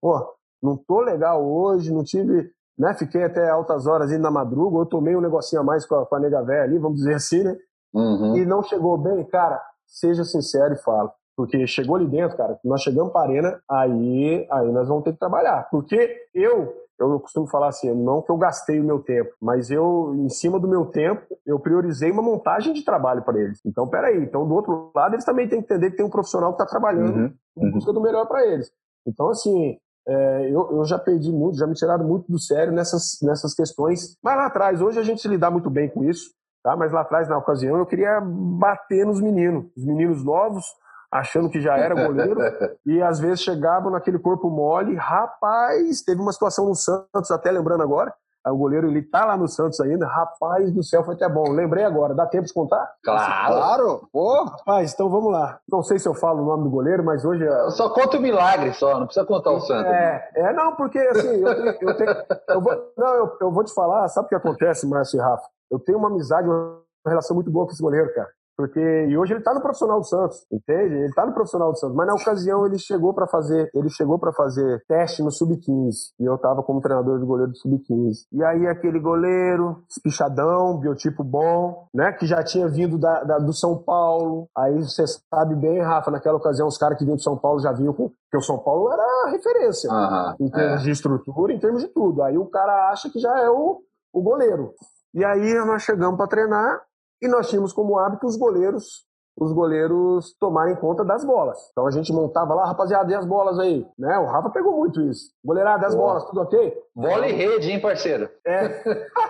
pô, 0.00 0.34
não 0.62 0.76
tô 0.76 1.00
legal 1.00 1.44
hoje, 1.46 1.92
não 1.92 2.02
tive 2.02 2.50
né? 2.80 2.94
Fiquei 2.94 3.22
até 3.22 3.46
altas 3.50 3.86
horas 3.86 4.10
indo 4.10 4.22
na 4.22 4.30
madruga, 4.30 4.78
eu 4.78 4.86
tomei 4.86 5.14
um 5.14 5.20
negocinho 5.20 5.60
a 5.60 5.64
mais 5.64 5.84
com 5.84 5.96
a, 5.96 6.06
com 6.06 6.14
a 6.16 6.18
nega 6.18 6.42
velha 6.42 6.62
ali, 6.62 6.78
vamos 6.78 6.96
dizer 6.96 7.14
assim, 7.14 7.44
né? 7.44 7.54
Uhum. 7.92 8.38
E 8.38 8.46
não 8.46 8.62
chegou 8.62 8.96
bem, 8.96 9.22
cara, 9.24 9.60
seja 9.86 10.24
sincero 10.24 10.72
e 10.72 10.78
fala. 10.78 11.12
Porque 11.36 11.66
chegou 11.66 11.96
ali 11.96 12.06
dentro, 12.06 12.38
cara, 12.38 12.58
nós 12.64 12.80
chegamos 12.80 13.12
para 13.12 13.20
a 13.20 13.24
arena, 13.24 13.60
aí, 13.68 14.48
aí 14.50 14.72
nós 14.72 14.88
vamos 14.88 15.04
ter 15.04 15.12
que 15.12 15.18
trabalhar. 15.18 15.68
Porque 15.70 16.26
eu, 16.32 16.72
eu 17.08 17.20
costumo 17.20 17.46
falar 17.46 17.68
assim, 17.68 17.92
não 17.94 18.20
que 18.20 18.30
eu 18.30 18.36
gastei 18.36 18.80
o 18.80 18.84
meu 18.84 18.98
tempo, 18.98 19.30
mas 19.40 19.70
eu, 19.70 20.14
em 20.16 20.28
cima 20.28 20.58
do 20.58 20.68
meu 20.68 20.86
tempo, 20.86 21.22
eu 21.46 21.58
priorizei 21.58 22.10
uma 22.10 22.22
montagem 22.22 22.72
de 22.72 22.84
trabalho 22.84 23.22
para 23.22 23.40
eles. 23.40 23.60
Então, 23.64 23.88
peraí, 23.88 24.22
então 24.22 24.46
do 24.46 24.54
outro 24.54 24.90
lado, 24.94 25.14
eles 25.14 25.24
também 25.24 25.48
têm 25.48 25.60
que 25.60 25.72
entender 25.72 25.90
que 25.90 25.96
tem 25.96 26.06
um 26.06 26.10
profissional 26.10 26.54
que 26.54 26.62
está 26.62 26.66
trabalhando 26.66 27.16
uhum. 27.16 27.68
em 27.68 27.70
busca 27.70 27.92
do 27.92 28.00
melhor 28.00 28.26
para 28.26 28.44
eles. 28.46 28.70
Então, 29.06 29.28
assim, 29.30 29.78
é, 30.06 30.50
eu, 30.50 30.70
eu, 30.72 30.84
já 30.84 30.98
perdi 30.98 31.30
muito, 31.30 31.58
já 31.58 31.66
me 31.66 31.74
tiraram 31.74 32.06
muito 32.06 32.30
do 32.30 32.38
sério 32.38 32.72
nessas, 32.72 33.18
nessas 33.22 33.54
questões. 33.54 34.16
Mas 34.22 34.36
lá 34.36 34.46
atrás, 34.46 34.80
hoje 34.80 34.98
a 34.98 35.02
gente 35.02 35.20
se 35.20 35.28
lidar 35.28 35.50
muito 35.50 35.70
bem 35.70 35.88
com 35.88 36.04
isso, 36.04 36.30
tá? 36.62 36.76
Mas 36.76 36.92
lá 36.92 37.02
atrás, 37.02 37.28
na 37.28 37.38
ocasião, 37.38 37.78
eu 37.78 37.86
queria 37.86 38.20
bater 38.20 39.06
nos 39.06 39.20
meninos, 39.20 39.66
os 39.76 39.84
meninos 39.84 40.24
novos, 40.24 40.64
achando 41.10 41.50
que 41.50 41.60
já 41.60 41.76
era 41.76 41.94
goleiro, 41.94 42.40
e 42.86 43.02
às 43.02 43.18
vezes 43.18 43.42
chegavam 43.42 43.90
naquele 43.90 44.18
corpo 44.18 44.48
mole. 44.48 44.94
Rapaz, 44.94 46.02
teve 46.02 46.20
uma 46.20 46.32
situação 46.32 46.66
no 46.66 46.74
Santos, 46.74 47.30
até 47.30 47.50
lembrando 47.50 47.82
agora, 47.82 48.14
o 48.46 48.56
goleiro 48.56 48.88
ele 48.88 49.02
tá 49.02 49.26
lá 49.26 49.36
no 49.36 49.46
Santos 49.46 49.78
ainda. 49.80 50.06
Rapaz 50.06 50.72
do 50.72 50.82
céu, 50.82 51.04
foi 51.04 51.14
até 51.14 51.28
bom. 51.28 51.50
Lembrei 51.50 51.84
agora, 51.84 52.14
dá 52.14 52.26
tempo 52.26 52.46
de 52.46 52.54
contar? 52.54 52.90
Claro! 53.04 53.54
Claro! 53.54 54.08
Pô. 54.10 54.44
Rapaz, 54.44 54.94
então 54.94 55.10
vamos 55.10 55.30
lá. 55.30 55.60
Não 55.70 55.82
sei 55.82 55.98
se 55.98 56.08
eu 56.08 56.14
falo 56.14 56.42
o 56.42 56.46
nome 56.46 56.64
do 56.64 56.70
goleiro, 56.70 57.04
mas 57.04 57.24
hoje. 57.24 57.44
É- 57.44 57.64
eu 57.66 57.70
só 57.70 57.90
conta 57.90 58.16
o 58.16 58.20
milagre, 58.20 58.72
só, 58.72 58.98
não 58.98 59.06
precisa 59.06 59.26
contar 59.26 59.50
o 59.50 59.60
santo. 59.60 59.88
É, 59.88 60.30
é 60.34 60.52
não, 60.54 60.74
porque 60.74 60.98
assim, 60.98 61.42
eu 61.42 61.54
tenho. 61.54 61.90
Eu 61.90 61.96
tenho 61.96 62.16
eu 62.48 62.60
vou, 62.62 62.92
não, 62.96 63.14
eu, 63.14 63.36
eu 63.42 63.52
vou 63.52 63.64
te 63.64 63.74
falar, 63.74 64.08
sabe 64.08 64.26
o 64.26 64.28
que 64.28 64.34
acontece, 64.34 64.86
Márcio 64.86 65.18
e 65.18 65.22
Rafa? 65.22 65.46
Eu 65.70 65.78
tenho 65.78 65.98
uma 65.98 66.08
amizade, 66.08 66.48
uma 66.48 66.80
relação 67.06 67.34
muito 67.34 67.50
boa 67.50 67.66
com 67.66 67.72
esse 67.72 67.82
goleiro, 67.82 68.12
cara. 68.14 68.28
Porque 68.56 68.80
e 68.80 69.16
hoje 69.16 69.32
ele 69.32 69.40
está 69.40 69.54
no 69.54 69.60
profissional 69.60 70.00
do 70.00 70.06
Santos, 70.06 70.44
entende? 70.52 70.94
Ele 70.94 71.06
está 71.06 71.24
no 71.24 71.32
profissional 71.32 71.72
do 71.72 71.78
Santos, 71.78 71.96
mas 71.96 72.06
na 72.06 72.14
ocasião 72.14 72.66
ele 72.66 72.78
chegou 72.78 73.14
para 73.14 73.26
fazer, 73.26 73.70
ele 73.74 73.88
chegou 73.88 74.18
para 74.18 74.32
fazer 74.32 74.82
teste 74.86 75.22
no 75.22 75.30
sub-15 75.30 76.12
e 76.18 76.24
eu 76.24 76.34
estava 76.34 76.62
como 76.62 76.80
treinador 76.80 77.18
de 77.18 77.24
goleiro 77.24 77.52
do 77.52 77.58
sub-15. 77.58 78.26
E 78.32 78.44
aí 78.44 78.66
aquele 78.66 79.00
goleiro, 79.00 79.82
espichadão, 79.88 80.78
biotipo 80.78 81.24
bom, 81.24 81.88
né, 81.94 82.12
que 82.12 82.26
já 82.26 82.42
tinha 82.42 82.68
vindo 82.68 82.98
da, 82.98 83.24
da, 83.24 83.38
do 83.38 83.52
São 83.52 83.78
Paulo. 83.78 84.48
Aí 84.56 84.74
você 84.82 85.04
sabe 85.06 85.54
bem, 85.54 85.80
Rafa, 85.80 86.10
naquela 86.10 86.36
ocasião 86.36 86.68
os 86.68 86.76
caras 86.76 86.98
que 86.98 87.04
vinham 87.04 87.16
do 87.16 87.22
São 87.22 87.38
Paulo 87.38 87.60
já 87.60 87.72
vinham 87.72 87.94
com 87.94 88.10
que 88.30 88.36
o 88.36 88.42
São 88.42 88.58
Paulo 88.58 88.92
era 88.92 89.02
a 89.02 89.30
referência 89.30 89.90
em 90.38 90.48
termos 90.50 90.80
é. 90.82 90.84
de 90.84 90.90
estrutura, 90.90 91.52
em 91.52 91.58
termos 91.58 91.82
de 91.82 91.88
tudo. 91.88 92.22
Aí 92.22 92.38
o 92.38 92.46
cara 92.46 92.90
acha 92.90 93.10
que 93.10 93.18
já 93.18 93.40
é 93.40 93.50
o, 93.50 93.80
o 94.12 94.22
goleiro. 94.22 94.74
E 95.12 95.24
aí 95.24 95.54
nós 95.66 95.82
chegamos 95.82 96.16
para 96.16 96.28
treinar 96.28 96.80
e 97.22 97.28
nós 97.28 97.48
tínhamos 97.48 97.72
como 97.72 97.98
hábito 97.98 98.26
os 98.26 98.36
goleiros 98.36 99.04
os 99.40 99.52
goleiros 99.52 100.34
tomarem 100.38 100.76
conta 100.76 101.02
das 101.02 101.24
bolas. 101.24 101.58
Então 101.72 101.86
a 101.86 101.90
gente 101.90 102.12
montava 102.12 102.54
lá, 102.54 102.66
rapaziada, 102.66 103.10
e 103.10 103.14
as 103.14 103.24
bolas 103.24 103.58
aí? 103.58 103.86
Né? 103.98 104.18
O 104.18 104.26
Rafa 104.26 104.50
pegou 104.50 104.76
muito 104.76 105.00
isso. 105.00 105.32
Goleirada, 105.42 105.86
as 105.86 105.94
bolas, 105.94 106.24
tudo 106.26 106.42
ok? 106.42 106.76
Bola 106.94 107.26
e 107.26 107.32
rede, 107.32 107.70
hein, 107.70 107.80
parceiro? 107.80 108.28
É. 108.46 108.82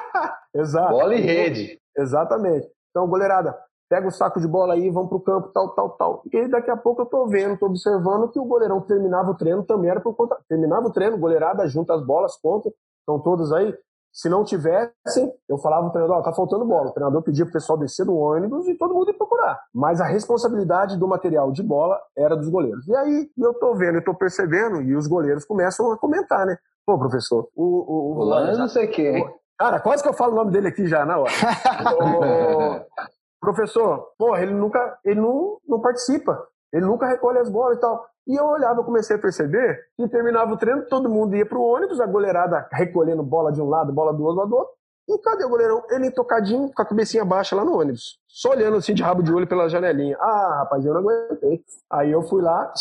Exato. 0.52 0.92
Bola 0.92 1.14
e 1.14 1.20
rede. 1.20 1.78
Exatamente. 1.96 2.68
Então, 2.90 3.06
goleirada, 3.06 3.56
pega 3.88 4.08
o 4.08 4.10
saco 4.10 4.40
de 4.40 4.48
bola 4.48 4.74
aí, 4.74 4.90
vamos 4.90 5.08
pro 5.08 5.20
campo, 5.20 5.48
tal, 5.52 5.68
tal, 5.74 5.90
tal. 5.90 6.22
E 6.32 6.48
daqui 6.48 6.70
a 6.70 6.76
pouco 6.76 7.02
eu 7.02 7.06
tô 7.06 7.26
vendo, 7.26 7.56
tô 7.56 7.66
observando 7.66 8.28
que 8.30 8.38
o 8.38 8.44
goleirão 8.44 8.80
terminava 8.80 9.30
o 9.30 9.36
treino 9.36 9.62
também 9.62 9.90
era 9.90 10.00
por 10.00 10.14
conta. 10.14 10.36
Terminava 10.48 10.88
o 10.88 10.92
treino, 10.92 11.18
goleirada, 11.18 11.68
junta 11.68 11.94
as 11.94 12.04
bolas, 12.04 12.36
conta. 12.36 12.68
Estão 13.00 13.20
todos 13.20 13.52
aí. 13.52 13.72
Se 14.12 14.28
não 14.28 14.44
tivessem, 14.44 15.32
eu 15.48 15.56
falava 15.58 15.84
pro 15.84 15.92
treinador, 15.92 16.18
ó, 16.18 16.22
tá 16.22 16.32
faltando 16.32 16.64
bola. 16.64 16.88
O 16.88 16.92
treinador 16.92 17.22
pedia 17.22 17.44
pro 17.44 17.52
pessoal 17.52 17.78
descer 17.78 18.04
do 18.04 18.16
ônibus 18.16 18.66
e 18.68 18.76
todo 18.76 18.92
mundo 18.92 19.08
ia 19.08 19.16
procurar. 19.16 19.60
Mas 19.72 20.00
a 20.00 20.06
responsabilidade 20.06 20.98
do 20.98 21.06
material 21.06 21.52
de 21.52 21.62
bola 21.62 21.98
era 22.16 22.36
dos 22.36 22.48
goleiros. 22.48 22.86
E 22.88 22.96
aí, 22.96 23.30
eu 23.38 23.54
tô 23.54 23.74
vendo, 23.74 23.96
eu 23.96 24.04
tô 24.04 24.14
percebendo, 24.14 24.82
e 24.82 24.96
os 24.96 25.06
goleiros 25.06 25.44
começam 25.44 25.92
a 25.92 25.98
comentar, 25.98 26.44
né? 26.44 26.56
Pô, 26.84 26.98
professor, 26.98 27.48
o... 27.54 27.64
O, 27.64 28.22
o, 28.22 28.58
não 28.58 28.68
sei 28.68 28.86
o 28.86 28.90
quê. 28.90 29.24
Cara, 29.56 29.78
quase 29.78 30.02
que 30.02 30.08
eu 30.08 30.14
falo 30.14 30.32
o 30.32 30.36
nome 30.36 30.52
dele 30.52 30.68
aqui 30.68 30.86
já 30.86 31.04
na 31.04 31.18
hora. 31.18 31.30
o, 32.00 33.40
professor, 33.40 34.08
pô, 34.18 34.36
ele 34.36 34.54
nunca, 34.54 34.98
ele 35.04 35.20
não, 35.20 35.58
não 35.68 35.80
participa. 35.80 36.46
Ele 36.72 36.86
nunca 36.86 37.06
recolhe 37.06 37.38
as 37.38 37.50
bolas 37.50 37.76
e 37.76 37.80
tal. 37.80 38.06
E 38.30 38.36
eu 38.36 38.46
olhava, 38.46 38.84
comecei 38.84 39.16
a 39.16 39.18
perceber 39.18 39.76
que 39.96 40.08
terminava 40.08 40.52
o 40.52 40.56
treino, 40.56 40.86
todo 40.86 41.10
mundo 41.10 41.34
ia 41.34 41.44
pro 41.44 41.60
ônibus, 41.60 42.00
a 42.00 42.06
goleirada 42.06 42.68
recolhendo 42.70 43.24
bola 43.24 43.50
de 43.50 43.60
um 43.60 43.68
lado, 43.68 43.92
bola 43.92 44.14
do 44.14 44.22
outro, 44.22 44.46
do 44.46 44.56
outro. 44.56 44.72
E 45.08 45.18
cadê 45.18 45.44
o 45.44 45.48
goleirão? 45.48 45.82
Ele 45.90 46.12
tocadinho, 46.12 46.72
com 46.72 46.80
a 46.80 46.86
cabecinha 46.86 47.24
baixa 47.24 47.56
lá 47.56 47.64
no 47.64 47.76
ônibus. 47.76 48.20
Só 48.28 48.50
olhando 48.50 48.76
assim 48.76 48.94
de 48.94 49.02
rabo 49.02 49.20
de 49.20 49.34
olho 49.34 49.48
pela 49.48 49.68
janelinha. 49.68 50.16
Ah, 50.20 50.58
rapaz, 50.60 50.86
eu 50.86 50.94
não 50.94 51.00
aguentei. 51.00 51.60
Aí 51.90 52.12
eu 52.12 52.22
fui 52.22 52.40
lá, 52.40 52.72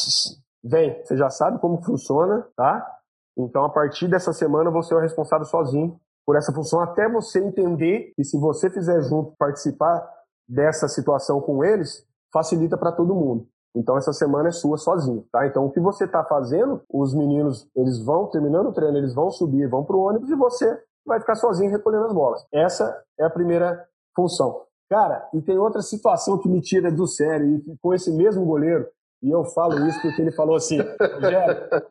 vem, 0.64 1.04
você 1.04 1.18
já 1.18 1.32
sabe 1.32 1.58
como 1.58 1.84
funciona, 1.84 2.48
tá? 2.56 2.88
Então 3.36 3.66
a 3.66 3.70
partir 3.70 4.08
dessa 4.08 4.32
semana 4.32 4.70
você 4.70 4.94
é 4.94 4.98
o 4.98 5.00
responsável 5.00 5.48
sozinho 5.48 6.00
por 6.28 6.36
essa 6.36 6.54
função, 6.54 6.80
até 6.82 7.10
você 7.10 7.40
entender 7.40 8.14
que 8.16 8.24
se 8.24 8.40
você 8.40 8.70
fizer 8.70 9.02
junto, 9.02 9.36
participar 9.36 10.08
dessa 10.48 10.88
situação 10.88 11.42
com 11.42 11.64
eles, 11.64 12.06
facilita 12.32 12.78
para 12.78 12.92
todo 12.92 13.16
mundo. 13.16 13.48
Então 13.76 13.98
essa 13.98 14.12
semana 14.12 14.50
é 14.50 14.52
sua 14.52 14.78
sozinho, 14.78 15.26
tá? 15.32 15.46
Então 15.46 15.66
o 15.66 15.72
que 15.72 15.80
você 15.80 16.06
está 16.06 16.24
fazendo, 16.24 16.82
os 16.92 17.14
meninos, 17.14 17.70
eles 17.76 18.04
vão 18.04 18.28
terminando 18.28 18.68
o 18.68 18.74
treino, 18.74 18.98
eles 18.98 19.14
vão 19.14 19.30
subir, 19.30 19.70
vão 19.70 19.84
para 19.84 19.96
o 19.96 20.02
ônibus 20.02 20.30
e 20.30 20.36
você 20.36 20.82
vai 21.06 21.20
ficar 21.20 21.36
sozinho 21.36 21.72
recolhendo 21.72 22.06
as 22.06 22.14
bolas. 22.14 22.46
Essa 22.52 23.04
é 23.20 23.26
a 23.26 23.30
primeira 23.30 23.86
função. 24.16 24.64
Cara, 24.90 25.28
e 25.34 25.42
tem 25.42 25.58
outra 25.58 25.82
situação 25.82 26.40
que 26.40 26.50
me 26.50 26.62
tira 26.62 26.92
do 26.92 27.06
sério, 27.06 27.48
e 27.48 27.78
com 27.80 27.94
esse 27.94 28.12
mesmo 28.12 28.44
goleiro, 28.44 28.88
e 29.22 29.30
eu 29.30 29.46
falo 29.46 29.88
isso 29.88 30.02
porque 30.02 30.22
ele 30.22 30.32
falou 30.32 30.56
assim, 30.56 30.80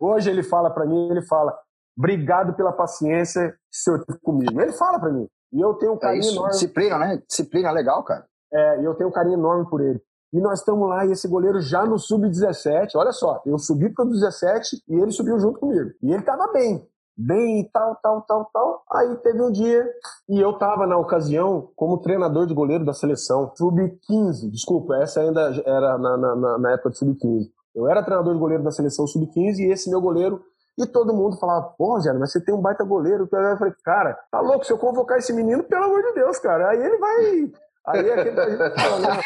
hoje 0.00 0.30
ele 0.30 0.42
fala 0.42 0.68
para 0.68 0.84
mim, 0.84 1.08
ele 1.10 1.22
fala, 1.22 1.56
obrigado 1.96 2.54
pela 2.54 2.72
paciência 2.72 3.50
que 3.50 3.56
o 3.56 3.82
senhor 3.82 4.04
teve 4.04 4.18
comigo. 4.20 4.60
Ele 4.60 4.72
fala 4.72 4.98
para 4.98 5.12
mim, 5.12 5.28
e 5.52 5.60
eu 5.60 5.74
tenho 5.74 5.92
um 5.92 5.96
é 5.96 6.00
carinho 6.00 6.22
é 6.22 6.26
isso, 6.26 6.34
enorme. 6.34 6.52
Disciplina, 6.52 6.98
né? 6.98 7.22
Disciplina 7.28 7.70
legal, 7.70 8.02
cara. 8.02 8.26
É, 8.52 8.80
e 8.80 8.84
eu 8.84 8.94
tenho 8.94 9.10
um 9.10 9.12
carinho 9.12 9.38
enorme 9.38 9.68
por 9.68 9.80
ele. 9.80 10.02
E 10.32 10.40
nós 10.40 10.60
estamos 10.60 10.88
lá, 10.88 11.06
e 11.06 11.12
esse 11.12 11.26
goleiro 11.26 11.60
já 11.60 11.86
no 11.86 11.98
sub-17, 11.98 12.90
olha 12.96 13.12
só, 13.12 13.40
eu 13.46 13.58
subi 13.58 13.92
para 13.92 14.04
o 14.04 14.10
17 14.10 14.82
e 14.88 14.94
ele 15.00 15.10
subiu 15.10 15.38
junto 15.38 15.58
comigo. 15.58 15.90
E 16.02 16.10
ele 16.10 16.20
estava 16.20 16.52
bem, 16.52 16.86
bem 17.16 17.60
e 17.60 17.70
tal, 17.70 17.96
tal, 18.02 18.22
tal, 18.22 18.44
tal. 18.52 18.82
Aí 18.92 19.16
teve 19.22 19.42
um 19.42 19.50
dia, 19.50 19.86
e 20.28 20.38
eu 20.38 20.50
estava 20.50 20.86
na 20.86 20.98
ocasião 20.98 21.70
como 21.74 22.02
treinador 22.02 22.46
de 22.46 22.52
goleiro 22.52 22.84
da 22.84 22.92
seleção, 22.92 23.50
sub-15, 23.56 24.50
desculpa, 24.50 24.96
essa 24.96 25.20
ainda 25.20 25.50
era 25.64 25.96
na, 25.96 26.16
na, 26.16 26.58
na 26.58 26.72
época 26.72 26.90
de 26.90 26.98
sub-15. 26.98 27.46
Eu 27.74 27.88
era 27.88 28.02
treinador 28.02 28.34
de 28.34 28.40
goleiro 28.40 28.62
da 28.62 28.70
seleção 28.70 29.06
sub-15 29.06 29.60
e 29.60 29.72
esse 29.72 29.88
meu 29.88 30.00
goleiro 30.00 30.42
e 30.78 30.86
todo 30.86 31.14
mundo 31.14 31.36
falava, 31.38 31.74
pô, 31.76 31.94
Rogério, 31.94 32.20
mas 32.20 32.30
você 32.30 32.40
tem 32.40 32.54
um 32.54 32.60
baita 32.60 32.84
goleiro. 32.84 33.28
Eu 33.32 33.56
falei, 33.56 33.74
cara, 33.84 34.16
tá 34.30 34.40
louco, 34.40 34.64
se 34.64 34.72
eu 34.72 34.78
convocar 34.78 35.18
esse 35.18 35.32
menino, 35.32 35.64
pelo 35.64 35.84
amor 35.84 36.02
de 36.02 36.12
Deus, 36.12 36.38
cara, 36.38 36.70
aí 36.70 36.78
ele 36.78 36.98
vai 36.98 37.50
Aí 37.86 38.08
é 38.08 38.12
aquele 38.12 38.34
que 38.34 38.40
a 38.40 38.50
gente 38.50 38.80
fala, 38.80 39.00
né? 39.00 39.20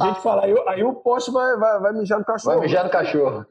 A 0.00 0.06
gente 0.06 0.22
fala, 0.22 0.44
aí, 0.44 0.64
aí 0.68 0.84
o 0.84 0.94
poste 0.94 1.30
vai, 1.30 1.56
vai, 1.56 1.80
vai 1.80 1.92
mijar 1.92 2.18
no 2.18 2.24
cachorro. 2.24 2.56
Vai 2.56 2.66
mijar 2.66 2.84
no 2.84 2.90
cachorro. 2.90 3.46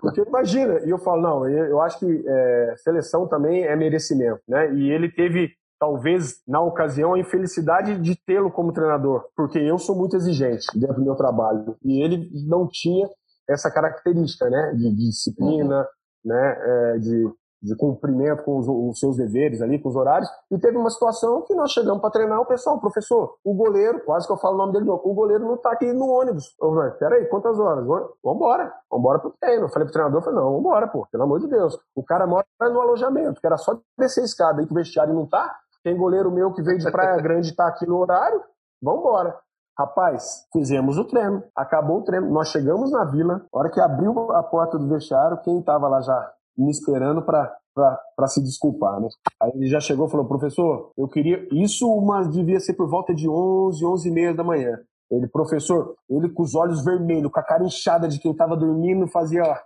Porque 0.00 0.20
imagina, 0.22 0.80
e 0.84 0.90
eu 0.90 0.98
falo, 0.98 1.20
não, 1.20 1.48
eu 1.48 1.80
acho 1.80 1.98
que 1.98 2.24
é, 2.26 2.74
seleção 2.78 3.26
também 3.26 3.64
é 3.64 3.74
merecimento, 3.74 4.40
né? 4.48 4.72
E 4.74 4.90
ele 4.90 5.10
teve, 5.10 5.50
talvez, 5.78 6.40
na 6.46 6.60
ocasião, 6.60 7.14
a 7.14 7.18
infelicidade 7.18 7.98
de 7.98 8.16
tê-lo 8.24 8.50
como 8.50 8.72
treinador, 8.72 9.26
porque 9.36 9.58
eu 9.58 9.78
sou 9.78 9.96
muito 9.96 10.16
exigente 10.16 10.66
dentro 10.78 10.96
do 10.96 11.04
meu 11.04 11.16
trabalho, 11.16 11.76
e 11.84 12.02
ele 12.02 12.30
não 12.46 12.68
tinha 12.68 13.08
essa 13.48 13.70
característica, 13.70 14.48
né? 14.48 14.72
De, 14.76 14.90
de 14.90 15.08
disciplina, 15.08 15.80
uhum. 15.80 15.86
né? 16.24 16.58
É, 16.60 16.98
de 16.98 17.28
de 17.62 17.76
cumprimento 17.76 18.44
com 18.44 18.58
os, 18.58 18.68
os, 18.68 18.98
seus 18.98 19.16
deveres 19.16 19.60
ali, 19.60 19.78
com 19.78 19.88
os 19.88 19.96
horários, 19.96 20.28
e 20.50 20.58
teve 20.58 20.76
uma 20.76 20.90
situação 20.90 21.42
que 21.42 21.54
nós 21.54 21.72
chegamos 21.72 22.00
para 22.00 22.10
treinar 22.10 22.40
o 22.40 22.46
pessoal, 22.46 22.78
professor, 22.78 23.36
o 23.44 23.54
goleiro, 23.54 24.00
quase 24.04 24.26
que 24.26 24.32
eu 24.32 24.36
falo 24.36 24.54
o 24.54 24.58
nome 24.58 24.72
dele, 24.72 24.88
o 24.88 25.14
goleiro 25.14 25.44
não 25.44 25.54
está 25.54 25.72
aqui 25.72 25.92
no 25.92 26.08
ônibus. 26.08 26.54
Eu 26.60 26.74
falei, 26.74 26.90
peraí, 26.92 27.26
quantas 27.26 27.58
horas? 27.58 27.84
Vambora, 28.22 28.72
vambora 28.90 29.18
pro 29.18 29.34
treino. 29.40 29.64
Eu 29.64 29.68
falei 29.68 29.86
pro 29.86 29.92
treinador, 29.92 30.20
eu 30.20 30.24
falei, 30.24 30.40
não, 30.40 30.52
vambora, 30.54 30.86
pô, 30.88 31.06
pelo 31.10 31.24
amor 31.24 31.40
de 31.40 31.48
Deus. 31.48 31.78
O 31.94 32.04
cara 32.04 32.26
mora 32.26 32.46
no 32.60 32.80
alojamento, 32.80 33.40
que 33.40 33.46
era 33.46 33.56
só 33.56 33.78
descer 33.98 34.22
a 34.22 34.24
escada 34.24 34.60
aí 34.60 34.66
que 34.66 34.72
o 34.72 34.76
vestiário 34.76 35.12
não 35.12 35.26
tá, 35.26 35.56
tem 35.82 35.96
goleiro 35.96 36.30
meu 36.30 36.52
que 36.52 36.62
veio 36.62 36.78
de 36.78 36.90
Praia 36.90 37.16
Grande 37.22 37.50
e 37.50 37.54
tá 37.54 37.66
aqui 37.66 37.86
no 37.86 37.96
horário, 37.98 38.42
vambora. 38.82 39.36
Rapaz, 39.78 40.44
fizemos 40.52 40.98
o 40.98 41.04
treino. 41.04 41.42
Acabou 41.54 41.98
o 41.98 42.02
treino. 42.02 42.28
Nós 42.32 42.48
chegamos 42.48 42.90
na 42.90 43.04
vila. 43.04 43.46
A 43.54 43.58
hora 43.58 43.70
que 43.70 43.80
abriu 43.80 44.32
a 44.32 44.42
porta 44.42 44.76
do 44.76 44.88
vestiário, 44.88 45.40
quem 45.42 45.60
estava 45.60 45.86
lá 45.86 46.00
já 46.00 46.32
me 46.58 46.70
esperando 46.70 47.22
para 47.22 48.26
se 48.26 48.42
desculpar, 48.42 49.00
né? 49.00 49.08
Aí 49.40 49.52
ele 49.54 49.68
já 49.68 49.80
chegou 49.80 50.06
e 50.06 50.10
falou, 50.10 50.26
professor, 50.26 50.90
eu 50.96 51.06
queria... 51.06 51.46
Isso 51.52 51.88
uma, 51.90 52.28
devia 52.28 52.58
ser 52.58 52.74
por 52.74 52.88
volta 52.88 53.14
de 53.14 53.28
11, 53.28 53.84
11 53.84 54.08
e 54.08 54.12
meia 54.12 54.34
da 54.34 54.42
manhã. 54.42 54.78
Ele, 55.10 55.26
professor, 55.26 55.94
ele 56.10 56.28
com 56.28 56.42
os 56.42 56.54
olhos 56.54 56.84
vermelhos, 56.84 57.30
com 57.32 57.40
a 57.40 57.42
cara 57.42 57.64
inchada 57.64 58.08
de 58.08 58.18
quem 58.18 58.32
estava 58.32 58.56
dormindo, 58.56 59.06
fazia, 59.06 59.42
ó, 59.42 59.56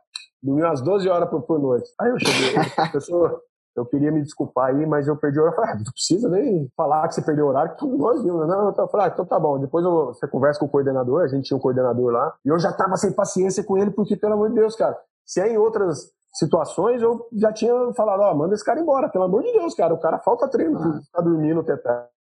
dormia 0.42 0.66
umas 0.66 0.80
12 0.82 1.08
horas 1.08 1.28
por, 1.28 1.42
por 1.42 1.58
noite. 1.58 1.90
Aí 2.00 2.10
eu 2.10 2.18
cheguei, 2.18 2.54
professor, 2.76 3.40
eu 3.74 3.86
queria 3.86 4.12
me 4.12 4.22
desculpar 4.22 4.68
aí, 4.68 4.86
mas 4.86 5.08
eu 5.08 5.16
perdi 5.16 5.38
o 5.38 5.42
horário. 5.42 5.54
Eu 5.54 5.56
falei, 5.56 5.70
ah, 5.72 5.76
não 5.84 5.92
precisa 5.92 6.28
nem 6.28 6.70
falar 6.76 7.08
que 7.08 7.14
você 7.14 7.22
perdeu 7.22 7.46
o 7.46 7.48
horário, 7.48 7.74
que 7.74 7.86
nós 7.86 8.22
vimos. 8.22 8.46
Não, 8.46 8.68
eu 8.68 8.88
falei, 8.88 9.06
ah, 9.06 9.10
então 9.12 9.24
tá 9.24 9.40
bom. 9.40 9.58
Depois 9.58 9.84
eu, 9.84 10.06
você 10.06 10.28
conversa 10.28 10.60
com 10.60 10.66
o 10.66 10.68
coordenador, 10.68 11.22
a 11.22 11.28
gente 11.28 11.44
tinha 11.44 11.56
um 11.56 11.60
coordenador 11.60 12.12
lá, 12.12 12.34
e 12.44 12.48
eu 12.48 12.58
já 12.58 12.72
tava 12.72 12.96
sem 12.96 13.12
paciência 13.12 13.64
com 13.64 13.78
ele, 13.78 13.90
porque, 13.90 14.16
pelo 14.16 14.34
amor 14.34 14.50
de 14.50 14.56
Deus, 14.56 14.76
cara, 14.76 14.96
se 15.24 15.40
é 15.40 15.52
em 15.52 15.56
outras 15.56 16.12
situações, 16.32 17.02
eu 17.02 17.26
já 17.32 17.52
tinha 17.52 17.72
falado, 17.94 18.20
ó, 18.20 18.32
oh, 18.32 18.34
manda 18.34 18.54
esse 18.54 18.64
cara 18.64 18.80
embora, 18.80 19.08
pelo 19.08 19.24
amor 19.24 19.42
de 19.42 19.52
Deus, 19.52 19.74
cara, 19.74 19.92
o 19.92 20.00
cara 20.00 20.18
falta 20.18 20.48
treino, 20.48 20.78
ah. 20.78 21.00
tá 21.12 21.20
dormindo 21.20 21.60
até 21.60 21.76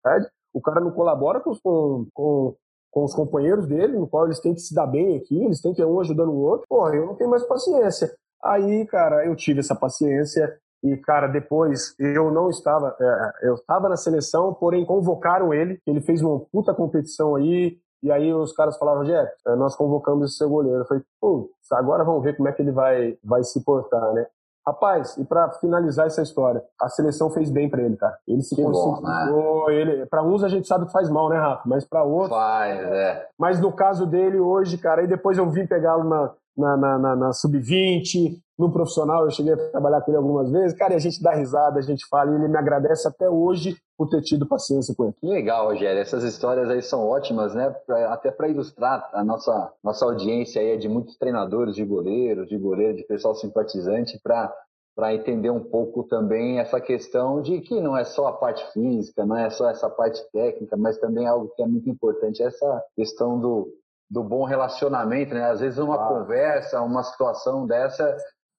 tarde, 0.03 0.29
o 0.53 0.61
cara 0.61 0.81
não 0.81 0.91
colabora 0.91 1.41
com, 1.41 1.53
com, 1.63 2.07
com, 2.13 2.55
com, 2.91 3.05
os 3.05 3.15
companheiros 3.15 3.67
dele, 3.67 3.99
no 3.99 4.07
qual 4.07 4.27
eles 4.27 4.41
têm 4.41 4.55
que 4.55 4.61
se 4.61 4.75
dar 4.75 4.87
bem 4.87 5.17
aqui, 5.17 5.43
eles 5.43 5.61
têm 5.61 5.73
que 5.73 5.85
um 5.85 6.01
ajudando 6.01 6.31
o 6.31 6.41
outro, 6.41 6.67
porra, 6.69 6.95
eu 6.95 7.07
não 7.07 7.15
tenho 7.15 7.31
mais 7.31 7.43
paciência. 7.45 8.15
Aí, 8.45 8.87
cara, 8.87 9.25
eu 9.27 9.35
tive 9.35 9.61
essa 9.61 9.75
paciência, 9.75 10.59
e, 10.83 10.97
cara, 10.99 11.27
depois 11.27 11.95
eu 11.99 12.31
não 12.31 12.49
estava. 12.49 12.95
É, 13.01 13.49
eu 13.49 13.55
estava 13.55 13.89
na 13.89 13.97
seleção, 13.97 14.55
porém 14.55 14.85
convocaram 14.85 15.53
ele. 15.53 15.81
Ele 15.87 16.01
fez 16.01 16.23
uma 16.23 16.39
puta 16.53 16.75
competição 16.75 17.35
aí. 17.35 17.79
E 18.03 18.13
aí 18.13 18.33
os 18.33 18.53
caras 18.53 18.77
falaram, 18.79 19.01
Rogério, 19.01 19.29
é, 19.49 19.57
nós 19.57 19.75
convocamos 19.75 20.29
esse 20.29 20.39
seu 20.39 20.49
goleiro. 20.49 20.81
Eu 20.81 20.87
falei, 20.87 21.03
pô, 21.21 21.51
agora 21.73 22.05
vamos 22.05 22.23
ver 22.23 22.37
como 22.37 22.49
é 22.49 22.53
que 22.53 22.63
ele 22.63 22.73
vai, 22.73 23.17
vai 23.25 23.43
se 23.43 23.65
portar, 23.65 24.13
né? 24.13 24.27
Rapaz, 24.67 25.17
e 25.17 25.25
para 25.25 25.53
finalizar 25.53 26.07
essa 26.07 26.23
história, 26.23 26.61
a 26.81 26.89
seleção 26.89 27.31
fez 27.31 27.51
bem 27.51 27.69
para 27.71 27.83
ele, 27.83 27.97
cara. 27.97 28.19
Ele 28.27 28.43
se 28.43 28.57
concentrou, 28.57 29.69
né? 29.69 29.75
ele, 29.75 30.07
para 30.07 30.25
uns 30.25 30.43
a 30.43 30.49
gente 30.49 30.67
sabe 30.67 30.87
que 30.87 30.93
faz 30.93 31.09
mal, 31.09 31.29
né, 31.29 31.39
Rafa? 31.39 31.63
Mas 31.67 31.85
para 31.85 32.03
outros 32.03 32.37
faz, 32.37 32.81
é. 32.81 33.29
Mas 33.39 33.61
no 33.61 33.71
caso 33.71 34.05
dele 34.05 34.41
hoje, 34.41 34.77
cara, 34.77 35.03
aí 35.03 35.07
depois 35.07 35.39
eu 35.39 35.49
vim 35.49 35.67
pegá-lo 35.67 36.03
na 36.03 36.33
na, 36.57 36.77
na, 36.77 36.99
na, 36.99 37.17
na 37.17 37.33
sub-20, 37.33 38.39
no 38.59 38.73
profissional, 38.73 39.25
eu 39.25 39.31
cheguei 39.31 39.53
a 39.53 39.71
trabalhar 39.71 40.01
com 40.01 40.11
ele 40.11 40.19
algumas 40.19 40.51
vezes, 40.51 40.77
cara, 40.77 40.95
e 40.95 40.97
a 40.97 41.01
gente 41.01 41.23
dá 41.23 41.35
risada, 41.35 41.79
a 41.79 41.83
gente 41.83 42.07
fala, 42.09 42.33
e 42.33 42.35
ele 42.37 42.49
me 42.49 42.57
agradece 42.57 43.07
até 43.07 43.29
hoje 43.29 43.77
por 43.97 44.09
ter 44.09 44.23
tido 44.23 44.47
paciência 44.47 44.95
com 44.95 45.05
ele. 45.05 45.15
Legal, 45.23 45.67
Rogério, 45.67 46.01
essas 46.01 46.23
histórias 46.25 46.69
aí 46.71 46.83
são 46.83 47.07
ótimas, 47.07 47.55
né, 47.55 47.71
pra, 47.87 48.13
até 48.13 48.31
para 48.31 48.49
ilustrar 48.49 49.09
a 49.13 49.23
nossa, 49.23 49.73
nossa 49.85 50.05
audiência 50.05 50.61
aí 50.61 50.71
é 50.71 50.77
de 50.77 50.89
muitos 50.89 51.17
treinadores 51.17 51.75
de 51.75 51.85
goleiros, 51.85 52.49
de 52.49 52.57
goleiro, 52.57 52.97
de 52.97 53.05
pessoal 53.05 53.35
simpatizante, 53.35 54.19
para 54.23 54.53
para 54.97 55.15
entender 55.15 55.51
um 55.51 55.63
pouco 55.63 56.05
também 56.05 56.59
essa 56.59 56.81
questão 56.81 57.43
de 57.43 57.61
que 57.61 57.79
não 57.83 57.95
é 57.95 58.03
só 58.03 58.29
a 58.29 58.33
parte 58.33 58.65
física, 58.73 59.27
não 59.27 59.37
é 59.37 59.51
só 59.51 59.69
essa 59.69 59.91
parte 59.91 60.23
técnica, 60.33 60.75
mas 60.75 60.97
também 60.97 61.27
algo 61.27 61.53
que 61.55 61.63
é 61.63 61.67
muito 61.67 61.91
importante, 61.91 62.43
essa 62.43 62.83
questão 62.97 63.39
do, 63.39 63.69
do 64.11 64.25
bom 64.25 64.45
relacionamento, 64.45 65.35
né? 65.35 65.51
Às 65.51 65.61
vezes 65.61 65.79
uma 65.79 66.09
conversa, 66.09 66.81
uma 66.81 67.03
situação 67.03 67.67
dessa 67.67 68.17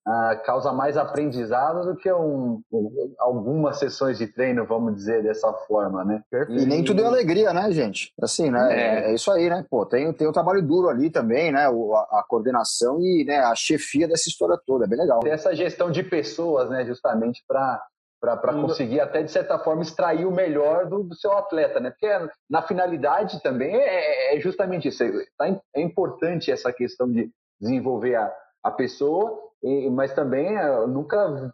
uh, 0.08 0.42
causa 0.44 0.72
mais 0.72 0.96
aprendizado 0.96 1.86
do 1.86 1.96
que 1.96 2.12
um, 2.12 2.62
um, 2.72 3.14
algumas 3.20 3.78
sessões 3.78 4.18
de 4.18 4.28
treino, 4.28 4.66
vamos 4.66 4.96
dizer 4.96 5.22
dessa 5.22 5.52
forma, 5.68 6.06
né? 6.06 6.24
E, 6.50 6.64
e 6.64 6.66
nem 6.66 6.84
tudo 6.84 7.04
é 7.04 7.06
alegria, 7.06 7.52
né, 7.52 7.70
gente? 7.72 8.14
Assim, 8.22 8.50
né? 8.50 8.68
É. 8.72 9.12
é. 9.12 9.14
isso 9.14 9.30
aí, 9.30 9.50
né? 9.50 9.66
Pô, 9.70 9.86
tem, 9.86 10.12
tem 10.14 10.28
o 10.28 10.34
trabalho 10.34 10.62
duro 10.62 10.90
ali 10.90 11.10
também, 11.10 11.52
né? 11.52 11.68
O, 11.70 11.94
a, 11.94 12.02
a, 12.20 12.26
coordenação 12.28 13.00
e 13.02 13.26
né, 13.26 13.40
a 13.40 13.54
chefia 13.56 14.08
dessa 14.08 14.30
história 14.30 14.58
toda, 14.66 14.86
é 14.86 14.88
bem 14.88 15.00
legal. 15.00 15.20
Tem 15.20 15.34
essa 15.34 15.54
gestão 15.54 15.92
de 15.92 16.04
pessoas, 16.04 16.70
né? 16.70 16.86
Justamente 16.86 17.44
para 17.48 17.84
para 18.20 18.52
conseguir 18.52 19.00
até 19.00 19.22
de 19.22 19.32
certa 19.32 19.60
forma 19.60 19.84
extrair 19.84 20.26
o 20.26 20.32
melhor 20.32 20.88
do, 20.88 21.04
do, 21.04 21.16
seu 21.16 21.32
atleta, 21.34 21.80
né? 21.80 21.92
Porque 21.92 22.08
na 22.50 22.64
finalidade 22.64 23.40
também 23.44 23.76
é, 23.76 24.34
é, 24.34 24.36
é 24.36 24.40
justamente 24.40 24.88
isso. 24.88 25.04
Tá 25.38 25.46
é 25.76 25.82
importante 25.82 26.52
essa 26.52 26.74
questão 26.74 27.08
de 27.08 27.30
desenvolver 27.62 28.16
a, 28.16 28.34
a 28.64 28.72
pessoa, 28.72 29.47
mas 29.92 30.14
também 30.14 30.58
é, 30.58 30.88
nunca 30.88 31.54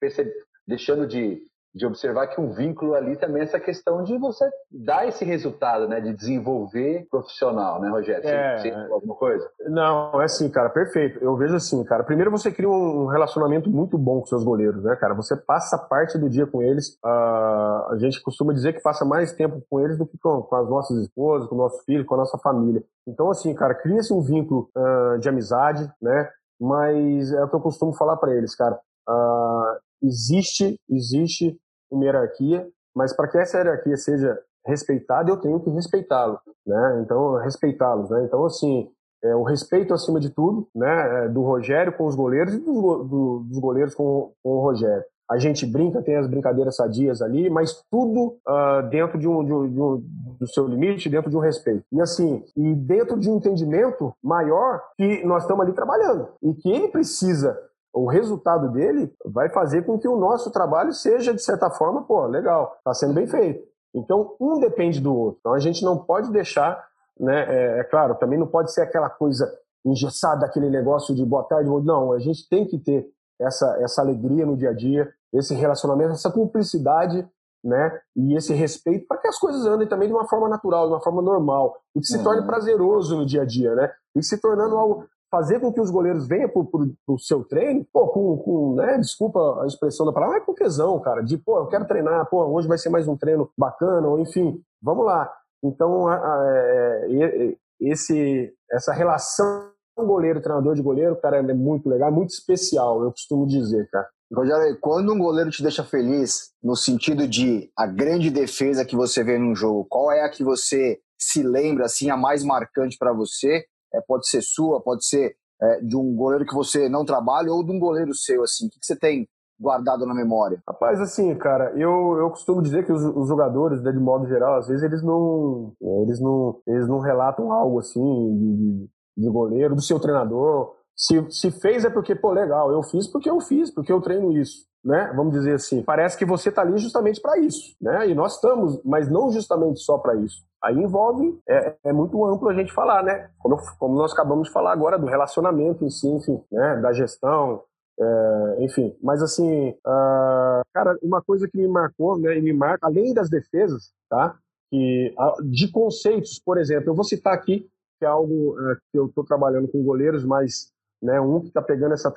percebe, 0.00 0.32
deixando 0.66 1.06
de 1.06 1.42
de 1.76 1.84
observar 1.84 2.28
que 2.28 2.40
um 2.40 2.52
vínculo 2.52 2.94
ali 2.94 3.16
também 3.16 3.42
é 3.42 3.44
essa 3.44 3.60
questão 3.60 4.02
de 4.02 4.16
você 4.16 4.48
dar 4.70 5.06
esse 5.06 5.26
resultado, 5.26 5.86
né? 5.86 6.00
De 6.00 6.14
desenvolver 6.14 7.06
profissional, 7.10 7.78
né, 7.82 7.90
Rogério? 7.90 8.26
É, 8.26 8.56
você, 8.56 8.70
você 8.70 8.92
alguma 8.92 9.14
coisa? 9.14 9.46
Não, 9.66 10.18
é 10.22 10.24
assim, 10.24 10.48
cara, 10.48 10.70
perfeito. 10.70 11.22
Eu 11.22 11.36
vejo 11.36 11.54
assim, 11.54 11.84
cara. 11.84 12.02
Primeiro 12.02 12.30
você 12.30 12.50
cria 12.50 12.68
um 12.68 13.06
relacionamento 13.06 13.68
muito 13.68 13.98
bom 13.98 14.20
com 14.20 14.26
seus 14.26 14.42
goleiros, 14.42 14.82
né, 14.82 14.96
cara? 14.96 15.12
Você 15.12 15.36
passa 15.36 15.76
parte 15.76 16.16
do 16.16 16.30
dia 16.30 16.46
com 16.46 16.62
eles. 16.62 16.94
Uh, 17.04 17.92
a 17.92 17.96
gente 17.98 18.22
costuma 18.22 18.54
dizer 18.54 18.72
que 18.72 18.80
passa 18.80 19.04
mais 19.04 19.34
tempo 19.34 19.62
com 19.68 19.78
eles 19.78 19.98
do 19.98 20.06
que 20.06 20.16
com, 20.16 20.40
com 20.40 20.56
as 20.56 20.70
nossas 20.70 20.96
esposas, 21.02 21.46
com 21.46 21.56
o 21.56 21.58
nosso 21.58 21.84
filho, 21.84 22.06
com 22.06 22.14
a 22.14 22.18
nossa 22.18 22.38
família. 22.38 22.82
Então, 23.06 23.30
assim, 23.30 23.54
cara, 23.54 23.74
cria-se 23.74 24.14
um 24.14 24.22
vínculo 24.22 24.70
uh, 24.74 25.18
de 25.18 25.28
amizade, 25.28 25.86
né? 26.00 26.30
Mas 26.60 27.32
é 27.32 27.44
o 27.44 27.48
que 27.48 27.56
eu 27.56 27.60
costumo 27.60 27.92
falar 27.94 28.16
para 28.16 28.34
eles, 28.34 28.54
cara. 28.54 28.78
Uh, 29.08 29.78
existe, 30.02 30.78
existe 30.88 31.58
uma 31.90 32.04
hierarquia, 32.04 32.66
mas 32.94 33.14
para 33.14 33.28
que 33.28 33.38
essa 33.38 33.58
hierarquia 33.58 33.96
seja 33.96 34.38
respeitada, 34.66 35.30
eu 35.30 35.36
tenho 35.36 35.60
que 35.60 35.70
respeitá-lo, 35.70 36.40
né? 36.66 37.00
Então, 37.02 37.36
respeitá-los, 37.36 38.10
né? 38.10 38.24
Então, 38.24 38.44
assim, 38.44 38.90
é, 39.22 39.34
o 39.34 39.42
respeito 39.42 39.94
acima 39.94 40.18
de 40.18 40.30
tudo, 40.30 40.68
né? 40.74 41.24
É, 41.24 41.28
do 41.28 41.42
Rogério 41.42 41.96
com 41.96 42.06
os 42.06 42.14
goleiros 42.14 42.54
e 42.54 42.58
do, 42.58 43.04
do, 43.04 43.44
dos 43.48 43.58
goleiros 43.58 43.94
com, 43.94 44.32
com, 44.42 44.50
o 44.50 44.60
Rogério. 44.60 45.04
A 45.28 45.38
gente 45.38 45.66
brinca, 45.66 46.02
tem 46.02 46.16
as 46.16 46.26
brincadeiras 46.26 46.76
sadias 46.76 47.20
ali, 47.20 47.50
mas 47.50 47.82
tudo 47.90 48.38
uh, 48.46 48.88
dentro 48.88 49.18
de 49.18 49.26
um, 49.26 49.44
de, 49.44 49.52
um, 49.52 49.68
de 49.68 49.80
um, 49.80 50.04
do 50.38 50.46
seu 50.46 50.66
limite, 50.66 51.08
dentro 51.08 51.30
de 51.30 51.36
um 51.36 51.40
respeito. 51.40 51.84
E 51.90 52.00
assim, 52.00 52.44
e 52.56 52.74
dentro 52.74 53.18
de 53.18 53.28
um 53.28 53.36
entendimento 53.36 54.14
maior 54.22 54.80
que 54.96 55.24
nós 55.24 55.42
estamos 55.42 55.64
ali 55.64 55.72
trabalhando 55.72 56.28
e 56.42 56.54
que 56.54 56.70
ele 56.70 56.88
precisa 56.88 57.58
o 57.96 58.06
resultado 58.06 58.68
dele 58.68 59.10
vai 59.24 59.48
fazer 59.48 59.86
com 59.86 59.98
que 59.98 60.06
o 60.06 60.18
nosso 60.18 60.50
trabalho 60.50 60.92
seja, 60.92 61.32
de 61.32 61.42
certa 61.42 61.70
forma, 61.70 62.02
pô, 62.02 62.26
legal, 62.26 62.74
está 62.76 62.92
sendo 62.92 63.14
bem 63.14 63.26
feito. 63.26 63.64
Então, 63.94 64.36
um 64.38 64.60
depende 64.60 65.00
do 65.00 65.16
outro. 65.16 65.38
Então, 65.40 65.54
a 65.54 65.58
gente 65.58 65.82
não 65.82 65.96
pode 65.96 66.30
deixar, 66.30 66.84
né? 67.18 67.46
É, 67.48 67.80
é 67.80 67.84
claro, 67.84 68.14
também 68.16 68.38
não 68.38 68.46
pode 68.46 68.70
ser 68.70 68.82
aquela 68.82 69.08
coisa 69.08 69.50
engessada, 69.82 70.44
aquele 70.44 70.68
negócio 70.68 71.14
de 71.14 71.24
boa 71.24 71.44
tarde, 71.44 71.70
não. 71.70 72.12
A 72.12 72.18
gente 72.18 72.46
tem 72.50 72.66
que 72.66 72.78
ter 72.78 73.08
essa, 73.40 73.76
essa 73.80 74.02
alegria 74.02 74.46
no 74.46 74.56
dia 74.56 74.70
a 74.70 74.74
dia, 74.74 75.12
esse 75.32 75.54
relacionamento, 75.54 76.12
essa 76.12 76.30
cumplicidade, 76.30 77.28
né? 77.62 78.00
E 78.14 78.36
esse 78.36 78.54
respeito 78.54 79.06
para 79.06 79.18
que 79.18 79.28
as 79.28 79.38
coisas 79.38 79.66
andem 79.66 79.88
também 79.88 80.08
de 80.08 80.14
uma 80.14 80.28
forma 80.28 80.48
natural, 80.48 80.86
de 80.86 80.94
uma 80.94 81.02
forma 81.02 81.20
normal, 81.20 81.76
e 81.94 82.00
que 82.00 82.06
se 82.06 82.16
uhum. 82.18 82.24
torne 82.24 82.46
prazeroso 82.46 83.16
no 83.16 83.26
dia 83.26 83.42
a 83.42 83.44
dia, 83.44 83.74
né? 83.74 83.90
E 84.14 84.22
se 84.22 84.40
tornando 84.40 84.76
algo 84.76 85.06
fazer 85.30 85.60
com 85.60 85.72
que 85.72 85.80
os 85.80 85.90
goleiros 85.90 86.26
venham 86.26 86.48
pro, 86.48 86.64
pro, 86.64 86.94
pro 87.04 87.18
seu 87.18 87.44
treino, 87.44 87.84
pô, 87.92 88.08
com, 88.08 88.38
com, 88.38 88.74
né, 88.76 88.96
desculpa 88.98 89.62
a 89.62 89.66
expressão 89.66 90.06
da 90.06 90.12
palavra, 90.12 90.36
mas 90.36 90.46
com 90.46 90.54
tesão, 90.54 91.00
cara, 91.00 91.20
de, 91.20 91.36
pô, 91.36 91.58
eu 91.58 91.66
quero 91.66 91.86
treinar, 91.86 92.26
pô, 92.30 92.44
hoje 92.46 92.68
vai 92.68 92.78
ser 92.78 92.90
mais 92.90 93.08
um 93.08 93.16
treino 93.16 93.50
bacana, 93.58 94.06
ou 94.06 94.18
enfim, 94.20 94.62
vamos 94.80 95.04
lá. 95.04 95.30
Então, 95.62 96.06
a, 96.06 96.14
a, 96.14 97.06
é, 97.08 97.56
esse, 97.80 98.52
essa 98.70 98.92
relação 98.92 99.70
goleiro-treinador 100.04 100.74
de 100.74 100.82
goleiro, 100.82 101.16
cara, 101.16 101.38
é 101.38 101.54
muito 101.54 101.88
legal, 101.88 102.08
é 102.08 102.12
muito 102.12 102.30
especial, 102.30 103.02
eu 103.02 103.10
costumo 103.10 103.46
dizer, 103.46 103.88
cara. 103.90 104.08
Rogério, 104.34 104.76
quando 104.80 105.12
um 105.12 105.18
goleiro 105.18 105.50
te 105.50 105.62
deixa 105.62 105.84
feliz, 105.84 106.50
no 106.62 106.74
sentido 106.74 107.28
de 107.28 107.70
a 107.78 107.86
grande 107.86 108.28
defesa 108.28 108.84
que 108.84 108.96
você 108.96 109.22
vê 109.22 109.38
num 109.38 109.54
jogo, 109.54 109.86
qual 109.88 110.10
é 110.10 110.22
a 110.22 110.28
que 110.28 110.42
você 110.42 110.98
se 111.18 111.42
lembra, 111.42 111.86
assim, 111.86 112.10
a 112.10 112.16
mais 112.16 112.44
marcante 112.44 112.98
para 112.98 113.12
você? 113.12 113.64
É, 113.94 114.00
pode 114.00 114.28
ser 114.28 114.42
sua, 114.42 114.82
pode 114.82 115.06
ser 115.06 115.36
é, 115.62 115.80
de 115.80 115.96
um 115.96 116.14
goleiro 116.14 116.44
que 116.44 116.54
você 116.54 116.88
não 116.88 117.04
trabalha 117.04 117.52
ou 117.52 117.64
de 117.64 117.70
um 117.70 117.78
goleiro 117.78 118.12
seu, 118.14 118.42
assim. 118.42 118.66
O 118.66 118.70
que, 118.70 118.80
que 118.80 118.86
você 118.86 118.96
tem 118.96 119.28
guardado 119.58 120.04
na 120.04 120.14
memória? 120.14 120.60
Rapaz, 120.68 121.00
assim, 121.00 121.34
cara, 121.36 121.72
eu, 121.76 122.18
eu 122.18 122.30
costumo 122.30 122.60
dizer 122.60 122.84
que 122.84 122.92
os, 122.92 123.02
os 123.02 123.28
jogadores, 123.28 123.82
né, 123.82 123.92
de 123.92 123.98
modo 123.98 124.26
geral, 124.26 124.58
às 124.58 124.66
vezes 124.66 124.82
eles 124.82 125.02
não, 125.02 125.72
eles 126.02 126.20
não, 126.20 126.60
eles 126.66 126.88
não 126.88 126.98
relatam 126.98 127.52
algo 127.52 127.78
assim 127.78 128.02
de, 128.36 128.56
de 128.56 128.90
goleiro, 129.16 129.74
do 129.74 129.82
seu 129.82 129.98
treinador. 129.98 130.74
Se, 130.96 131.30
se 131.30 131.50
fez 131.50 131.84
é 131.84 131.90
porque, 131.90 132.14
pô, 132.14 132.32
legal, 132.32 132.72
eu 132.72 132.82
fiz 132.82 133.06
porque 133.06 133.28
eu 133.28 133.40
fiz, 133.40 133.70
porque 133.70 133.92
eu 133.92 134.00
treino 134.00 134.32
isso, 134.32 134.64
né? 134.82 135.12
Vamos 135.14 135.34
dizer 135.34 135.54
assim. 135.54 135.82
Parece 135.82 136.16
que 136.16 136.24
você 136.24 136.50
tá 136.50 136.62
ali 136.62 136.78
justamente 136.78 137.20
para 137.20 137.38
isso, 137.38 137.76
né? 137.80 138.08
E 138.08 138.14
nós 138.14 138.36
estamos, 138.36 138.80
mas 138.82 139.10
não 139.10 139.30
justamente 139.30 139.80
só 139.80 139.98
para 139.98 140.14
isso. 140.16 140.42
Aí 140.64 140.74
envolve, 140.74 141.38
é, 141.48 141.76
é, 141.84 141.92
muito 141.92 142.24
amplo 142.24 142.48
a 142.48 142.54
gente 142.54 142.72
falar, 142.72 143.02
né? 143.02 143.28
Como, 143.38 143.56
como, 143.78 143.94
nós 143.94 144.12
acabamos 144.12 144.48
de 144.48 144.52
falar 144.54 144.72
agora, 144.72 144.98
do 144.98 145.06
relacionamento 145.06 145.84
em 145.84 145.90
si, 145.90 146.08
enfim, 146.08 146.42
né? 146.50 146.76
Da 146.76 146.92
gestão, 146.94 147.62
é, 148.00 148.56
enfim. 148.64 148.96
Mas 149.02 149.22
assim, 149.22 149.70
uh, 149.70 150.62
cara, 150.72 150.98
uma 151.02 151.22
coisa 151.22 151.46
que 151.46 151.58
me 151.58 151.68
marcou, 151.68 152.18
né? 152.18 152.38
E 152.38 152.42
me 152.42 152.54
marca, 152.54 152.86
além 152.86 153.12
das 153.12 153.28
defesas, 153.28 153.92
tá? 154.08 154.34
Que, 154.70 155.14
de 155.44 155.70
conceitos, 155.70 156.40
por 156.44 156.58
exemplo, 156.58 156.90
eu 156.90 156.94
vou 156.94 157.04
citar 157.04 157.34
aqui 157.34 157.68
que 157.98 158.04
é 158.04 158.08
algo 158.08 158.56
é, 158.60 158.76
que 158.92 158.98
eu 158.98 159.06
estou 159.06 159.24
trabalhando 159.24 159.68
com 159.68 159.82
goleiros, 159.82 160.24
mas 160.24 160.72
né, 161.02 161.20
um 161.20 161.40
que 161.40 161.48
está 161.48 161.62
pegando 161.62 161.94
essa 161.94 162.12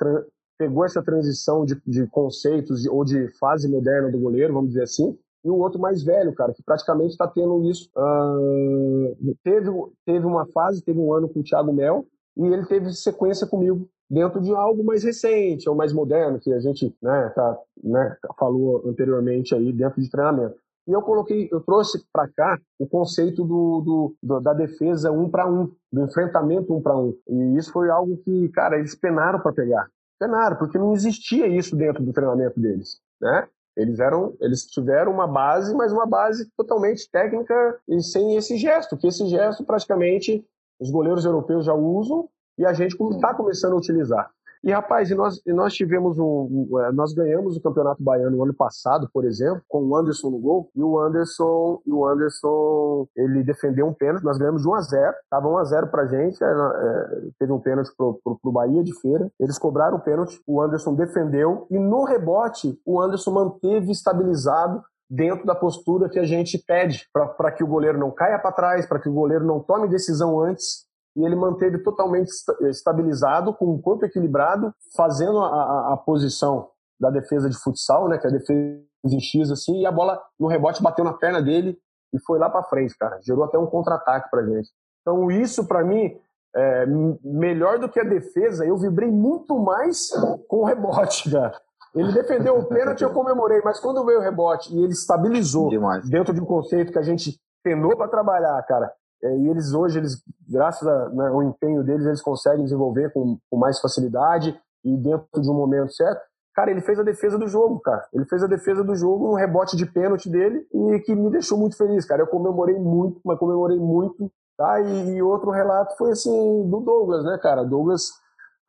pegou 0.58 0.84
essa 0.84 1.02
transição 1.02 1.64
de, 1.64 1.80
de 1.86 2.06
conceitos 2.08 2.86
ou 2.86 3.02
de 3.02 3.28
fase 3.38 3.66
moderna 3.66 4.10
do 4.10 4.18
goleiro, 4.18 4.52
vamos 4.52 4.68
dizer 4.70 4.82
assim, 4.82 5.16
e 5.42 5.48
o 5.48 5.56
outro 5.56 5.80
mais 5.80 6.02
velho, 6.02 6.34
cara, 6.34 6.52
que 6.52 6.62
praticamente 6.62 7.12
está 7.12 7.26
tendo 7.26 7.64
isso. 7.64 7.88
Uh, 7.96 9.34
teve, 9.42 9.70
teve 10.04 10.26
uma 10.26 10.46
fase, 10.46 10.84
teve 10.84 10.98
um 10.98 11.14
ano 11.14 11.30
com 11.30 11.40
o 11.40 11.42
Thiago 11.42 11.72
Mel, 11.72 12.06
e 12.36 12.44
ele 12.44 12.66
teve 12.66 12.92
sequência 12.92 13.46
comigo 13.46 13.88
dentro 14.08 14.40
de 14.40 14.54
algo 14.54 14.84
mais 14.84 15.02
recente 15.02 15.68
ou 15.68 15.74
mais 15.74 15.92
moderno, 15.92 16.38
que 16.38 16.52
a 16.52 16.60
gente 16.60 16.94
né, 17.00 17.32
tá, 17.34 17.58
né, 17.82 18.16
falou 18.38 18.82
anteriormente 18.86 19.54
aí 19.54 19.72
dentro 19.72 20.00
de 20.02 20.10
treinamento. 20.10 20.56
E 20.86 20.92
eu 20.92 21.02
coloquei, 21.02 21.48
eu 21.52 21.60
trouxe 21.60 22.02
para 22.12 22.28
cá 22.28 22.58
o 22.78 22.86
conceito 22.86 23.44
do, 23.44 23.80
do, 23.80 24.16
do, 24.22 24.40
da 24.40 24.52
defesa 24.52 25.10
um 25.10 25.28
para 25.28 25.48
um, 25.48 25.70
do 25.92 26.04
enfrentamento 26.04 26.74
um 26.74 26.82
para 26.82 26.96
um. 26.96 27.14
E 27.28 27.56
isso 27.56 27.72
foi 27.72 27.90
algo 27.90 28.16
que, 28.18 28.48
cara, 28.50 28.78
eles 28.78 28.94
penaram 28.94 29.40
para 29.40 29.52
pegar. 29.52 29.88
Penaram, 30.18 30.56
porque 30.56 30.78
não 30.78 30.92
existia 30.92 31.46
isso 31.46 31.76
dentro 31.76 32.02
do 32.02 32.12
treinamento 32.12 32.58
deles, 32.58 33.00
né? 33.20 33.46
Eles 33.76 34.00
eram, 34.00 34.34
eles 34.40 34.66
tiveram 34.66 35.12
uma 35.12 35.26
base, 35.26 35.74
mas 35.74 35.92
uma 35.92 36.06
base 36.06 36.50
totalmente 36.56 37.08
técnica 37.10 37.78
e 37.88 38.02
sem 38.02 38.36
esse 38.36 38.56
gesto, 38.56 38.96
que 38.96 39.06
esse 39.06 39.26
gesto 39.26 39.64
praticamente 39.64 40.44
os 40.78 40.90
goleiros 40.90 41.24
europeus 41.24 41.64
já 41.64 41.74
usam 41.74 42.28
e 42.58 42.66
a 42.66 42.72
gente 42.72 42.96
está 43.12 43.34
começando 43.34 43.72
a 43.74 43.76
utilizar. 43.76 44.30
E 44.62 44.70
rapaz, 44.70 45.10
e 45.10 45.14
nós, 45.14 45.40
e 45.46 45.52
nós 45.54 45.72
tivemos 45.72 46.18
um, 46.18 46.66
é, 46.80 46.92
nós 46.92 47.14
ganhamos 47.14 47.56
o 47.56 47.62
Campeonato 47.62 48.02
Baiano 48.02 48.36
no 48.36 48.42
ano 48.42 48.52
passado, 48.52 49.08
por 49.12 49.24
exemplo, 49.24 49.62
com 49.66 49.82
o 49.82 49.96
Anderson 49.96 50.28
no 50.28 50.38
gol, 50.38 50.70
e 50.76 50.82
o 50.82 50.98
Anderson, 50.98 51.80
e 51.86 51.90
o 51.90 52.06
Anderson, 52.06 53.06
ele 53.16 53.42
defendeu 53.42 53.86
um 53.86 53.94
pênalti, 53.94 54.22
nós 54.22 54.36
ganhamos 54.36 54.60
de 54.60 54.68
1 54.68 54.74
a 54.74 54.80
0, 54.82 55.14
tava 55.30 55.48
1 55.48 55.56
a 55.56 55.64
0 55.64 55.86
pra 55.88 56.06
gente, 56.06 56.44
era, 56.44 56.52
é, 56.52 57.28
teve 57.38 57.52
um 57.52 57.58
pênalti 57.58 57.90
pro, 57.96 58.20
pro, 58.22 58.38
pro 58.38 58.52
Bahia 58.52 58.84
de 58.84 58.92
feira, 59.00 59.30
eles 59.40 59.58
cobraram 59.58 59.96
o 59.96 60.00
pênalti, 60.00 60.38
o 60.46 60.60
Anderson 60.60 60.94
defendeu 60.94 61.66
e 61.70 61.78
no 61.78 62.04
rebote 62.04 62.78
o 62.84 63.00
Anderson 63.00 63.30
manteve 63.30 63.90
estabilizado 63.90 64.82
dentro 65.08 65.44
da 65.44 65.54
postura 65.54 66.08
que 66.08 66.18
a 66.18 66.24
gente 66.24 66.56
pede 66.58 67.08
para 67.12 67.50
que 67.50 67.64
o 67.64 67.66
goleiro 67.66 67.98
não 67.98 68.12
caia 68.12 68.38
para 68.38 68.52
trás, 68.52 68.86
para 68.86 69.00
que 69.00 69.08
o 69.08 69.12
goleiro 69.12 69.44
não 69.44 69.58
tome 69.58 69.88
decisão 69.88 70.38
antes 70.40 70.88
e 71.16 71.24
ele 71.24 71.36
manteve 71.36 71.78
totalmente 71.82 72.30
estabilizado, 72.62 73.52
com 73.54 73.66
o 73.66 73.80
corpo 73.80 74.04
equilibrado, 74.04 74.72
fazendo 74.96 75.38
a, 75.38 75.46
a, 75.46 75.94
a, 75.94 75.96
posição 75.96 76.68
da 77.00 77.10
defesa 77.10 77.48
de 77.48 77.56
futsal, 77.58 78.08
né, 78.08 78.18
que 78.18 78.26
é 78.26 78.30
a 78.30 78.32
defesa 78.32 78.80
em 79.04 79.20
X, 79.20 79.50
assim, 79.50 79.80
e 79.80 79.86
a 79.86 79.92
bola 79.92 80.20
no 80.38 80.46
rebote 80.46 80.82
bateu 80.82 81.04
na 81.04 81.12
perna 81.12 81.42
dele 81.42 81.78
e 82.12 82.20
foi 82.20 82.38
lá 82.38 82.48
para 82.50 82.64
frente, 82.64 82.96
cara. 82.98 83.18
Gerou 83.22 83.44
até 83.44 83.58
um 83.58 83.66
contra-ataque 83.66 84.30
pra 84.30 84.44
gente. 84.44 84.70
Então, 85.00 85.30
isso 85.30 85.66
para 85.66 85.84
mim, 85.84 86.16
é, 86.54 86.86
melhor 87.24 87.78
do 87.78 87.88
que 87.88 87.98
a 87.98 88.04
defesa, 88.04 88.64
eu 88.64 88.76
vibrei 88.76 89.10
muito 89.10 89.58
mais 89.58 90.10
com 90.48 90.58
o 90.58 90.64
rebote, 90.64 91.30
cara. 91.30 91.58
Ele 91.94 92.12
defendeu 92.12 92.56
o 92.56 92.66
pênalti, 92.66 93.02
eu 93.02 93.12
comemorei, 93.12 93.60
mas 93.64 93.80
quando 93.80 94.04
veio 94.04 94.20
o 94.20 94.22
rebote 94.22 94.72
e 94.72 94.82
ele 94.82 94.92
estabilizou 94.92 95.70
Demais. 95.70 96.08
dentro 96.08 96.32
de 96.32 96.40
um 96.40 96.44
conceito 96.44 96.92
que 96.92 96.98
a 96.98 97.02
gente 97.02 97.36
penou 97.64 97.96
para 97.96 98.08
trabalhar, 98.08 98.62
cara, 98.62 98.92
e 99.22 99.48
eles 99.48 99.72
hoje, 99.72 99.98
eles, 99.98 100.22
graças 100.48 100.86
ao 100.86 101.10
né, 101.10 101.30
empenho 101.44 101.84
deles, 101.84 102.06
eles 102.06 102.22
conseguem 102.22 102.64
desenvolver 102.64 103.12
com, 103.12 103.38
com, 103.50 103.56
mais 103.58 103.78
facilidade 103.80 104.58
e 104.84 104.96
dentro 104.96 105.40
de 105.40 105.50
um 105.50 105.54
momento 105.54 105.92
certo. 105.92 106.20
Cara, 106.54 106.70
ele 106.70 106.80
fez 106.80 106.98
a 106.98 107.02
defesa 107.02 107.38
do 107.38 107.46
jogo, 107.46 107.80
cara. 107.80 108.06
Ele 108.12 108.24
fez 108.24 108.42
a 108.42 108.46
defesa 108.46 108.82
do 108.82 108.94
jogo, 108.94 109.30
um 109.30 109.34
rebote 109.34 109.76
de 109.76 109.86
pênalti 109.86 110.28
dele 110.28 110.66
e 110.72 110.98
que 111.00 111.14
me 111.14 111.30
deixou 111.30 111.56
muito 111.56 111.76
feliz, 111.76 112.04
cara. 112.04 112.22
Eu 112.22 112.26
comemorei 112.26 112.78
muito, 112.78 113.20
mas 113.24 113.38
comemorei 113.38 113.78
muito, 113.78 114.30
tá? 114.56 114.80
E, 114.80 115.16
e 115.16 115.22
outro 115.22 115.50
relato 115.50 115.96
foi 115.96 116.10
assim 116.10 116.68
do 116.68 116.80
Douglas, 116.80 117.24
né, 117.24 117.38
cara? 117.42 117.62
Douglas, 117.62 118.08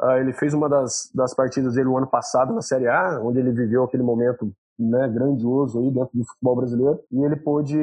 uh, 0.02 0.18
ele 0.20 0.34
fez 0.34 0.54
uma 0.54 0.70
das, 0.70 1.10
das 1.16 1.34
partidas 1.34 1.74
dele 1.74 1.88
o 1.88 1.97
ano 1.97 2.08
passado 2.08 2.54
na 2.54 2.62
Série 2.62 2.88
A, 2.88 3.20
onde 3.24 3.39
ele 3.39 3.52
viveu 3.52 3.84
aquele 3.84 4.04
momento 4.04 4.52
né, 4.82 5.07
grandioso 5.07 5.79
aí 5.79 5.91
dentro 5.91 6.09
do 6.13 6.25
futebol 6.25 6.55
brasileiro. 6.55 6.99
E 7.11 7.23
ele 7.23 7.36
pôde, 7.36 7.77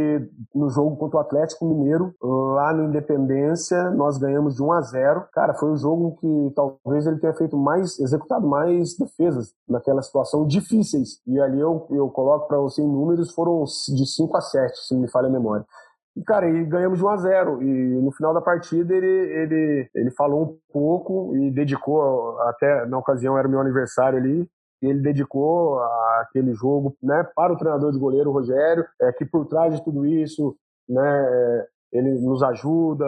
no 0.54 0.68
jogo 0.68 0.96
contra 0.96 1.18
o 1.18 1.20
Atlético 1.20 1.66
Mineiro, 1.66 2.14
lá 2.20 2.72
no 2.72 2.84
Independência, 2.84 3.90
nós 3.90 4.18
ganhamos 4.18 4.56
de 4.56 4.62
1 4.62 4.72
a 4.72 4.80
0. 4.80 5.24
Cara, 5.32 5.54
foi 5.54 5.70
um 5.70 5.76
jogo 5.76 6.16
que 6.20 6.52
talvez 6.54 7.06
ele 7.06 7.18
tenha 7.18 7.34
feito 7.34 7.56
mais, 7.56 7.98
executado 7.98 8.46
mais 8.46 8.96
defesas 8.96 9.54
naquela 9.68 10.02
situação 10.02 10.46
difíceis. 10.46 11.20
E 11.26 11.40
ali 11.40 11.60
eu, 11.60 11.86
eu 11.90 12.08
coloco 12.10 12.48
para 12.48 12.58
você 12.58 12.82
em 12.82 12.88
números, 12.88 13.32
foram 13.32 13.64
de 13.64 14.06
5 14.06 14.36
a 14.36 14.40
7, 14.40 14.76
se 14.86 14.94
me 14.96 15.08
falha 15.08 15.28
a 15.28 15.32
memória. 15.32 15.64
E, 16.18 16.22
cara, 16.24 16.48
e 16.48 16.64
ganhamos 16.64 16.98
de 16.98 17.04
1 17.04 17.08
a 17.08 17.16
0 17.16 17.62
E 17.62 18.02
no 18.02 18.10
final 18.10 18.34
da 18.34 18.40
partida 18.40 18.92
ele, 18.92 19.06
ele, 19.06 19.90
ele 19.94 20.10
falou 20.10 20.42
um 20.42 20.58
pouco 20.72 21.36
e 21.36 21.50
dedicou, 21.50 22.36
até 22.40 22.84
na 22.86 22.98
ocasião 22.98 23.38
era 23.38 23.46
meu 23.46 23.60
aniversário 23.60 24.18
ali, 24.18 24.48
ele 24.82 25.00
dedicou 25.00 25.80
aquele 26.20 26.54
jogo 26.54 26.96
né, 27.02 27.26
para 27.34 27.52
o 27.52 27.56
treinador 27.56 27.92
de 27.92 27.98
goleiro, 27.98 28.30
o 28.30 28.32
Rogério, 28.32 28.84
é, 29.00 29.12
que 29.12 29.24
por 29.24 29.46
trás 29.46 29.74
de 29.74 29.84
tudo 29.84 30.06
isso, 30.06 30.56
né, 30.88 31.66
ele 31.92 32.20
nos 32.20 32.42
ajuda 32.42 33.06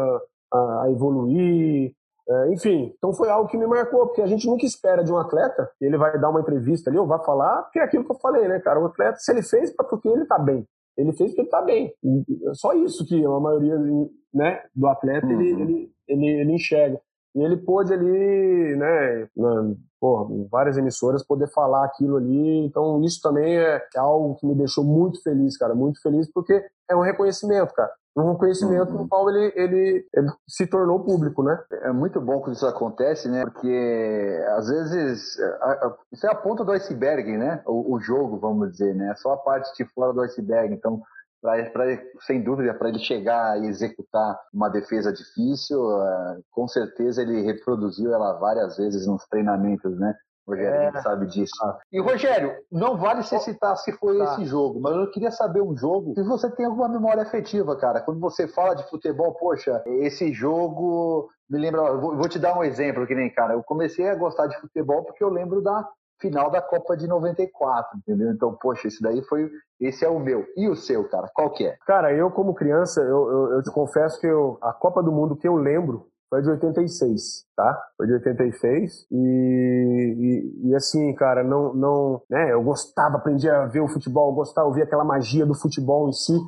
a, 0.53 0.83
a 0.85 0.91
evoluir, 0.91 1.93
é, 2.31 2.53
enfim, 2.53 2.95
então 2.97 3.13
foi 3.13 3.29
algo 3.29 3.49
que 3.49 3.57
me 3.57 3.67
marcou, 3.67 4.07
porque 4.07 4.23
a 4.23 4.27
gente 4.27 4.47
nunca 4.47 4.65
espera 4.65 5.03
de 5.03 5.13
um 5.13 5.17
atleta 5.17 5.69
que 5.79 5.85
ele 5.85 5.99
vai 5.99 6.17
dar 6.21 6.31
uma 6.31 6.41
entrevista 6.41 6.89
ali 6.89 6.99
ou 6.99 7.07
vai 7.07 7.23
falar, 7.25 7.63
porque 7.63 7.81
é 7.81 7.83
aquilo 7.83 8.05
que 8.05 8.13
eu 8.13 8.19
falei, 8.21 8.47
né, 8.47 8.61
cara? 8.61 8.81
O 8.81 8.87
atleta, 8.87 9.17
se 9.19 9.33
ele 9.33 9.43
fez, 9.43 9.71
é 9.71 9.83
porque 9.83 10.09
ele 10.09 10.25
tá 10.27 10.39
bem. 10.39 10.65
Ele 10.97 11.13
fez 11.13 11.31
porque 11.31 11.43
ele 11.43 11.49
tá 11.49 11.63
bem. 11.63 11.93
Só 12.53 12.73
isso 12.75 13.05
que 13.05 13.25
a 13.25 13.41
maioria 13.41 13.77
né, 14.33 14.63
do 14.75 14.87
atleta 14.87 15.27
uhum. 15.27 15.41
ele, 15.41 15.63
ele, 15.63 15.93
ele, 16.07 16.27
ele 16.27 16.53
enxerga. 16.53 17.01
E 17.35 17.43
ele 17.43 17.57
pôde 17.57 17.93
ali, 17.93 18.77
né, 18.77 19.29
porra, 20.01 20.27
várias 20.51 20.77
emissoras 20.77 21.25
poder 21.25 21.49
falar 21.49 21.85
aquilo 21.85 22.17
ali. 22.17 22.65
Então, 22.65 23.01
isso 23.03 23.21
também 23.23 23.57
é, 23.57 23.83
algo 23.97 24.35
que 24.37 24.47
me 24.47 24.55
deixou 24.55 24.83
muito 24.83 25.23
feliz, 25.23 25.57
cara. 25.57 25.75
Muito 25.75 26.01
feliz, 26.03 26.31
porque 26.33 26.65
é 26.89 26.97
um 26.97 27.03
reconhecimento, 27.03 27.73
cara. 27.75 27.93
Um 28.17 28.33
reconhecimento 28.33 28.93
uhum. 28.93 29.03
no 29.03 29.09
qual 29.09 29.31
ele, 29.31 29.53
ele, 29.55 30.07
ele, 30.13 30.29
se 30.49 30.67
tornou 30.67 31.05
público, 31.05 31.45
né? 31.45 31.63
É 31.71 31.93
muito 31.93 32.21
bom 32.21 32.41
quando 32.41 32.57
isso 32.57 32.67
acontece, 32.67 33.29
né? 33.29 33.45
Porque 33.45 34.45
às 34.57 34.69
vezes 34.69 35.39
a, 35.61 35.71
a, 35.71 35.97
isso 36.13 36.27
é 36.27 36.31
a 36.31 36.35
ponta 36.35 36.65
do 36.65 36.73
iceberg, 36.73 37.37
né? 37.37 37.63
O, 37.65 37.95
o, 37.95 38.01
jogo, 38.01 38.39
vamos 38.39 38.73
dizer, 38.73 38.97
né? 38.97 39.11
É 39.11 39.15
só 39.15 39.35
a 39.35 39.37
parte 39.37 39.73
de 39.77 39.89
fora 39.93 40.13
do 40.13 40.23
iceberg. 40.23 40.75
Então, 40.75 41.01
Pra, 41.41 41.71
pra, 41.71 41.85
sem 42.27 42.43
dúvida, 42.43 42.75
para 42.75 42.91
ele 42.91 42.99
chegar 42.99 43.59
e 43.63 43.67
executar 43.67 44.39
uma 44.53 44.69
defesa 44.69 45.11
difícil, 45.11 45.81
uh, 45.81 46.43
com 46.51 46.69
certeza 46.69 47.23
ele 47.23 47.41
reproduziu 47.41 48.13
ela 48.13 48.39
várias 48.39 48.77
vezes 48.77 49.07
nos 49.07 49.27
treinamentos, 49.27 49.99
né? 49.99 50.15
O 50.47 50.53
Rogério 50.53 50.97
é. 50.97 51.03
sabe 51.03 51.27
disso. 51.27 51.53
Ah. 51.63 51.79
E 51.93 52.01
Rogério, 52.01 52.53
não 52.71 52.97
vale 52.97 53.23
você 53.23 53.39
citar 53.39 53.77
se 53.77 53.93
foi 53.93 54.19
tá. 54.19 54.25
esse 54.25 54.45
jogo, 54.47 54.81
mas 54.81 54.97
eu 54.97 55.11
queria 55.11 55.31
saber 55.31 55.63
um 55.63 55.77
jogo 55.77 56.15
se 56.15 56.23
você 56.23 56.51
tem 56.51 56.67
alguma 56.67 56.89
memória 56.89 57.23
afetiva, 57.23 57.77
cara. 57.77 58.01
Quando 58.01 58.21
você 58.21 58.49
fala 58.49 58.75
de 58.75 58.89
futebol, 58.89 59.35
poxa, 59.35 59.83
esse 59.87 60.33
jogo 60.33 61.31
me 61.49 61.59
lembra. 61.59 61.97
Vou, 61.97 62.17
vou 62.17 62.29
te 62.29 62.39
dar 62.39 62.59
um 62.59 62.65
exemplo 62.65 63.07
que 63.07 63.15
nem, 63.15 63.31
cara. 63.33 63.55
Eu 63.55 63.63
comecei 63.63 64.09
a 64.09 64.15
gostar 64.15 64.47
de 64.47 64.59
futebol 64.61 65.05
porque 65.05 65.23
eu 65.23 65.31
lembro 65.31 65.63
da 65.63 65.89
final 66.21 66.51
da 66.51 66.61
Copa 66.61 66.97
de 66.97 67.07
94, 67.07 67.99
entendeu? 67.99 68.31
Então, 68.31 68.55
poxa, 68.61 68.89
esse 68.89 69.03
daí 69.03 69.23
foi. 69.25 69.51
Esse 69.81 70.05
é 70.05 70.09
o 70.09 70.21
meu. 70.21 70.45
E 70.57 70.69
o 70.69 70.77
seu, 70.77 71.09
cara? 71.09 71.29
Qual 71.35 71.51
que 71.51 71.67
é? 71.67 71.77
Cara, 71.87 72.13
eu, 72.13 72.31
como 72.31 72.55
criança, 72.55 73.01
eu, 73.01 73.31
eu, 73.31 73.53
eu 73.55 73.63
te 73.63 73.71
confesso 73.71 74.21
que 74.21 74.27
eu, 74.27 74.59
a 74.61 74.73
Copa 74.73 75.03
do 75.03 75.11
Mundo 75.11 75.37
que 75.37 75.49
eu 75.49 75.57
lembro 75.57 76.07
foi 76.29 76.43
de 76.43 76.51
86, 76.51 77.45
tá? 77.57 77.83
Foi 77.97 78.07
de 78.07 78.13
86 78.15 79.07
e, 79.11 79.17
e, 79.17 80.69
e, 80.69 80.75
assim, 80.77 81.13
cara, 81.15 81.43
não, 81.43 81.75
não, 81.75 82.23
né? 82.31 82.53
Eu 82.53 82.63
gostava, 82.63 83.17
aprendi 83.17 83.51
a 83.51 83.67
ver 83.67 83.81
o 83.81 83.89
futebol, 83.89 84.33
gostava, 84.33 84.69
ouvir 84.69 84.83
aquela 84.83 85.05
magia 85.05 85.45
do 85.45 85.55
futebol 85.55 86.09
em 86.09 86.13
si, 86.13 86.39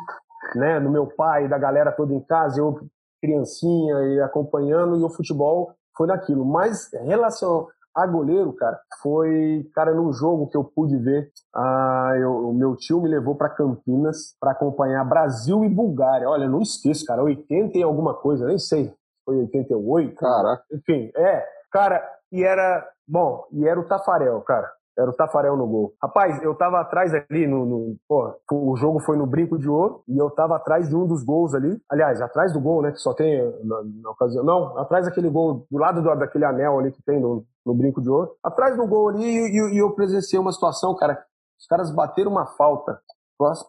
né? 0.54 0.78
No 0.78 0.90
meu 0.90 1.06
pai, 1.06 1.48
da 1.48 1.58
galera 1.58 1.90
toda 1.90 2.14
em 2.14 2.20
casa, 2.20 2.60
eu 2.60 2.78
criancinha 3.20 3.94
e 4.04 4.20
acompanhando 4.20 4.96
e 4.96 5.04
o 5.04 5.10
futebol 5.10 5.74
foi 5.96 6.06
naquilo. 6.06 6.44
Mas 6.44 6.90
relação 7.04 7.68
a 7.94 8.06
goleiro, 8.06 8.52
cara, 8.54 8.80
foi, 9.02 9.68
cara, 9.74 9.94
num 9.94 10.12
jogo 10.12 10.48
que 10.48 10.56
eu 10.56 10.64
pude 10.64 10.96
ver, 10.96 11.30
ah, 11.54 12.12
eu, 12.16 12.48
o 12.48 12.54
meu 12.54 12.74
tio 12.76 13.00
me 13.02 13.08
levou 13.08 13.34
para 13.34 13.50
Campinas 13.50 14.34
para 14.40 14.52
acompanhar 14.52 15.04
Brasil 15.04 15.64
e 15.64 15.68
Bulgária. 15.68 16.28
Olha, 16.28 16.48
não 16.48 16.62
esqueço, 16.62 17.04
cara, 17.04 17.22
80 17.22 17.78
e 17.78 17.82
alguma 17.82 18.14
coisa, 18.14 18.46
nem 18.46 18.58
sei. 18.58 18.92
Foi 19.24 19.36
88. 19.36 20.16
Caraca. 20.16 20.64
Enfim, 20.72 21.10
é, 21.14 21.44
cara, 21.70 22.02
e 22.30 22.42
era, 22.42 22.86
bom, 23.06 23.46
e 23.52 23.68
era 23.68 23.78
o 23.78 23.84
Tafarel, 23.84 24.40
cara. 24.40 24.70
Era 24.98 25.10
o 25.10 25.14
Tafarel 25.14 25.56
no 25.56 25.66
gol. 25.66 25.94
Rapaz, 26.02 26.42
eu 26.42 26.54
tava 26.54 26.78
atrás 26.78 27.14
ali 27.14 27.46
no. 27.46 27.64
no 27.64 27.96
pô, 28.06 28.34
o 28.50 28.76
jogo 28.76 29.00
foi 29.00 29.16
no 29.16 29.26
brinco 29.26 29.58
de 29.58 29.66
ouro 29.66 30.02
e 30.06 30.18
eu 30.18 30.28
tava 30.28 30.56
atrás 30.56 30.86
de 30.86 30.94
um 30.94 31.06
dos 31.06 31.24
gols 31.24 31.54
ali. 31.54 31.80
Aliás, 31.90 32.20
atrás 32.20 32.52
do 32.52 32.60
gol, 32.60 32.82
né? 32.82 32.92
Que 32.92 32.98
só 32.98 33.14
tem 33.14 33.40
na, 33.64 33.82
na 34.02 34.10
ocasião. 34.10 34.44
Não, 34.44 34.76
atrás 34.76 35.06
daquele 35.06 35.30
gol, 35.30 35.66
do 35.70 35.78
lado 35.78 36.02
do, 36.02 36.14
daquele 36.14 36.44
anel 36.44 36.78
ali 36.78 36.92
que 36.92 37.02
tem 37.02 37.18
no, 37.18 37.42
no 37.64 37.74
brinco 37.74 38.00
de 38.00 38.10
ouro. 38.10 38.36
Atrás 38.42 38.76
do 38.76 38.86
gol 38.86 39.08
ali 39.08 39.24
e, 39.24 39.58
e, 39.58 39.74
e 39.74 39.78
eu 39.78 39.94
presenciei 39.94 40.40
uma 40.40 40.52
situação, 40.52 40.94
cara. 40.94 41.24
Os 41.58 41.66
caras 41.66 41.90
bateram 41.94 42.30
uma 42.30 42.46
falta 42.46 43.00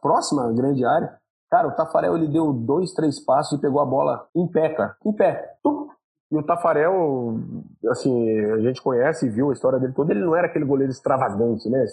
próxima 0.01 0.47
à 0.47 0.51
grande 0.51 0.83
área. 0.85 1.17
Cara, 1.49 1.67
o 1.67 1.75
Tafarel 1.75 2.17
ele 2.17 2.27
deu 2.27 2.51
dois, 2.51 2.93
três 2.93 3.23
passos 3.23 3.57
e 3.57 3.61
pegou 3.61 3.79
a 3.79 3.85
bola 3.85 4.27
em 4.35 4.47
pé, 4.47 4.69
cara. 4.69 4.95
Em 5.05 5.13
pé. 5.13 5.57
Tum, 5.63 5.87
e 6.31 6.35
o 6.35 6.43
Tafarel, 6.43 7.37
assim, 7.91 8.39
a 8.39 8.59
gente 8.59 8.81
conhece 8.81 9.27
e 9.27 9.29
viu 9.29 9.51
a 9.51 9.53
história 9.53 9.79
dele 9.79 9.93
toda, 9.93 10.11
ele 10.11 10.25
não 10.25 10.35
era 10.35 10.47
aquele 10.47 10.65
goleiro 10.65 10.91
extravagante, 10.91 11.69
né? 11.69 11.85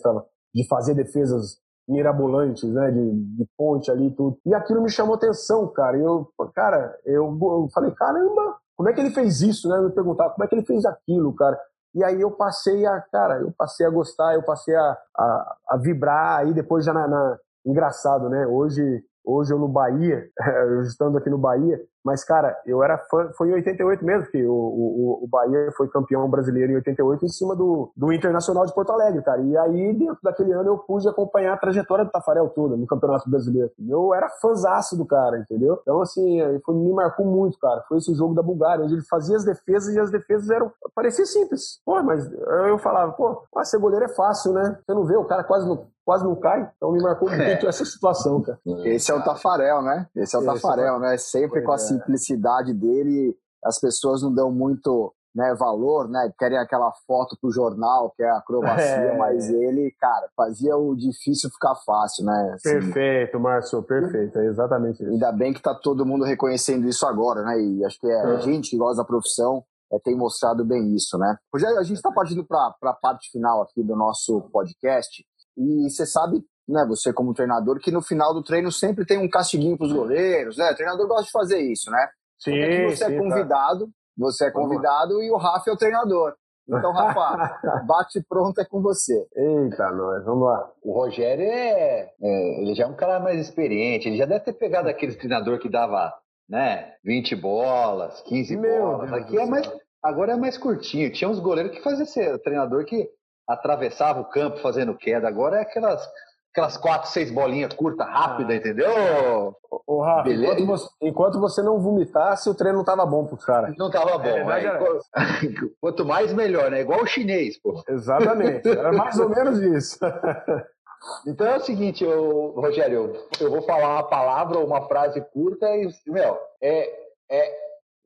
De 0.54 0.66
fazer 0.66 0.94
defesas 0.94 1.58
mirabolantes, 1.86 2.64
né? 2.72 2.90
De, 2.90 3.36
de 3.36 3.46
ponte 3.54 3.90
ali 3.90 4.06
e 4.06 4.14
tudo. 4.14 4.38
E 4.46 4.54
aquilo 4.54 4.80
me 4.80 4.88
chamou 4.88 5.16
atenção, 5.16 5.68
cara. 5.68 5.98
E 5.98 6.00
eu, 6.00 6.26
cara, 6.54 6.98
eu, 7.04 7.26
eu 7.26 7.68
falei, 7.74 7.90
caramba, 7.90 8.56
como 8.74 8.88
é 8.88 8.94
que 8.94 9.00
ele 9.00 9.10
fez 9.10 9.42
isso, 9.42 9.68
né? 9.68 9.76
Eu 9.76 9.84
me 9.84 9.90
perguntava, 9.90 10.30
como 10.30 10.42
é 10.42 10.48
que 10.48 10.54
ele 10.54 10.64
fez 10.64 10.86
aquilo, 10.86 11.34
cara? 11.34 11.60
E 11.94 12.04
aí 12.04 12.20
eu 12.20 12.30
passei 12.30 12.86
a, 12.86 13.00
cara, 13.12 13.40
eu 13.40 13.52
passei 13.56 13.86
a 13.86 13.90
gostar, 13.90 14.34
eu 14.34 14.42
passei 14.42 14.74
a, 14.74 14.98
a, 15.16 15.56
a 15.70 15.76
vibrar, 15.76 16.38
aí 16.38 16.54
depois 16.54 16.84
já 16.84 16.92
na, 16.92 17.08
na, 17.08 17.38
Engraçado, 17.64 18.28
né? 18.30 18.46
Hoje, 18.46 18.82
hoje 19.24 19.52
eu 19.52 19.58
no 19.58 19.68
Bahia, 19.68 20.26
estando 20.86 21.18
aqui 21.18 21.28
no 21.28 21.38
Bahia, 21.38 21.78
mas, 22.04 22.24
cara, 22.24 22.56
eu 22.66 22.82
era 22.82 22.98
fã, 22.98 23.30
foi 23.36 23.48
em 23.48 23.54
88 23.54 24.04
mesmo, 24.04 24.26
que 24.30 24.44
o, 24.44 24.52
o, 24.52 25.24
o 25.24 25.28
Bahia 25.28 25.70
foi 25.76 25.88
campeão 25.88 26.28
brasileiro 26.28 26.72
em 26.72 26.76
88 26.76 27.24
em 27.24 27.28
cima 27.28 27.54
do, 27.54 27.92
do 27.96 28.12
Internacional 28.12 28.64
de 28.66 28.74
Porto 28.74 28.90
Alegre, 28.90 29.22
cara. 29.22 29.40
E 29.42 29.56
aí, 29.56 29.92
dentro 29.94 30.18
daquele 30.22 30.52
ano, 30.52 30.70
eu 30.70 30.78
pude 30.78 31.08
acompanhar 31.08 31.54
a 31.54 31.58
trajetória 31.58 32.04
do 32.04 32.10
Tafarel 32.10 32.48
toda 32.50 32.76
no 32.76 32.86
Campeonato 32.86 33.28
Brasileiro. 33.28 33.70
Eu 33.88 34.14
era 34.14 34.28
fãzaço 34.40 34.96
do 34.96 35.04
cara, 35.04 35.38
entendeu? 35.38 35.78
Então, 35.82 36.00
assim, 36.00 36.40
foi, 36.64 36.74
me 36.74 36.92
marcou 36.92 37.26
muito, 37.26 37.58
cara. 37.58 37.84
Foi 37.88 37.98
esse 37.98 38.14
jogo 38.14 38.34
da 38.34 38.42
Bulgária, 38.42 38.84
onde 38.84 38.94
ele 38.94 39.04
fazia 39.04 39.36
as 39.36 39.44
defesas 39.44 39.94
e 39.94 40.00
as 40.00 40.10
defesas 40.10 40.48
eram. 40.50 40.72
parecia 40.94 41.26
simples. 41.26 41.80
Pô, 41.84 42.02
mas 42.02 42.30
eu 42.68 42.78
falava, 42.78 43.12
pô, 43.12 43.42
ah, 43.56 43.64
ser 43.64 43.78
goleiro 43.78 44.04
é 44.04 44.08
fácil, 44.08 44.52
né? 44.52 44.78
Você 44.84 44.94
não 44.94 45.04
vê, 45.04 45.16
o 45.16 45.24
cara 45.24 45.44
quase 45.44 45.68
não, 45.68 45.86
quase 46.04 46.24
não 46.24 46.34
cai. 46.34 46.68
Então 46.76 46.92
me 46.92 47.02
marcou 47.02 47.28
muito 47.30 47.66
é. 47.66 47.68
essa 47.68 47.84
situação, 47.84 48.40
cara. 48.42 48.58
Esse 48.84 49.12
é 49.12 49.14
o 49.14 49.22
Tafarel, 49.22 49.82
né? 49.82 50.06
Esse 50.16 50.34
é 50.34 50.38
o 50.38 50.42
Esse 50.42 50.50
é 50.50 50.54
Tafarel, 50.54 50.96
é... 50.96 50.98
né? 50.98 51.16
Sempre 51.18 51.62
com 51.62 51.72
a 51.72 51.78
simplicidade 51.94 52.74
dele, 52.74 53.36
as 53.64 53.78
pessoas 53.78 54.22
não 54.22 54.32
dão 54.32 54.50
muito 54.50 55.12
né, 55.34 55.54
valor, 55.54 56.08
né? 56.08 56.32
Querem 56.38 56.58
aquela 56.58 56.92
foto 57.06 57.36
pro 57.40 57.52
jornal, 57.52 58.12
que 58.16 58.22
é 58.22 58.28
a 58.28 58.38
acrobacia, 58.38 58.84
é. 58.84 59.16
mas 59.16 59.48
ele, 59.48 59.94
cara, 60.00 60.28
fazia 60.36 60.76
o 60.76 60.94
difícil 60.96 61.50
ficar 61.50 61.74
fácil, 61.86 62.24
né? 62.24 62.52
Assim, 62.54 62.70
perfeito, 62.70 63.38
Márcio, 63.38 63.82
perfeito, 63.82 64.38
é 64.38 64.46
exatamente 64.46 65.02
isso. 65.02 65.12
Ainda 65.12 65.32
bem 65.32 65.52
que 65.52 65.62
tá 65.62 65.74
todo 65.74 66.06
mundo 66.06 66.24
reconhecendo 66.24 66.88
isso 66.88 67.06
agora, 67.06 67.42
né? 67.42 67.60
E 67.60 67.84
acho 67.84 67.98
que 68.00 68.08
é, 68.08 68.10
é. 68.10 68.22
a 68.22 68.36
gente 68.38 68.70
que 68.70 68.76
gosta 68.76 69.02
da 69.02 69.06
profissão 69.06 69.64
é, 69.92 69.98
tem 70.00 70.16
mostrado 70.16 70.64
bem 70.64 70.94
isso, 70.94 71.16
né? 71.16 71.36
Rogério, 71.52 71.78
a 71.78 71.84
gente 71.84 71.96
está 71.96 72.10
partindo 72.10 72.44
para 72.44 72.74
a 72.82 72.92
parte 72.92 73.30
final 73.30 73.62
aqui 73.62 73.82
do 73.82 73.94
nosso 73.94 74.40
podcast 74.52 75.24
e 75.56 75.88
você 75.88 76.06
sabe 76.06 76.44
né, 76.70 76.86
você 76.86 77.12
como 77.12 77.34
treinador, 77.34 77.78
que 77.80 77.90
no 77.90 78.00
final 78.00 78.32
do 78.32 78.42
treino 78.42 78.70
sempre 78.70 79.04
tem 79.04 79.18
um 79.18 79.28
castiguinho 79.28 79.76
para 79.76 79.86
os 79.86 79.92
goleiros, 79.92 80.56
né? 80.56 80.70
O 80.70 80.74
treinador 80.74 81.06
gosta 81.08 81.24
de 81.24 81.30
fazer 81.30 81.60
isso, 81.60 81.90
né? 81.90 82.08
Sim, 82.38 82.58
é 82.58 82.88
você 82.88 83.04
sim, 83.04 83.14
é 83.14 83.18
convidado, 83.18 83.86
tá. 83.86 83.92
você 84.16 84.46
é 84.46 84.50
convidado 84.50 85.22
e 85.22 85.30
o 85.30 85.36
Rafa 85.36 85.68
é 85.68 85.72
o 85.72 85.76
treinador. 85.76 86.34
Então, 86.68 86.92
Rafa, 86.92 87.58
bate 87.86 88.24
pronto 88.28 88.60
é 88.60 88.64
com 88.64 88.80
você. 88.80 89.26
Eita, 89.34 89.90
nós, 89.90 90.24
vamos 90.24 90.46
lá. 90.46 90.70
O 90.82 90.92
Rogério 90.92 91.44
é, 91.44 92.12
é, 92.22 92.62
ele 92.62 92.74
já 92.74 92.84
é 92.84 92.86
um 92.86 92.94
cara 92.94 93.18
mais 93.18 93.40
experiente, 93.40 94.08
ele 94.08 94.16
já 94.16 94.24
deve 94.24 94.44
ter 94.44 94.52
pegado 94.52 94.88
aquele 94.88 95.14
treinador 95.16 95.58
que 95.58 95.68
dava, 95.68 96.14
né, 96.48 96.94
20 97.04 97.34
bolas, 97.34 98.22
15 98.22 98.56
Meu 98.56 98.80
bolas. 98.80 99.10
Deus 99.10 99.22
Aqui 99.22 99.38
é 99.38 99.46
mais, 99.46 99.72
agora 100.02 100.32
é 100.32 100.36
mais 100.36 100.56
curtinho. 100.56 101.12
Tinha 101.12 101.28
uns 101.28 101.40
goleiros 101.40 101.72
que 101.72 101.82
faziam 101.82 102.06
ser 102.06 102.38
treinador 102.38 102.84
que 102.84 103.08
atravessava 103.48 104.20
o 104.20 104.30
campo 104.30 104.58
fazendo 104.58 104.96
queda. 104.96 105.26
Agora 105.26 105.58
é 105.58 105.62
aquelas 105.62 106.08
aquelas 106.52 106.76
quatro, 106.76 107.08
seis 107.08 107.30
bolinhas 107.30 107.72
curta, 107.74 108.04
rápida, 108.04 108.52
ah. 108.52 108.56
entendeu? 108.56 109.56
Ô, 109.86 110.02
Rafa, 110.02 110.30
enquanto 110.30 110.66
você, 110.66 110.88
enquanto 111.00 111.40
você, 111.40 111.62
não 111.62 111.80
vomitasse, 111.80 112.48
o 112.48 112.54
treino 112.54 112.78
não 112.78 112.84
tava 112.84 113.06
bom 113.06 113.26
pros 113.26 113.44
caras. 113.44 113.74
Não 113.76 113.90
tava 113.90 114.18
bom, 114.18 114.28
é, 114.28 114.44
né? 114.44 114.78
Quanto 115.80 116.04
mais, 116.04 116.32
melhor, 116.32 116.70
né? 116.70 116.80
Igual 116.80 117.02
o 117.02 117.06
chinês, 117.06 117.60
pô. 117.60 117.82
Exatamente, 117.88 118.68
era 118.68 118.92
mais 118.92 119.18
ou 119.18 119.28
menos 119.28 119.60
isso. 119.60 119.98
Então 121.26 121.46
é 121.46 121.56
o 121.56 121.60
seguinte, 121.60 122.04
eu, 122.04 122.52
Rogério, 122.56 123.14
eu 123.40 123.50
vou 123.50 123.62
falar 123.62 123.94
uma 123.94 124.02
palavra 124.02 124.58
ou 124.58 124.66
uma 124.66 124.86
frase 124.86 125.18
curta 125.32 125.66
e, 125.74 125.88
meu, 126.06 126.38
é, 126.62 126.90
é 127.30 127.54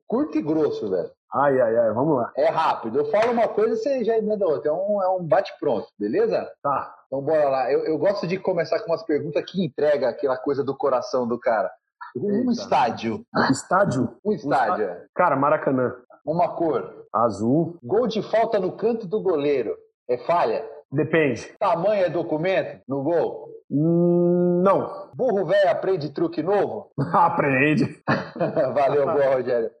curto 0.07 0.37
e 0.37 0.41
grosso, 0.41 0.89
velho. 0.89 1.11
Ai, 1.33 1.59
ai, 1.59 1.77
ai, 1.77 1.91
vamos 1.91 2.17
lá. 2.17 2.31
É 2.37 2.49
rápido. 2.49 2.99
Eu 2.99 3.05
falo 3.11 3.31
uma 3.31 3.47
coisa, 3.47 3.75
você 3.75 4.03
já 4.03 4.17
emenda 4.17 4.45
outra. 4.45 4.69
É 4.69 4.73
um, 4.73 5.01
é 5.03 5.09
um 5.09 5.23
bate-pronto, 5.23 5.87
beleza? 5.99 6.49
Tá. 6.61 6.95
Então 7.07 7.21
bora 7.21 7.49
lá. 7.49 7.71
Eu, 7.71 7.85
eu 7.85 7.97
gosto 7.97 8.25
de 8.25 8.37
começar 8.37 8.79
com 8.79 8.91
umas 8.91 9.03
perguntas 9.03 9.43
que 9.45 9.63
entrega 9.63 10.09
aquela 10.09 10.37
coisa 10.37 10.63
do 10.63 10.75
coração 10.75 11.27
do 11.27 11.39
cara. 11.39 11.69
Um 12.15 12.49
Eita. 12.49 12.51
estádio. 12.51 13.25
Estádio? 13.51 14.15
Um 14.23 14.31
estádio. 14.31 14.85
É. 14.85 15.05
Cara, 15.13 15.35
Maracanã. 15.35 15.93
Uma 16.25 16.55
cor. 16.55 17.05
Azul. 17.13 17.77
Gol 17.83 18.07
de 18.07 18.21
falta 18.21 18.59
no 18.59 18.71
canto 18.71 19.05
do 19.05 19.21
goleiro. 19.21 19.75
É 20.09 20.17
falha? 20.19 20.65
Depende. 20.91 21.53
Tamanho 21.59 22.05
é 22.05 22.09
documento 22.09 22.81
no 22.87 23.03
gol? 23.03 23.49
Hum, 23.69 24.61
não. 24.63 25.09
Burro 25.13 25.45
velho 25.45 25.69
aprende 25.69 26.13
truque 26.13 26.41
novo? 26.41 26.91
aprende. 27.13 28.01
Valeu, 28.73 29.05
boa, 29.11 29.35
Rogério. 29.35 29.71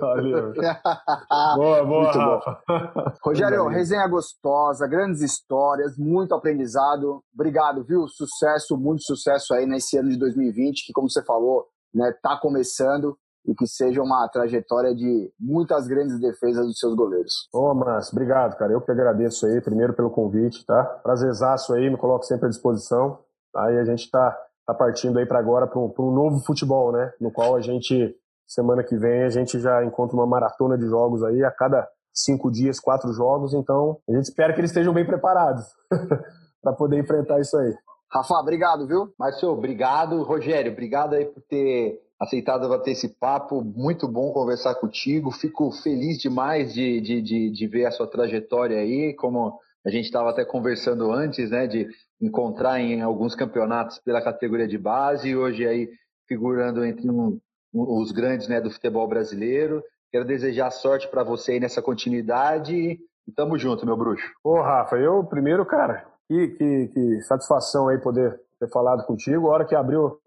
Valeu. 0.00 0.52
boa, 1.56 1.84
boa, 1.84 1.84
muito 1.84 2.18
Rafa. 2.18 2.60
Bom. 2.66 3.12
Rogério, 3.24 3.68
resenha 3.68 4.06
gostosa, 4.08 4.86
grandes 4.86 5.20
histórias, 5.20 5.96
muito 5.96 6.34
aprendizado. 6.34 7.22
Obrigado, 7.32 7.84
viu? 7.84 8.08
Sucesso, 8.08 8.76
muito 8.76 9.02
sucesso 9.02 9.54
aí 9.54 9.66
nesse 9.66 9.96
ano 9.96 10.10
de 10.10 10.18
2020, 10.18 10.86
que, 10.86 10.92
como 10.92 11.08
você 11.08 11.24
falou, 11.24 11.66
né, 11.94 12.12
tá 12.22 12.36
começando 12.40 13.16
e 13.46 13.54
que 13.54 13.66
seja 13.66 14.00
uma 14.02 14.28
trajetória 14.28 14.94
de 14.94 15.32
muitas 15.38 15.86
grandes 15.86 16.18
defesas 16.20 16.66
dos 16.66 16.78
seus 16.78 16.94
goleiros. 16.94 17.48
Ô, 17.52 17.70
oh, 17.70 17.74
Márcio, 17.74 18.12
obrigado, 18.12 18.56
cara. 18.56 18.72
Eu 18.72 18.80
que 18.80 18.90
agradeço 18.90 19.46
aí, 19.46 19.60
primeiro 19.60 19.94
pelo 19.94 20.10
convite, 20.10 20.64
tá? 20.64 20.84
Prazerzaço 21.02 21.74
aí, 21.74 21.90
me 21.90 21.96
coloco 21.96 22.24
sempre 22.24 22.46
à 22.46 22.48
disposição. 22.48 23.18
Aí 23.54 23.78
a 23.78 23.84
gente 23.84 24.10
tá, 24.10 24.36
tá 24.66 24.74
partindo 24.74 25.18
aí 25.18 25.26
para 25.26 25.38
agora 25.38 25.66
para 25.66 25.78
um, 25.78 25.92
um 25.98 26.10
novo 26.12 26.38
futebol, 26.44 26.92
né? 26.92 27.12
No 27.20 27.32
qual 27.32 27.56
a 27.56 27.60
gente 27.60 28.16
Semana 28.52 28.84
que 28.84 28.96
vem 28.98 29.22
a 29.22 29.30
gente 29.30 29.58
já 29.58 29.82
encontra 29.82 30.14
uma 30.14 30.26
maratona 30.26 30.76
de 30.76 30.86
jogos 30.86 31.22
aí, 31.22 31.42
a 31.42 31.50
cada 31.50 31.88
cinco 32.12 32.50
dias, 32.50 32.78
quatro 32.78 33.10
jogos. 33.14 33.54
Então 33.54 33.98
a 34.06 34.12
gente 34.12 34.24
espera 34.24 34.52
que 34.52 34.60
eles 34.60 34.70
estejam 34.70 34.92
bem 34.92 35.06
preparados 35.06 35.64
para 36.62 36.74
poder 36.74 36.98
enfrentar 36.98 37.40
isso 37.40 37.56
aí. 37.56 37.74
Rafa, 38.10 38.34
obrigado, 38.34 38.86
viu? 38.86 39.10
Márcio, 39.18 39.48
obrigado. 39.48 40.22
Rogério, 40.22 40.70
obrigado 40.70 41.14
aí 41.14 41.24
por 41.24 41.42
ter 41.48 41.98
aceitado 42.20 42.68
bater 42.68 42.90
esse 42.90 43.08
papo. 43.08 43.64
Muito 43.64 44.06
bom 44.06 44.30
conversar 44.34 44.74
contigo. 44.74 45.30
Fico 45.30 45.72
feliz 45.72 46.18
demais 46.18 46.74
de, 46.74 47.00
de, 47.00 47.22
de, 47.22 47.50
de 47.50 47.66
ver 47.66 47.86
a 47.86 47.90
sua 47.90 48.06
trajetória 48.06 48.76
aí, 48.76 49.14
como 49.14 49.58
a 49.84 49.88
gente 49.88 50.04
estava 50.04 50.28
até 50.28 50.44
conversando 50.44 51.10
antes, 51.10 51.50
né, 51.50 51.66
de 51.66 51.88
encontrar 52.20 52.80
em 52.80 53.00
alguns 53.00 53.34
campeonatos 53.34 53.98
pela 53.98 54.22
categoria 54.22 54.68
de 54.68 54.76
base 54.76 55.30
e 55.30 55.36
hoje 55.36 55.66
aí 55.66 55.88
figurando 56.28 56.84
entre 56.84 57.10
um, 57.10 57.40
os 57.72 58.12
grandes 58.12 58.48
né, 58.48 58.60
do 58.60 58.70
futebol 58.70 59.08
brasileiro. 59.08 59.82
Quero 60.10 60.24
desejar 60.24 60.70
sorte 60.70 61.08
para 61.08 61.24
você 61.24 61.52
aí 61.52 61.60
nessa 61.60 61.80
continuidade 61.80 62.74
e 62.74 63.32
tamo 63.34 63.58
junto, 63.58 63.86
meu 63.86 63.96
bruxo. 63.96 64.30
Ô, 64.44 64.60
Rafa, 64.60 64.96
eu 64.96 65.24
primeiro, 65.24 65.64
cara, 65.64 66.06
que, 66.28 66.48
que, 66.48 66.88
que 66.88 67.22
satisfação 67.22 67.88
aí 67.88 67.98
poder 67.98 68.38
ter 68.60 68.68
falado 68.68 69.04
contigo. 69.06 69.48
A 69.48 69.54
hora 69.54 69.64
que 69.64 69.74
abriu 69.74 70.18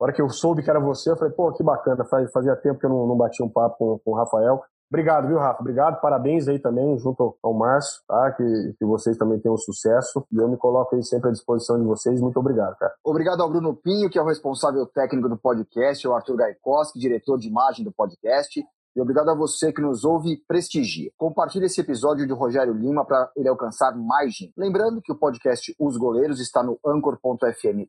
a 0.00 0.04
hora 0.04 0.12
que 0.12 0.22
eu 0.22 0.30
soube 0.30 0.62
que 0.62 0.70
era 0.70 0.78
você, 0.78 1.10
eu 1.10 1.16
falei, 1.16 1.34
pô, 1.34 1.52
que 1.52 1.62
bacana, 1.62 2.04
fazia 2.32 2.54
tempo 2.56 2.78
que 2.78 2.86
eu 2.86 2.90
não, 2.90 3.06
não 3.06 3.16
batia 3.16 3.44
um 3.44 3.50
papo 3.50 3.76
com, 3.76 3.98
com 3.98 4.10
o 4.12 4.14
Rafael. 4.14 4.62
Obrigado, 4.90 5.28
viu, 5.28 5.38
Rafa? 5.38 5.60
Obrigado, 5.60 6.00
parabéns 6.00 6.48
aí 6.48 6.58
também, 6.58 6.98
junto 6.98 7.36
ao 7.42 7.52
Márcio, 7.52 8.00
tá? 8.08 8.32
Que, 8.32 8.74
que 8.78 8.84
vocês 8.86 9.18
também 9.18 9.38
tenham 9.38 9.56
sucesso. 9.56 10.24
E 10.32 10.36
eu 10.36 10.48
me 10.48 10.56
coloco 10.56 10.96
aí 10.96 11.02
sempre 11.04 11.28
à 11.28 11.32
disposição 11.32 11.78
de 11.78 11.84
vocês. 11.84 12.20
Muito 12.20 12.38
obrigado, 12.40 12.74
cara. 12.76 12.94
Obrigado 13.04 13.42
ao 13.42 13.50
Bruno 13.50 13.76
Pinho, 13.76 14.08
que 14.08 14.18
é 14.18 14.22
o 14.22 14.26
responsável 14.26 14.86
técnico 14.86 15.28
do 15.28 15.36
podcast, 15.36 16.06
ao 16.06 16.16
Arthur 16.16 16.36
Gaikoski, 16.36 16.98
diretor 16.98 17.38
de 17.38 17.48
imagem 17.48 17.84
do 17.84 17.92
podcast. 17.92 18.64
E 18.96 19.00
obrigado 19.00 19.28
a 19.28 19.34
você 19.34 19.72
que 19.72 19.82
nos 19.82 20.04
ouve 20.04 20.32
e 20.32 20.36
prestigia. 20.48 21.10
Compartilhe 21.16 21.66
esse 21.66 21.80
episódio 21.80 22.26
de 22.26 22.32
Rogério 22.32 22.72
Lima 22.72 23.04
para 23.04 23.30
ele 23.36 23.48
alcançar 23.48 23.94
mais 23.94 24.32
gente. 24.32 24.54
Lembrando 24.56 25.02
que 25.02 25.12
o 25.12 25.18
podcast 25.18 25.72
Os 25.78 25.96
Goleiros 25.98 26.40
está 26.40 26.62
no 26.62 26.80
anchor.fm 26.84 27.86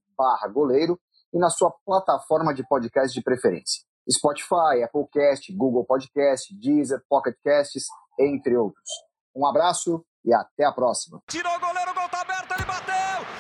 goleiro 0.54 1.00
e 1.34 1.40
na 1.40 1.50
sua 1.50 1.74
plataforma 1.86 2.54
de 2.54 2.68
podcast 2.68 3.18
de 3.18 3.24
preferência. 3.24 3.89
Spotify, 4.12 4.84
Applecast, 4.84 5.52
Google 5.56 5.86
Podcast, 5.86 6.54
Deezer, 6.60 7.02
Pocket 7.10 7.36
Casts, 7.44 7.86
entre 8.20 8.58
outros. 8.58 8.90
Um 9.36 9.46
abraço 9.46 10.04
e 10.26 10.34
até 10.34 10.66
a 10.66 10.72
próxima. 10.72 11.22
Tirou 11.30 11.56
o 11.56 11.60
goleiro, 11.60 11.92
o 11.92 11.94
gol 11.94 12.10
tá 12.10 12.22
aberto, 12.22 12.52
ele 12.54 12.66
bateu! 12.66 13.39